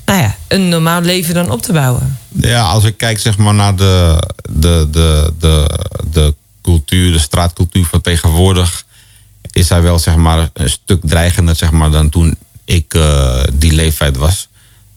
[0.05, 2.17] nou ja, een normaal leven dan op te bouwen.
[2.29, 5.79] Ja, als ik kijk zeg maar naar de, de, de, de,
[6.11, 8.85] de cultuur, de straatcultuur van tegenwoordig,
[9.51, 13.71] is hij wel zeg maar een stuk dreigender zeg maar, dan toen ik eh, die
[13.71, 14.47] leeftijd was.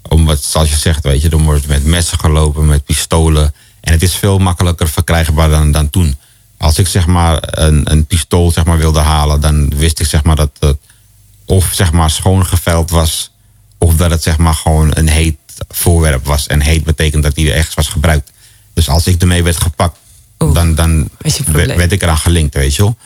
[0.08, 3.54] Omdat, zoals je zegt, weet je, er wordt met messen gelopen, met pistolen.
[3.80, 6.16] En het is veel makkelijker verkrijgbaar dan, dan toen.
[6.58, 10.24] Als ik zeg maar een, een pistool zeg maar, wilde halen, dan wist ik zeg
[10.24, 10.76] maar dat het
[11.44, 13.30] of zeg maar schoon geveild was,
[13.78, 15.36] of dat het zeg maar gewoon een heet
[15.68, 16.46] voorwerp was.
[16.46, 18.30] En heet betekent dat die ergens was gebruikt.
[18.72, 19.98] Dus als ik ermee werd gepakt,
[20.52, 21.08] Dan, dan
[21.46, 22.96] werd, werd ik eraan gelinkt, weet je wel.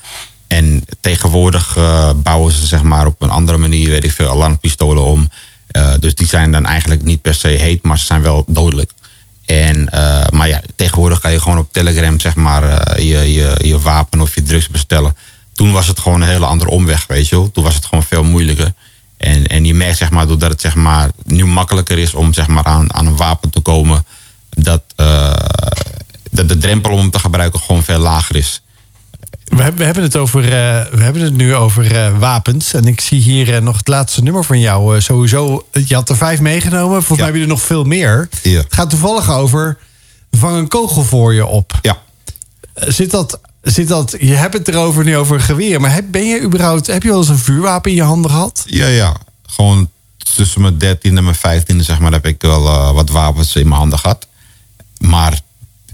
[0.49, 5.05] En tegenwoordig eh, bouwen ze zeg maar op een andere manier, weet ik veel, alarmpistolen
[5.05, 5.31] om.
[5.67, 8.93] Eh, dus die zijn dan eigenlijk niet per se heet, maar ze zijn wel dodelijk.
[9.45, 13.81] En, eh, maar ja, tegenwoordig kan je gewoon op Telegram zeg maar je, je, je
[13.81, 15.17] wapen of je drugs bestellen.
[15.53, 17.51] Toen was het gewoon een hele andere omweg, weet je wel.
[17.51, 18.73] Toen was het gewoon veel moeilijker.
[19.17, 22.47] En, en je merkt zeg maar, doordat het zeg maar, nu makkelijker is om zeg
[22.47, 24.05] maar, aan, aan een wapen te komen,
[24.51, 24.83] dat,
[26.31, 28.63] dat de drempel om hem te gebruiken gewoon veel lager is.
[29.45, 30.51] We, hebben- we hebben het over, eh,
[30.93, 32.75] we hebben het nu over eh, wapens.
[32.75, 35.01] En ik zie hier eh, nog het laatste nummer van jou.
[35.01, 36.97] Sowieso, je had er vijf meegenomen.
[37.03, 38.29] Volgens mij heb je er nog veel meer.
[38.43, 38.59] Ja.
[38.59, 39.79] Het gaat toevallig over,
[40.31, 41.79] vang een kogel voor je op.
[41.83, 41.99] Ja,
[42.75, 45.81] Zit dat, zit dat, je hebt het erover nu over geweer.
[45.81, 48.63] Maar heb, ben je überhaupt, heb je wel eens een vuurwapen in je handen gehad?
[48.67, 49.17] ja, ja.
[49.47, 49.91] Gewoon
[50.37, 53.81] tussen mijn dertiende en mijn vijftiende zeg maar, heb ik wel wat wapens in mijn
[53.81, 54.27] handen gehad.
[54.99, 55.41] Maar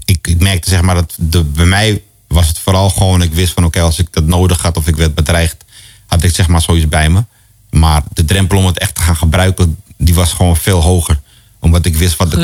[0.05, 3.53] ik, ik merkte zeg maar dat de, bij mij was het vooral gewoon, ik wist
[3.53, 5.65] van oké, als ik dat nodig had of ik werd bedreigd,
[6.05, 7.23] had ik zeg maar zoiets bij me.
[7.69, 11.19] Maar de drempel om het echt te gaan gebruiken, die was gewoon veel hoger.
[11.59, 12.37] Omdat ik wist wat de,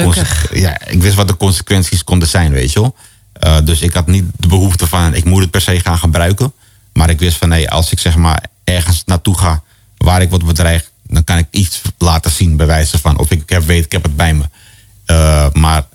[0.54, 2.96] ja, ik wist wat de consequenties konden zijn, weet je wel.
[3.34, 6.54] Eh, dus ik had niet de behoefte van, ik moet het per se gaan gebruiken.
[6.94, 9.64] Maar ik wist van, nee, als ik zeg maar ergens naartoe ga
[9.98, 13.50] waar ik word bedreigd, dan kan ik iets laten zien, bij wijze van, of ik
[13.50, 14.44] heb, weet, ik heb het bij me.
[15.06, 15.86] Eh, maar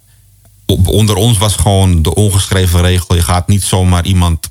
[0.67, 4.51] onder ons was gewoon de ongeschreven regel, je gaat niet zomaar iemand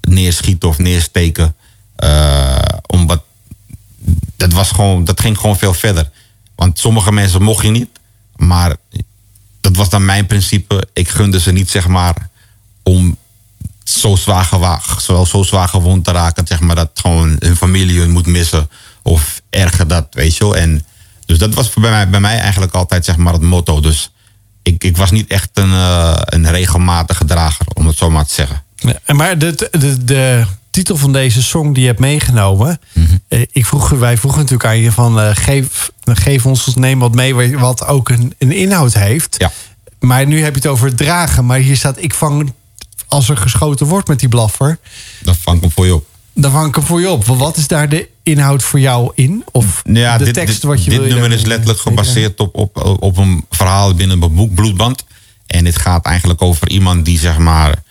[0.00, 1.54] neerschieten of neersteken.
[1.96, 3.22] eh, omdat
[4.36, 6.10] dat, was gewoon, dat ging gewoon veel verder.
[6.54, 7.88] Want sommige mensen mocht je niet.
[8.36, 8.76] Maar
[9.60, 10.88] dat was dan mijn principe.
[10.92, 12.28] Ik gunde ze niet, zeg maar,
[12.82, 13.16] om
[13.84, 16.46] zo zwaar, gewa- zo, zo zwaar gewond te raken.
[16.46, 18.70] Zeg maar, dat gewoon hun familie hun moet missen.
[19.02, 20.56] Of erger dat, weet je wel.
[20.56, 20.84] En,
[21.26, 23.80] dus dat was bij mij, bij mij eigenlijk altijd zeg maar, het motto.
[23.80, 24.10] Dus
[24.62, 28.34] ik, ik was niet echt een, eh, een regelmatige drager, om het zo maar te
[28.34, 28.62] zeggen.
[28.74, 32.80] Ja, Maar de, de, de titel van deze song die je hebt meegenomen.
[33.28, 35.20] eh, ik vroeg, wij vroegen natuurlijk aan je van...
[35.20, 39.34] eh, geef, geef ons, neem wat mee wat ook een, een inhoud heeft.
[39.38, 39.52] Ja.
[40.00, 41.46] Maar nu heb je het over het dragen.
[41.46, 42.52] Maar hier staat, ik vang...
[43.08, 44.78] Als er geschoten wordt met die blaffer...
[45.22, 46.06] Dan vang ik hem voor je op.
[46.34, 47.24] dan vang ik hem voor je op.
[47.24, 49.44] Wat is daar de inhoud voor jou in?
[49.50, 52.40] Of Ja, de dit, tekst dit, wat je dit wil je nummer is letterlijk gebaseerd
[52.40, 55.04] op, op, op een verhaal binnen mijn boek Bloedband.
[55.46, 57.82] En dit gaat eigenlijk over iemand die zeg maar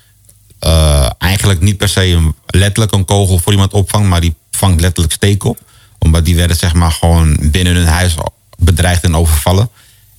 [0.60, 4.82] eh, eigenlijk niet per se een, letterlijk een kogel voor iemand opvangt, maar die vangt
[4.82, 5.60] letterlijk steek op.
[6.00, 8.16] Omdat die werden zeg maar gewoon binnen hun huis
[8.58, 9.70] bedreigd en overvallen.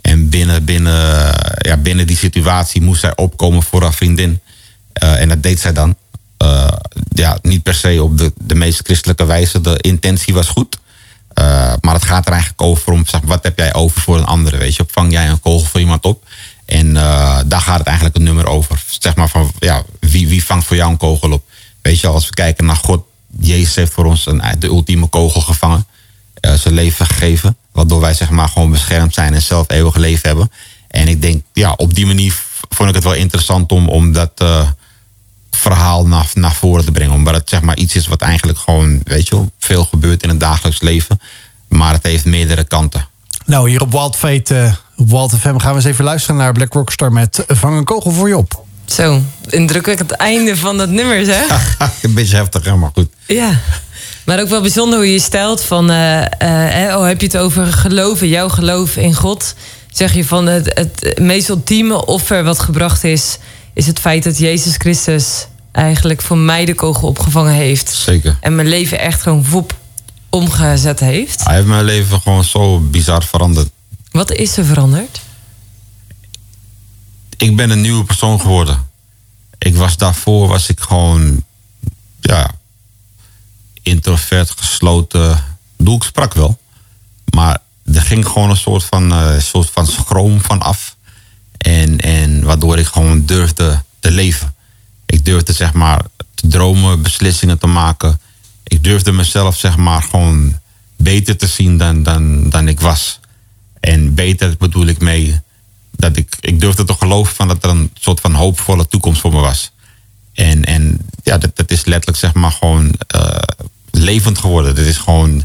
[0.00, 4.40] En binnen, binnen, ja, binnen die situatie moest zij opkomen voor haar vriendin.
[4.92, 5.96] Eh, en dat deed zij dan.
[6.42, 6.72] Eh,
[7.08, 9.60] ja, niet per se op de, de meest christelijke wijze.
[9.60, 10.78] De intentie was goed.
[11.34, 14.24] Eh, maar het gaat er eigenlijk over om, zeg, wat heb jij over voor een
[14.24, 14.84] andere, weet je.
[14.90, 16.24] Vang jij een kogel voor iemand op?
[16.64, 18.84] En eh, daar gaat het eigenlijk het nummer over.
[19.00, 21.44] Zeg maar van, ja, wie, wie vangt voor jou een kogel op?
[21.82, 23.04] Weet je, als we kijken naar God,
[23.40, 25.86] Jezus heeft voor ons een, de ultieme kogel gevangen.
[26.40, 27.56] zijn leven gegeven.
[27.72, 30.50] Waardoor wij zeg maar gewoon beschermd zijn en zelf eeuwig leven hebben.
[30.88, 34.44] En ik denk, ja, op die manier vond ik het wel interessant om, om dat
[35.56, 37.14] verhaal naar, naar voren te brengen.
[37.14, 40.28] Omdat het zeg maar iets is wat eigenlijk gewoon, weet je wel, veel gebeurt in
[40.28, 41.20] het dagelijks leven.
[41.68, 43.06] Maar het heeft meerdere kanten.
[43.46, 46.52] Nou, hier op Wild Fate, eh, op Wild FM gaan we eens even luisteren naar
[46.52, 48.64] Black Rockstar met Vang een kogel voor je op.
[48.84, 51.76] Zo, indrukwekkend einde van dat nummer, zeg.
[52.02, 53.08] een beetje heftig, hè, maar goed.
[53.26, 53.60] Ja.
[54.24, 55.90] Maar ook wel bijzonder hoe je stelt van...
[55.90, 56.28] eh, eh,
[56.72, 59.54] hè, oh, heb je het over geloven, jouw geloof in God?
[59.90, 63.38] Zeg je van het, het meest ultieme offer wat gebracht is...
[63.74, 67.88] is het feit dat Jezus Christus eigenlijk voor mij de kogel opgevangen heeft.
[67.88, 68.38] Zeker.
[68.40, 69.76] En mijn leven echt gewoon woep
[70.30, 71.44] omgezet heeft.
[71.44, 73.70] Hij heeft mijn leven gewoon zo bizar veranderd.
[74.10, 75.20] Wat is er veranderd?
[77.42, 78.90] ik ben een nieuwe persoon geworden.
[79.58, 81.44] Ik was daarvoor was ik gewoon
[82.20, 82.50] ja
[83.82, 85.44] introvert, gesloten.
[85.76, 86.58] Doe ik sprak wel,
[87.34, 90.91] maar er ging gewoon een soort van eh, soort van schroom van af
[91.62, 94.54] en en waardoor ik gewoon durfde te leven.
[95.06, 96.02] Ik durfde zeg maar
[96.34, 98.20] te dromen, beslissingen te maken.
[98.62, 100.58] Ik durfde mezelf zeg maar gewoon
[100.96, 103.20] beter te zien dan dan dan ik was.
[103.80, 105.40] En beter bedoel ik mee
[105.90, 109.32] dat ik, ik durfde te geloven van dat er een soort van hoopvolle toekomst voor
[109.32, 109.72] me was.
[110.32, 113.42] En, en ja, dat, dat is letterlijk zeg maar gewoon eh,
[113.90, 114.74] levend geworden.
[114.74, 115.44] Dat is gewoon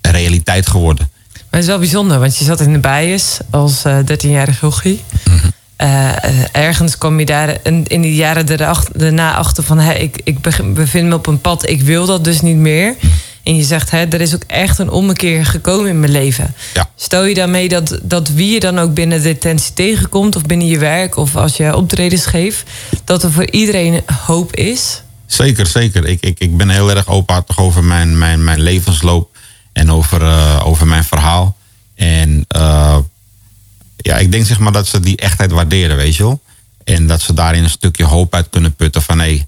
[0.00, 1.10] realiteit geworden.
[1.52, 5.02] Maar het is wel bijzonder, want je zat in de bias als eh 13-jarige jochie.
[5.76, 8.46] Eh, eh, ergens kwam je daar in, in die jaren
[8.92, 9.78] daarna achter van...
[9.78, 10.38] Hè, ik, ik
[10.74, 12.94] bevind me op een pad, ik wil dat dus niet meer.
[13.42, 16.54] En je zegt, hè, er is ook echt een ommekeer gekomen in mijn leven.
[16.74, 16.90] Ja.
[16.96, 20.36] Stel je daarmee dat, dat wie je dan ook binnen detentie tegenkomt...
[20.36, 22.62] of binnen je werk of als je optredens geeft...
[23.04, 25.02] dat er voor iedereen hoop is?
[25.26, 26.06] Zeker, zeker.
[26.06, 29.31] Ik, ik, ik ben heel erg openhartig over mijn, mijn, mijn levensloop
[29.72, 31.56] en over, eh, over mijn verhaal.
[31.94, 32.98] En eh,
[33.96, 36.42] ja, ik denk zeg maar dat ze die echtheid waarderen, weet je wel.
[36.84, 39.46] En dat ze daarin een stukje hoop uit kunnen putten van hé,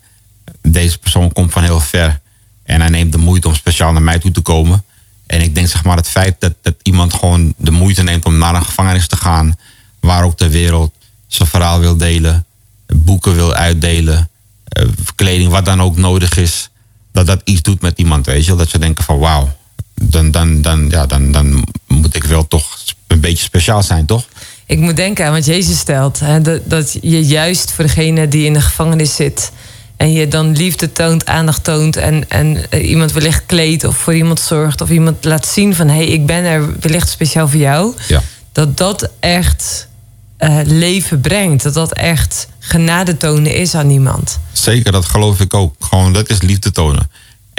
[0.63, 2.21] deze persoon komt van heel ver.
[2.63, 4.85] En hij neemt de moeite om speciaal naar mij toe te komen.
[5.27, 8.39] En ik denk zeg maar het feit dat, dat iemand gewoon de moeite neemt om
[8.39, 9.59] naar een gevangenis te gaan,
[10.01, 10.95] waar ook ter wereld,
[11.27, 12.45] zijn verhaal wil delen,
[12.87, 14.29] boeken wil uitdelen,
[14.69, 16.71] eh, kleding, wat dan ook nodig is,
[17.13, 18.57] dat dat iets doet met iemand, weet je wel.
[18.57, 19.57] Dat ze denken van wauw,
[19.95, 24.25] dan, dan, dan, ja, dan, dan moet ik wel toch een beetje speciaal zijn, toch?
[24.67, 26.21] Ik moet denken aan wat Jezus stelt.
[26.21, 29.53] Hè, dat, dat je juist voor degene die in de gevangenis zit...
[29.97, 31.97] en je dan liefde toont, aandacht toont...
[31.97, 34.81] en, en eh, iemand wellicht kleedt of voor iemand zorgt...
[34.81, 35.89] of iemand laat zien van...
[35.89, 37.95] hé, hey, ik ben er wellicht speciaal voor jou...
[38.09, 38.23] Ja.
[38.53, 39.89] dat dat echt
[40.37, 41.63] eh, leven brengt.
[41.63, 44.39] Dat dat echt genade tonen is aan iemand.
[44.53, 45.75] Zeker, dat geloof ik ook.
[45.79, 47.11] Gewoon, dat is liefde tonen.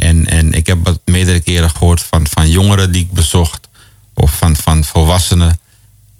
[0.05, 3.67] En, en ik heb het meerdere keren gehoord van, van jongeren die ik bezocht.
[4.13, 5.59] Of van, van volwassenen.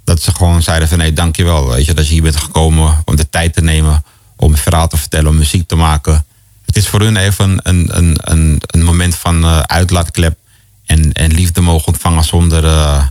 [0.03, 1.67] Dat ze gewoon zeiden van nee, dankjewel.
[1.67, 4.03] Weet je, dat je hier bent gekomen om de tijd te nemen.
[4.36, 6.25] Om een verhaal te vertellen, om muziek te maken.
[6.65, 10.38] Het is voor hun even een, een, een, een moment van eh, uitlaatklep.
[10.86, 13.03] En, en liefde mogen ontvangen zonder, eh,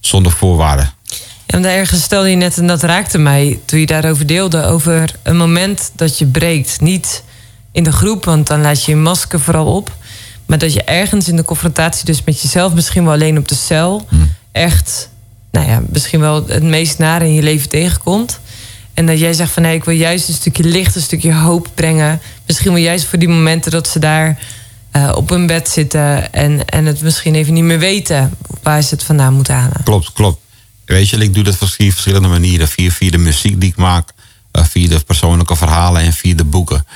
[0.00, 0.92] zonder voorwaarden.
[1.46, 5.14] Ja, want ergens stelde je net, en dat raakte mij toen je daarover deelde, over
[5.22, 6.80] een moment dat je breekt.
[6.80, 7.22] Niet
[7.72, 9.92] in de groep, want dan laat je je masker vooral op.
[10.46, 13.54] Maar dat je ergens in de confrontatie, dus met jezelf, misschien wel alleen op de
[13.54, 14.08] cel,
[14.52, 15.08] echt,
[15.50, 18.40] nou ja, misschien wel het meest nare in je leven tegenkomt.
[18.94, 21.68] En dat jij zegt van nee, ik wil juist een stukje licht, een stukje hoop
[21.74, 22.20] brengen.
[22.46, 24.38] Misschien wel juist voor die momenten dat ze daar
[24.90, 28.94] eh, op hun bed zitten en, en het misschien even niet meer weten waar ze
[28.94, 29.82] het vandaan moeten halen.
[29.84, 30.40] Klopt, klopt.
[30.84, 32.68] Weet je, ik doe dat op verschillende manieren.
[32.68, 34.12] Via, via de muziek die ik maak,
[34.50, 36.86] eh, via de persoonlijke verhalen en via de boeken.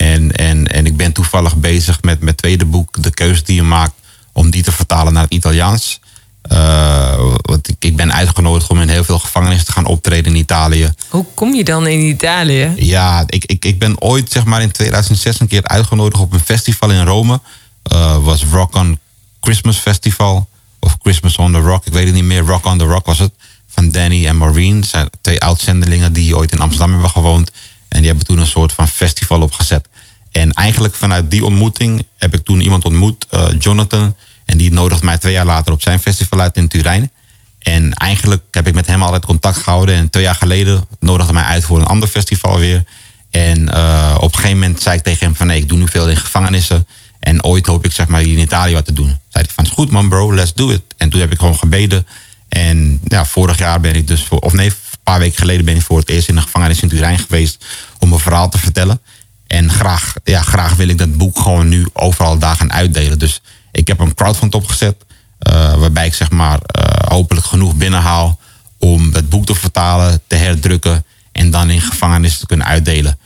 [0.00, 3.62] En, en, en ik ben toevallig bezig met mijn tweede boek, De Keuze die je
[3.62, 3.92] maakt,
[4.32, 6.00] om die te vertalen naar het Italiaans.
[6.42, 10.38] Eh, want ik, ik ben uitgenodigd om in heel veel gevangenissen te gaan optreden in
[10.38, 10.92] Italië.
[11.08, 12.72] Hoe kom je dan in Italië?
[12.76, 16.40] Ja, ik, ik, ik ben ooit zeg maar in 2006 een keer uitgenodigd op een
[16.40, 17.40] festival in Rome.
[17.82, 18.98] Eh was Rock on
[19.40, 20.48] Christmas Festival.
[20.78, 22.42] Of Christmas on the Rock, ik weet het niet meer.
[22.42, 23.32] Rock on the Rock was het.
[23.68, 24.84] Van Danny en Maureen.
[24.84, 27.50] zijn twee oud-zendelingen die ooit in Amsterdam hebben gewoond.
[27.90, 29.88] En die hebben toen een soort van festival opgezet.
[30.30, 34.16] En eigenlijk vanuit die ontmoeting heb ik toen iemand ontmoet, eh, Jonathan.
[34.44, 37.10] En die nodigde mij twee jaar later op zijn festival uit in Turijn.
[37.58, 39.94] En eigenlijk heb ik met hem altijd contact gehouden.
[39.94, 42.84] En twee jaar geleden nodigde hij mij uit voor een ander festival weer.
[43.30, 45.46] En eh, op een gegeven moment zei ik tegen hem van...
[45.46, 46.86] nee, ik doe nu veel in gevangenissen.
[47.20, 49.06] En ooit hoop ik zeg maar in Italië wat te doen.
[49.06, 50.82] Zei hij van, is goed man bro, let's do it.
[50.96, 52.06] En toen heb ik gewoon gebeden.
[52.48, 54.22] En ja, vorig jaar ben ik dus...
[54.22, 54.72] Voor, of nee,
[55.10, 57.64] paar weken geleden ben ik voor het eerst in de gevangenis in Turijn geweest
[57.98, 59.00] om mijn verhaal te vertellen.
[59.46, 63.18] En graag, ja, graag wil ik dat boek gewoon nu overal daar gaan uitdelen.
[63.18, 63.40] Dus
[63.72, 64.96] ik heb een crowdfund opgezet.
[65.38, 68.38] eh, waarbij ik zeg maar eh, hopelijk genoeg binnenhaal
[68.78, 73.18] om het boek te vertalen, te herdrukken en dan in gevangenis te kunnen uitdelen.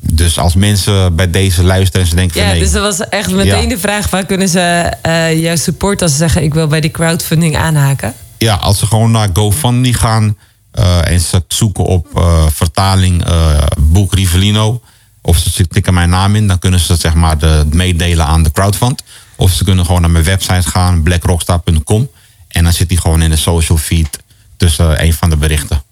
[0.00, 3.08] Dus als mensen bij deze luisteren en ze denken Ja, van nee, dus dat was
[3.08, 3.68] echt meteen Ja.
[3.68, 4.60] de vraag: waar kunnen ze
[5.02, 8.14] eh jou supporten als ze zeggen: ik wil bij die crowdfunding aanhaken?
[8.38, 10.36] ja, als ze gewoon naar GoFundMe gaan
[10.76, 14.80] eh, en ze zoeken op eh, vertaling eh, boek Rivellino,
[15.20, 18.50] of ze tikken mijn naam in, dan kunnen ze zeg maar de, meedelen aan de
[18.50, 19.02] crowdfund.
[19.36, 22.10] Of ze kunnen gewoon naar mijn website gaan, blackrockstar.com.
[22.48, 24.18] En dan zit die gewoon in de social feed
[24.56, 25.82] tussen een van de berichten.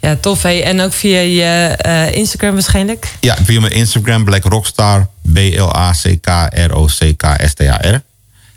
[0.00, 0.42] Ja, tof.
[0.42, 0.64] Hey.
[0.64, 1.76] En ook via je
[2.12, 3.16] Instagram waarschijnlijk.
[3.20, 8.02] Ja, via mijn Instagram, Black Rockstar, B-L-A-C-K-R-O-C-K-S-T-A-R.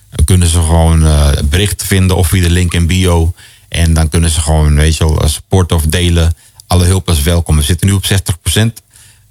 [0.10, 1.07] Dan kunnen ze gewoon
[1.49, 3.34] berichten vinden of via de link in bio.
[3.76, 6.34] En dan kunnen ze gewoon, weet je wel, supporten of delen.
[6.68, 7.56] Alle hulp is welkom.
[7.56, 8.62] We zitten nu op 60%.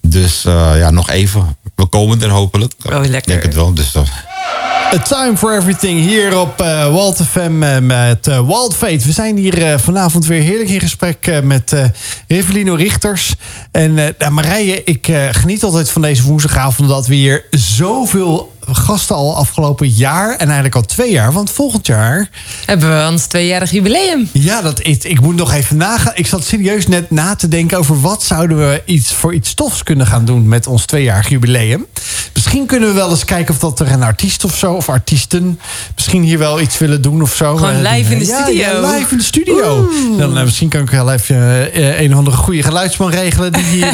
[0.00, 1.56] Dus eh, ja, nog even.
[1.74, 2.72] We komen er hopelijk.
[2.84, 3.16] Oh, lekker.
[3.16, 3.74] Ik denk het wel.
[3.74, 4.02] Dus, eh,
[4.92, 9.04] A Time for Everything hier op eh Walt FM eh, met eh, Walt Fate.
[9.04, 11.74] We zijn hier vanavond weer heerlijk in gesprek met
[12.28, 13.34] Revelino Richters.
[13.70, 16.88] En nou, Marije, ik geniet altijd van deze woensdagavond...
[16.88, 20.30] dat we hier zoveel gasten al afgelopen jaar...
[20.30, 22.28] en eigenlijk al twee jaar, want volgend jaar...
[22.66, 24.28] Hebben we ons tweejarig jubileum.
[24.32, 26.12] Ja, dat, ik, ik moet nog even nagaan.
[26.14, 29.82] Ik zat serieus net na te denken over wat zouden we iets voor iets tofs
[29.82, 31.86] kunnen gaan doen met ons tweejarig jubileum.
[32.34, 35.60] Misschien kunnen we wel eens kijken of dat er een artiest of zo, of artiesten,
[35.94, 37.56] misschien hier wel iets willen doen of zo.
[37.56, 38.62] Gewoon Eh, live in de ja, studio.
[38.62, 39.88] Ja, live in de studio.
[40.18, 43.62] Dan, eh, misschien kan ik wel even eh, een of andere goede geluidsman regelen die
[43.64, 43.90] hier,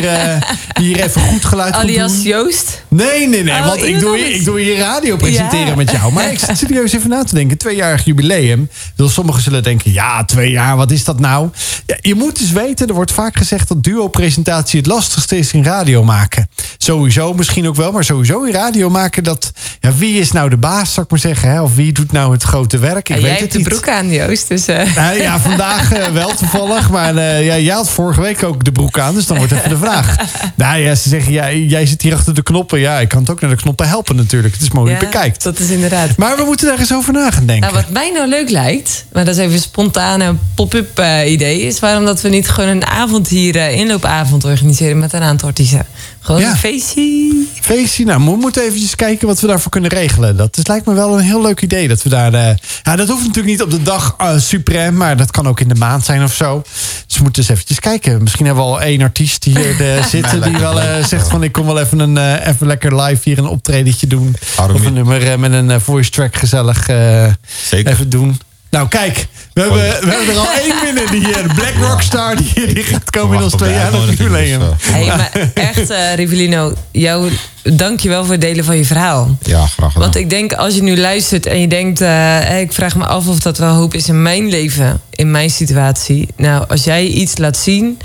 [0.74, 2.22] die hier even goed geluid Alias doen.
[2.22, 2.82] Joost.
[2.88, 3.54] Nee, nee, nee.
[3.58, 5.74] Oh, want ik doe, ik doe hier radio presenteren Ja.
[5.74, 6.12] met jou.
[6.12, 7.58] Maar ik zit serieus even na te denken.
[7.58, 8.68] Tweejarig jubileum.
[8.96, 11.48] Dus sommigen zullen denken, ja, twee jaar, wat is dat nou?
[11.86, 15.64] Ja, je moet dus weten, er wordt vaak gezegd dat duo-presentatie het lastigste is in
[15.64, 16.48] radio maken.
[16.78, 19.52] Sowieso, misschien ook wel, maar sowieso in radio maken dat...
[19.80, 21.50] Ja, wie is nou de baas, zou ik maar zeggen?
[21.50, 21.62] Hè?
[21.62, 23.08] Of wie doet nou het grote werk?
[23.08, 24.48] Ik weet jij het hebt de broek aan, Joost.
[24.48, 26.90] Dus, eh, Nou ja, vandaag eh, wel toevallig.
[26.90, 29.14] Maar eh, ja, jij had vorige week ook de broek aan.
[29.14, 30.16] Dus dan wordt even de vraag.
[30.54, 32.80] Nou ja, ze zeggen, ja, jij zit hier achter de knoppen.
[32.80, 34.54] Ja, ik kan het ook naar de knoppen helpen natuurlijk.
[34.54, 35.42] Het is mooi ja, bekijkt.
[35.42, 36.16] Dat is inderdaad.
[36.16, 37.72] Maar we moeten daar eens over na gaan denken.
[37.72, 41.78] Nou, wat mij nou leuk lijkt, maar dat is even een spontane pop-up idee, is
[41.78, 45.86] waarom dat we niet gewoon een avond hier, inloopavond organiseren met een aantal artiesten.
[46.20, 46.50] Gewoon Ja.
[46.50, 47.32] een feestje.
[47.60, 50.36] Feestje, nou, we moeten eventjes kijken wat we daarvoor kunnen regelen.
[50.36, 51.88] Dat is, lijkt me wel een heel leuk idee.
[51.88, 52.34] Dat we daar.
[52.34, 55.60] eh, ja, dat hoeft natuurlijk niet op de dag eh suprem, maar dat kan ook
[55.60, 56.62] in de maand zijn of zo.
[57.06, 58.22] Dus we moeten eens eventjes kijken.
[58.22, 61.52] Misschien hebben we al één artiest hier eh, zitten die wel eh, zegt van ik
[61.52, 64.36] kom wel even een eh, even lekker live hier een optredetje doen.
[64.74, 67.26] Of een nummer met een voice track gezellig eh,
[67.68, 67.92] Zeker.
[67.92, 68.40] even doen.
[68.70, 71.06] Nou, kijk, we hebben, we hebben er al één binnen.
[71.10, 74.18] Die eh, Black Rockstar, die, die gaat komen in ons Wacht op de tweejarig uitnodiging,
[74.30, 74.60] jubileum.
[74.60, 77.30] dus, Hey, maar echt, eh Rivelino, jou,
[77.62, 79.36] dank je wel voor het delen van je verhaal.
[79.42, 79.92] ja, graag gedaan.
[80.02, 82.00] Want ik denk, als je nu luistert en je denkt...
[82.00, 85.50] eh, ik vraag me af of dat wel hoop is in mijn leven, in mijn
[85.50, 86.28] situatie.
[86.36, 87.98] Nou, als jij iets laat zien...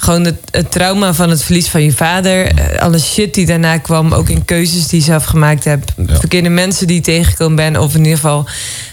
[0.00, 2.46] Gewoon het, het trauma van het verlies van je vader.
[2.46, 4.12] eh, Alle shit die daarna kwam.
[4.12, 5.92] Ook in keuzes die je zelf gemaakt hebt.
[6.06, 6.18] Ja.
[6.18, 7.78] Verkeerde mensen die je tegengekomen bent.
[7.78, 8.48] Of in ieder geval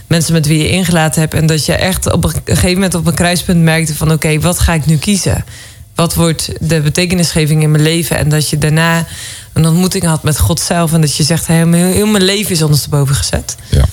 [0.08, 1.34] mensen met wie je ingelaten hebt.
[1.34, 4.12] En dat je echt op een gegeven moment op een kruispunt merkte van...
[4.12, 5.46] oké, wat ga ik nu kiezen?
[5.96, 8.18] Wat wordt de betekenisgeving in mijn leven?
[8.18, 9.06] En dat je daarna
[9.54, 10.94] een ontmoeting had met God zelf.
[10.94, 13.56] En dat je zegt, heel, heel mijn leven is ondersteboven gezet.
[13.70, 13.86] ja.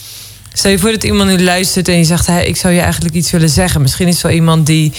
[0.54, 2.26] Stel je voor dat iemand nu luistert en je zegt...
[2.26, 3.82] Hey, ik zou je eigenlijk iets willen zeggen.
[3.82, 4.92] Misschien is het wel iemand die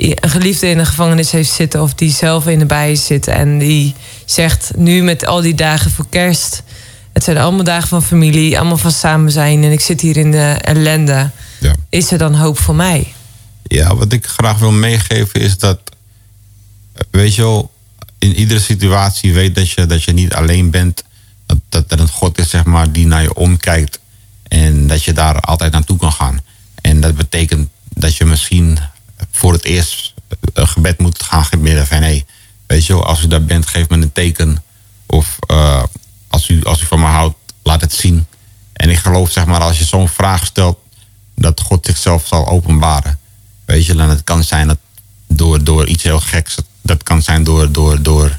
[0.00, 1.82] een geliefde in de gevangenis heeft zitten...
[1.82, 3.94] of die zelf in de bij zit en die
[4.24, 4.70] zegt...
[4.76, 6.62] nu met al die dagen voor kerst...
[7.12, 9.64] het zijn allemaal dagen van familie, allemaal van samen zijn...
[9.64, 11.30] en ik zit hier in de ellende.
[11.60, 11.74] Ja.
[11.88, 13.12] Is er dan hoop voor mij?
[13.62, 15.80] Ja, wat ik graag wil meegeven is dat,
[17.10, 17.70] weet je wel,
[18.18, 21.04] in iedere situatie weet dat je, dat je niet alleen bent.
[21.46, 23.98] Dat, dat er een God is, zeg maar, die naar je omkijkt.
[24.48, 26.40] En dat je daar altijd naartoe kan gaan.
[26.80, 28.78] En dat betekent dat je misschien
[29.40, 30.14] voor het eerst
[30.52, 32.24] een gebed moet gaan gebeden van hé,
[32.66, 34.62] weet je wel, als u daar bent, geef me een teken.
[35.06, 35.82] Of eh,
[36.28, 38.26] als, u, als u van me houdt, laat het zien.
[38.72, 40.78] En ik geloof, zeg maar, als je zo'n vraag stelt,
[41.34, 43.18] dat God zichzelf zal openbaren.
[43.64, 44.78] Weet je, en het kan zijn dat
[45.28, 46.56] door, door iets heel geks.
[46.82, 48.38] Dat kan zijn door, door, door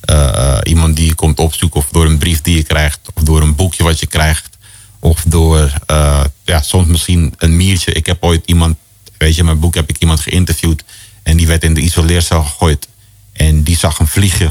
[0.00, 3.22] eh, eh, iemand die je komt opzoeken, of door een brief die je krijgt, of
[3.22, 4.58] door een boekje wat je krijgt,
[4.98, 7.92] of door eh, ja, soms misschien een miertje.
[7.92, 8.76] Ik heb ooit iemand,
[9.22, 10.84] weet je, in mijn boek heb ik iemand geïnterviewd
[11.22, 12.88] en die werd in de isoleercel gegooid
[13.32, 14.50] en die zag een vliegje.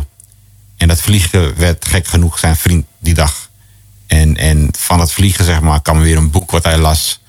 [0.78, 3.50] En dat vliegen werd gek genoeg zijn vriend die dag.
[4.08, 7.20] En, en van dat vliegen, zeg maar, kwam weer een boek wat hij las.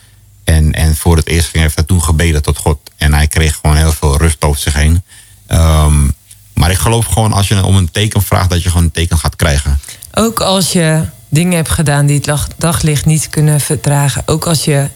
[0.44, 2.78] En, en voor het eerst ging hij toen gebeden tot God.
[2.96, 5.02] En hij kreeg gewoon heel veel rust over zich heen.
[5.46, 6.08] Ehm,
[6.54, 9.18] maar ik geloof gewoon als je om een teken vraagt, dat je gewoon een teken
[9.18, 9.80] gaat krijgen.
[10.14, 14.22] Ook als je dingen hebt gedaan die het daglicht niet kunnen verdragen.
[14.26, 14.88] Ook als je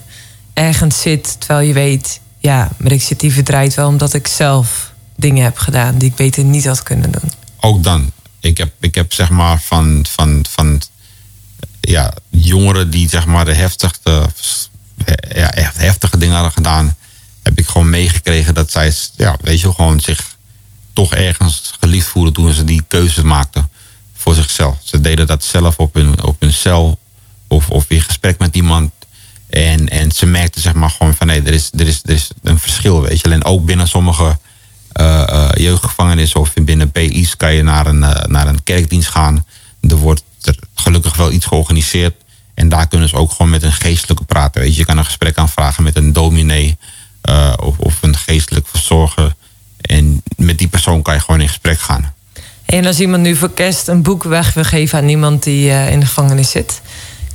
[0.53, 2.19] ergens zit terwijl je weet...
[2.37, 5.97] ja, maar ik zit die verdraaid wel omdat ik zelf dingen heb gedaan...
[5.97, 7.31] die ik beter niet had kunnen doen.
[7.59, 8.11] ook dan.
[8.39, 10.81] Ik heb, ik heb zeg maar van, van, van
[11.81, 14.29] ja, jongeren die zeg maar de heftigste,
[15.35, 16.95] ja, echt heftige dingen hadden gedaan,
[17.43, 20.35] heb ik gewoon meegekregen dat zij, ja, weet je, gewoon zich
[20.93, 23.69] toch ergens geliefd voelden toen ze die keuzes maakten
[24.13, 24.77] voor zichzelf.
[24.83, 26.99] Ze deden dat zelf op hun, op hun cel
[27.47, 28.91] of, of in gesprek met iemand.
[29.49, 32.29] En, en ze merkten zeg maar gewoon van nee, er is, er is, er is
[32.43, 33.29] een verschil, weet je.
[33.29, 34.37] En ook binnen sommige
[34.97, 39.45] eh, eh, jeugdgevangenissen of binnen PI's kan je naar een, eh, naar een kerkdienst gaan.
[39.81, 42.13] Er wordt er gelukkig wel iets georganiseerd.
[42.53, 44.61] En daar kunnen ze ook gewoon met een geestelijke praten.
[44.61, 46.77] Weet je, je kan een gesprek aanvragen met een dominee
[47.59, 49.35] of, of een geestelijk verzorger.
[49.81, 52.13] En met die persoon kan je gewoon in gesprek gaan.
[52.65, 55.99] En als iemand nu voor kerst een boek weg wil geven aan iemand die in
[55.99, 56.81] de gevangenis zit...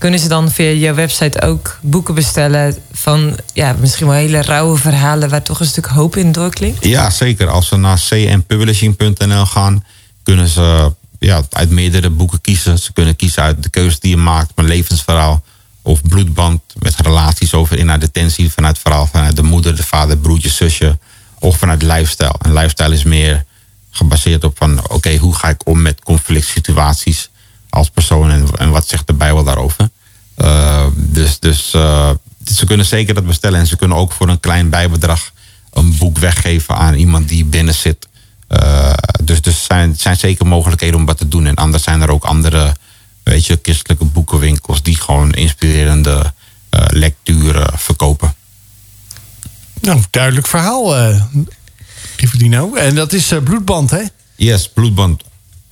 [0.03, 2.77] kunnen ze dan via je website ook boeken bestellen...
[2.93, 5.29] van ja, misschien wel hele rauwe verhalen...
[5.29, 6.85] waar toch een stuk hoop in doorklinkt?
[6.85, 7.49] Ja, zeker.
[7.49, 9.85] Als ze naar cnpublishing.nl gaan,
[10.23, 12.79] kunnen ze ja, uit meerdere boeken kiezen.
[12.79, 15.43] Ze kunnen kiezen uit de keuze die je maakt, mijn levensverhaal.
[15.83, 18.53] Of bloedband met relaties over in naar detentie.
[18.53, 20.99] Vanuit verhaal vanuit de moeder, de vader, broertje, zusje.
[21.39, 22.35] Of vanuit lifestyle.
[22.39, 23.45] En lifestyle is meer
[23.91, 27.31] gebaseerd op van oké, hoe ga ik om met conflict situaties
[27.73, 29.90] als persoon en, en wat zegt de Bijbel daarover.
[30.36, 32.11] Uh, dus dus uh,
[32.44, 35.32] ze kunnen zeker dat bestellen en ze kunnen ook voor een klein bijbedrag
[35.73, 38.09] een boek weggeven aan iemand die binnen zit.
[38.49, 38.93] Uh,
[39.24, 41.47] dus er dus zijn, zijn zeker mogelijkheden om wat te doen.
[41.47, 42.77] En anders zijn er ook andere,
[43.23, 46.32] weet je, christelijke boekenwinkels die gewoon inspirerende
[46.70, 48.35] uh, lecturen verkopen.
[49.81, 51.23] Nou, duidelijk verhaal, uh,
[52.16, 52.74] Riverdino.
[52.74, 54.03] En dat is Bloedband, hè?
[54.36, 55.23] Yes, Bloedband.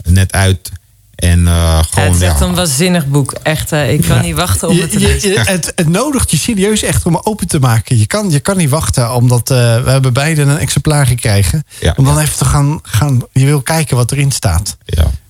[0.04, 0.72] Net uit.
[1.20, 2.46] En uh, gewoon, ja, het is echt ja.
[2.46, 3.32] een waanzinnig boek.
[3.42, 4.22] Echt, uh, ik kan ja.
[4.22, 5.30] niet wachten om het te lezen.
[5.30, 7.98] Je, je, het, het, nodigt je serieus echt om open te maken.
[7.98, 11.64] Je kan, je kan niet wachten, omdat uh, we hebben beide een exemplaar gekregen.
[11.80, 11.94] Ja.
[11.96, 13.22] Om dan even te gaan, gaan...
[13.32, 14.76] Je wil kijken wat erin staat.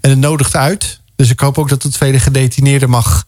[0.00, 1.00] En het nodigt uit.
[1.16, 3.26] Dus ik hoop ook dat het tweede gedetineerde mag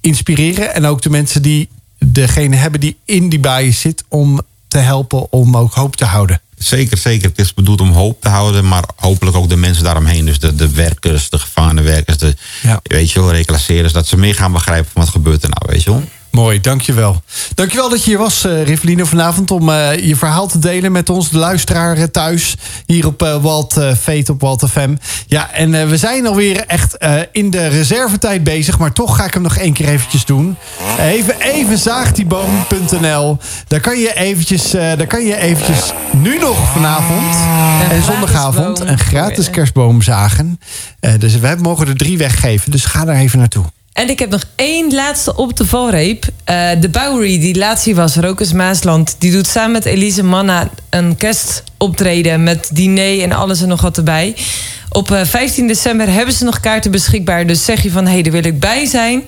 [0.00, 0.74] inspireren.
[0.74, 1.68] En ook de mensen die
[1.98, 4.04] degene hebben die in die bias zit...
[4.08, 6.40] om te helpen om ook hoop te houden.
[6.64, 7.28] Zeker, zeker.
[7.28, 10.24] Het is bedoeld om hoop te houden, maar hopelijk ook de mensen daaromheen.
[10.24, 12.80] Dus de, de werkers, de gevangenenwerkers, de ja.
[12.82, 13.92] weet je wel, reclasseerders.
[13.92, 16.02] Dat ze meer gaan begrijpen van wat gebeurt er nou, weet je wel.
[16.32, 17.22] Mooi, dankjewel.
[17.54, 19.50] Dankjewel dat je hier was, uh, Rivelino, vanavond...
[19.50, 22.56] om uh, je verhaal te delen met ons, de luisteraar uh, thuis...
[22.86, 24.94] hier op uh, Walt Fate op Walt FM.
[25.26, 26.96] Ja, en we zijn alweer echt
[27.32, 28.78] in de reservetijd bezig...
[28.78, 30.56] maar toch ga ik hem nog één keer eventjes doen.
[30.98, 33.38] Even, even zaagdieboom.nl.
[33.68, 37.36] Daar kan je eventjes, daar kan je eventjes nu nog vanavond...
[37.90, 40.60] en zondagavond een gratis kerstboom zagen.
[41.18, 43.64] dus we mogen er drie weggeven, dus ga daar even naartoe.
[43.92, 46.24] En ik heb nog één laatste op de valreep.
[46.24, 49.16] Uh, de Bowery, die laatst hier was, Rokus Maasland...
[49.18, 52.42] die doet samen met Elise Manna een kerstoptreden...
[52.42, 54.36] met diner en alles en nog wat erbij.
[54.88, 57.46] Op uh, 15 december hebben ze nog kaarten beschikbaar.
[57.46, 59.18] Dus zeg je van, hé, hey, daar wil ik bij zijn.
[59.18, 59.22] Uh,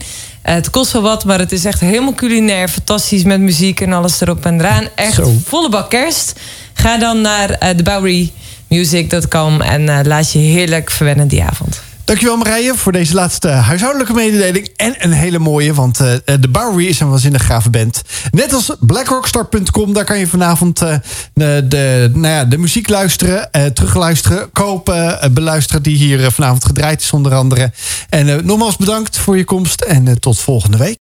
[0.55, 2.69] het kost wel wat, maar het is echt helemaal culinair.
[2.69, 4.89] Fantastisch met muziek en alles erop en eraan.
[4.95, 5.35] Echt Zo.
[5.45, 6.41] volle bak kerst.
[6.75, 9.61] Ga dan naar uh, thebowerymusic.com...
[9.61, 11.83] en laat je heerlijk verwennen die avond.
[12.05, 14.69] Dankjewel Marije voor deze laatste huishoudelijke mededeling.
[14.77, 18.03] En een hele mooie, want uh, de Bowery is een waanzinnig gave band.
[18.31, 20.97] Net als blackrockstar.com, daar kan je vanavond uh,
[21.35, 27.35] de, nou ja, de muziek luisteren, terugluisteren, kopen, beluisteren die hier vanavond gedraaid is onder
[27.35, 27.73] andere.
[28.09, 30.93] En nogmaals bedankt voor je komst en tot volgende week.